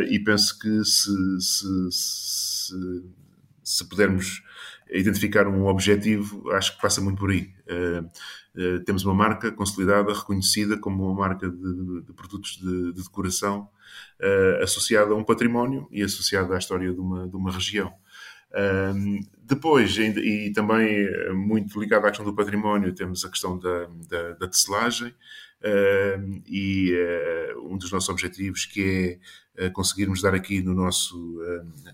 e 0.09 0.19
penso 0.19 0.57
que 0.59 0.83
se, 0.83 1.11
se, 1.39 1.91
se, 1.91 3.03
se 3.63 3.85
pudermos 3.89 4.43
identificar 4.91 5.47
um 5.47 5.65
objetivo, 5.65 6.51
acho 6.51 6.75
que 6.75 6.81
passa 6.81 7.01
muito 7.01 7.17
por 7.17 7.31
aí. 7.31 7.49
Uh, 7.67 8.05
uh, 8.61 8.79
temos 8.83 9.05
uma 9.05 9.13
marca 9.13 9.51
consolidada, 9.51 10.13
reconhecida 10.13 10.77
como 10.77 11.05
uma 11.05 11.15
marca 11.15 11.49
de, 11.49 12.01
de 12.01 12.13
produtos 12.13 12.57
de, 12.57 12.91
de 12.91 13.01
decoração, 13.01 13.69
uh, 14.19 14.63
associada 14.63 15.13
a 15.13 15.15
um 15.15 15.23
património 15.23 15.87
e 15.91 16.03
associada 16.03 16.55
à 16.55 16.57
história 16.57 16.91
de 16.91 16.99
uma, 16.99 17.27
de 17.27 17.35
uma 17.35 17.51
região. 17.51 17.93
Depois, 19.43 19.97
e 19.97 20.51
também 20.53 21.07
muito 21.33 21.79
ligado 21.79 22.05
à 22.05 22.09
questão 22.09 22.25
do 22.25 22.35
património, 22.35 22.93
temos 22.93 23.23
a 23.23 23.29
questão 23.29 23.57
da, 23.57 23.87
da, 24.09 24.33
da 24.33 24.47
tecelagem, 24.47 25.13
Uh, 25.61 26.41
e 26.47 26.91
uh, 26.91 27.71
um 27.71 27.77
dos 27.77 27.91
nossos 27.91 28.09
objetivos 28.09 28.65
que 28.65 29.19
é 29.55 29.67
uh, 29.67 29.71
conseguirmos 29.71 30.19
dar 30.19 30.33
aqui 30.33 30.59
no 30.59 30.73
nosso, 30.73 31.39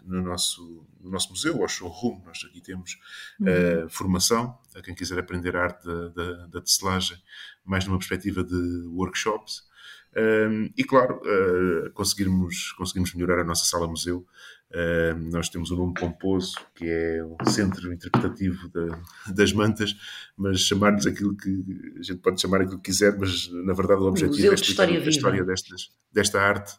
no 0.06 0.22
nosso, 0.22 0.86
no 1.02 1.12
nosso 1.12 1.30
museu, 1.32 1.62
ao 1.62 1.68
showroom, 1.68 2.22
nós 2.26 2.46
aqui 2.48 2.62
temos 2.62 2.98
uhum. 3.40 3.90
formação 3.90 4.58
a 4.74 4.82
quem 4.82 4.96
quiser 4.96 5.20
aprender 5.20 5.56
a 5.58 5.64
arte 5.64 5.86
da, 5.86 6.08
da, 6.08 6.48
da 6.48 6.62
tecelagem, 6.62 7.18
mais 7.66 7.86
numa 7.86 7.98
perspectiva 7.98 8.42
de 8.42 8.56
workshops. 8.88 9.67
E 10.76 10.84
claro, 10.84 11.22
conseguirmos, 11.94 12.72
conseguirmos 12.74 13.14
melhorar 13.14 13.42
a 13.42 13.46
nossa 13.46 13.66
sala-museu 13.66 14.26
Uh, 14.70 15.18
nós 15.32 15.48
temos 15.48 15.72
um 15.72 15.78
nome 15.78 15.94
pomposo, 15.94 16.58
que 16.76 16.86
é 16.86 17.24
o 17.24 17.50
Centro 17.50 17.94
Interpretativo 17.94 18.68
da, 18.68 19.00
das 19.34 19.54
Mantas, 19.54 19.96
mas 20.36 20.60
chamar-lhes 20.60 21.08
aquilo 21.08 21.38
que 21.38 21.64
a 21.98 22.04
gente 22.04 22.18
pode 22.18 22.42
chamar 22.42 22.62
aquilo 22.62 22.78
que 22.78 22.92
quiser, 22.92 23.18
mas 23.18 23.50
na 23.50 23.72
verdade 23.72 24.02
o 24.02 24.08
objetivo 24.08 24.52
é 24.52 24.54
explicar 24.54 24.90
a 24.90 25.10
história 25.10 25.44
destas, 25.46 25.90
desta 26.12 26.42
arte 26.42 26.74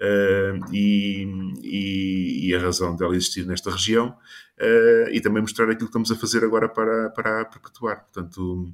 uh, 0.00 0.74
e, 0.74 1.26
e, 1.62 2.48
e, 2.48 2.54
a 2.54 2.58
razão 2.58 2.96
dela 2.96 3.14
existir 3.14 3.46
nesta 3.46 3.70
região 3.70 4.08
uh, 4.08 5.10
e 5.10 5.20
também 5.20 5.42
mostrar 5.42 5.64
aquilo 5.64 5.80
que 5.80 5.84
estamos 5.84 6.10
a 6.10 6.16
fazer 6.16 6.42
agora 6.42 6.68
para, 6.68 7.10
para 7.10 7.44
perpetuar. 7.44 8.04
Portanto, 8.04 8.72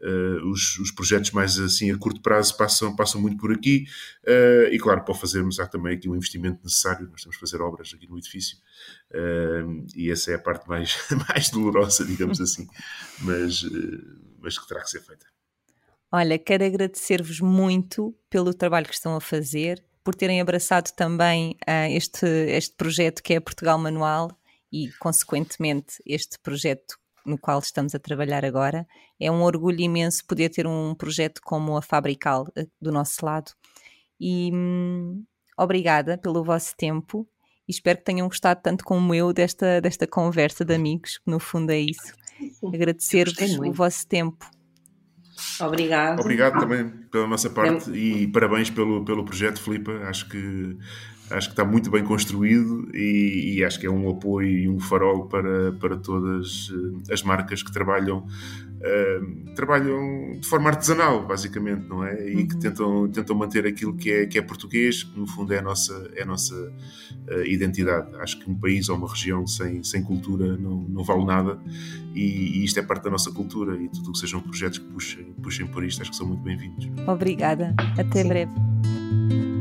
uh, 0.00 0.50
os, 0.50 0.78
os, 0.78 0.90
projetos 0.92 1.32
mais 1.32 1.58
assim 1.58 1.90
a 1.90 1.98
curto 1.98 2.22
prazo 2.22 2.56
passam, 2.56 2.94
passam 2.94 3.20
muito 3.20 3.36
por 3.36 3.52
aqui 3.52 3.86
e 4.70 4.78
claro, 4.78 5.04
para 5.04 5.14
fazermos 5.14 5.58
há 5.58 5.66
também 5.66 5.96
aqui 5.96 6.08
um 6.08 6.14
investimento 6.14 6.60
necessário, 6.62 7.08
nós 7.10 7.22
temos 7.22 7.36
que 7.36 7.40
fazer 7.40 7.60
obras 7.60 7.92
aqui 7.94 8.06
no 8.08 8.18
edifício 8.18 8.58
e 9.96 10.10
essa 10.10 10.30
é 10.30 10.34
a 10.34 10.38
parte 10.38 10.68
mais, 10.68 10.96
mais 11.28 11.50
dolorosa, 11.50 12.04
digamos 12.04 12.40
assim, 12.40 12.66
mas, 13.20 13.64
mas 14.38 14.58
que 14.58 14.68
terá 14.68 14.82
que 14.82 14.90
ser 14.90 15.00
feita. 15.00 15.26
Olha, 16.10 16.38
quero 16.38 16.64
agradecer-vos 16.64 17.40
muito 17.40 18.14
pelo 18.30 18.54
trabalho 18.54 18.86
que 18.86 18.94
estão 18.94 19.14
a 19.14 19.20
fazer 19.20 19.82
por 20.08 20.14
terem 20.14 20.40
abraçado 20.40 20.90
também 20.92 21.50
uh, 21.68 21.86
este, 21.90 22.24
este 22.24 22.74
projeto 22.74 23.22
que 23.22 23.34
é 23.34 23.40
Portugal 23.40 23.76
Manual 23.76 24.30
e, 24.72 24.88
consequentemente, 24.98 26.02
este 26.06 26.38
projeto 26.38 26.96
no 27.26 27.36
qual 27.36 27.58
estamos 27.58 27.94
a 27.94 27.98
trabalhar 27.98 28.42
agora. 28.42 28.86
É 29.20 29.30
um 29.30 29.42
orgulho 29.42 29.82
imenso 29.82 30.24
poder 30.24 30.48
ter 30.48 30.66
um 30.66 30.94
projeto 30.94 31.42
como 31.44 31.76
a 31.76 31.82
Fabrical 31.82 32.46
uh, 32.58 32.66
do 32.80 32.90
nosso 32.90 33.22
lado. 33.22 33.52
E 34.18 34.50
hum, 34.50 35.26
obrigada 35.58 36.16
pelo 36.16 36.42
vosso 36.42 36.74
tempo 36.74 37.28
e 37.68 37.72
espero 37.72 37.98
que 37.98 38.04
tenham 38.06 38.28
gostado 38.28 38.62
tanto 38.62 38.84
como 38.84 39.14
eu 39.14 39.30
desta, 39.34 39.78
desta 39.78 40.06
conversa 40.06 40.64
de 40.64 40.74
amigos, 40.74 41.18
que 41.18 41.30
no 41.30 41.38
fundo 41.38 41.70
é 41.70 41.80
isso. 41.80 42.14
Agradecer-vos 42.72 43.58
o 43.58 43.72
vosso 43.74 44.06
tempo. 44.06 44.48
Obrigado. 45.60 46.20
Obrigado 46.20 46.60
também 46.60 46.88
pela 47.10 47.26
nossa 47.26 47.48
parte 47.50 47.90
e 47.90 48.26
parabéns 48.28 48.70
pelo, 48.70 49.04
pelo 49.04 49.24
projeto, 49.24 49.60
Filipe. 49.60 49.90
Acho 50.04 50.28
que 50.28 50.76
acho 51.30 51.48
que 51.48 51.52
está 51.52 51.64
muito 51.64 51.90
bem 51.90 52.04
construído 52.04 52.88
e, 52.94 53.56
e, 53.56 53.64
acho 53.64 53.78
que 53.78 53.86
é 53.86 53.90
um 53.90 54.08
apoio 54.08 54.48
e 54.48 54.68
um 54.68 54.78
farol 54.78 55.26
para, 55.26 55.72
para 55.72 55.96
todas 55.96 56.72
eh, 56.72 57.12
as 57.12 57.22
marcas 57.22 57.62
que 57.62 57.72
trabalham 57.72 58.26
uh, 58.78 59.54
trabalham 59.54 60.38
de 60.40 60.46
forma 60.46 60.70
artesanal, 60.70 61.26
basicamente, 61.26 61.86
não 61.88 62.04
é? 62.04 62.28
E 62.28 62.36
uhum. 62.36 62.48
que 62.48 62.56
tentam, 62.56 63.08
tentam 63.08 63.36
manter 63.36 63.66
aquilo 63.66 63.94
que 63.94 64.10
é, 64.10 64.26
que 64.26 64.38
é 64.38 64.42
português, 64.42 65.02
que 65.02 65.18
no 65.18 65.26
fundo 65.26 65.52
é 65.52 65.58
a 65.58 65.62
nossa, 65.62 66.10
é 66.14 66.22
a 66.22 66.26
nossa 66.26 66.54
uh, 66.54 67.44
identidade. 67.44 68.14
Acho 68.16 68.38
que 68.38 68.50
um 68.50 68.54
país 68.54 68.88
ou 68.88 68.96
uma 68.96 69.08
região 69.08 69.46
sem, 69.46 69.82
sem 69.82 70.02
cultura 70.02 70.56
não, 70.56 70.82
não 70.88 71.04
vale 71.04 71.24
nada 71.24 71.58
e, 72.14 72.60
e 72.60 72.64
isto 72.64 72.78
é 72.78 72.82
parte 72.82 73.04
da 73.04 73.10
nossa 73.10 73.30
cultura 73.32 73.76
e 73.76 73.88
tudo 73.88 74.10
o 74.10 74.12
que 74.12 74.18
sejam 74.18 74.40
projetos 74.40 74.78
que 74.78 74.86
puxem, 74.86 75.24
puxem 75.42 75.66
por 75.66 75.84
isto, 75.84 76.02
acho 76.02 76.10
que 76.10 76.16
são 76.16 76.26
muito 76.26 76.42
bem-vindos. 76.42 76.88
Obrigada. 77.06 77.74
Até 77.96 78.22
Sim. 78.22 78.28
breve. 78.28 79.57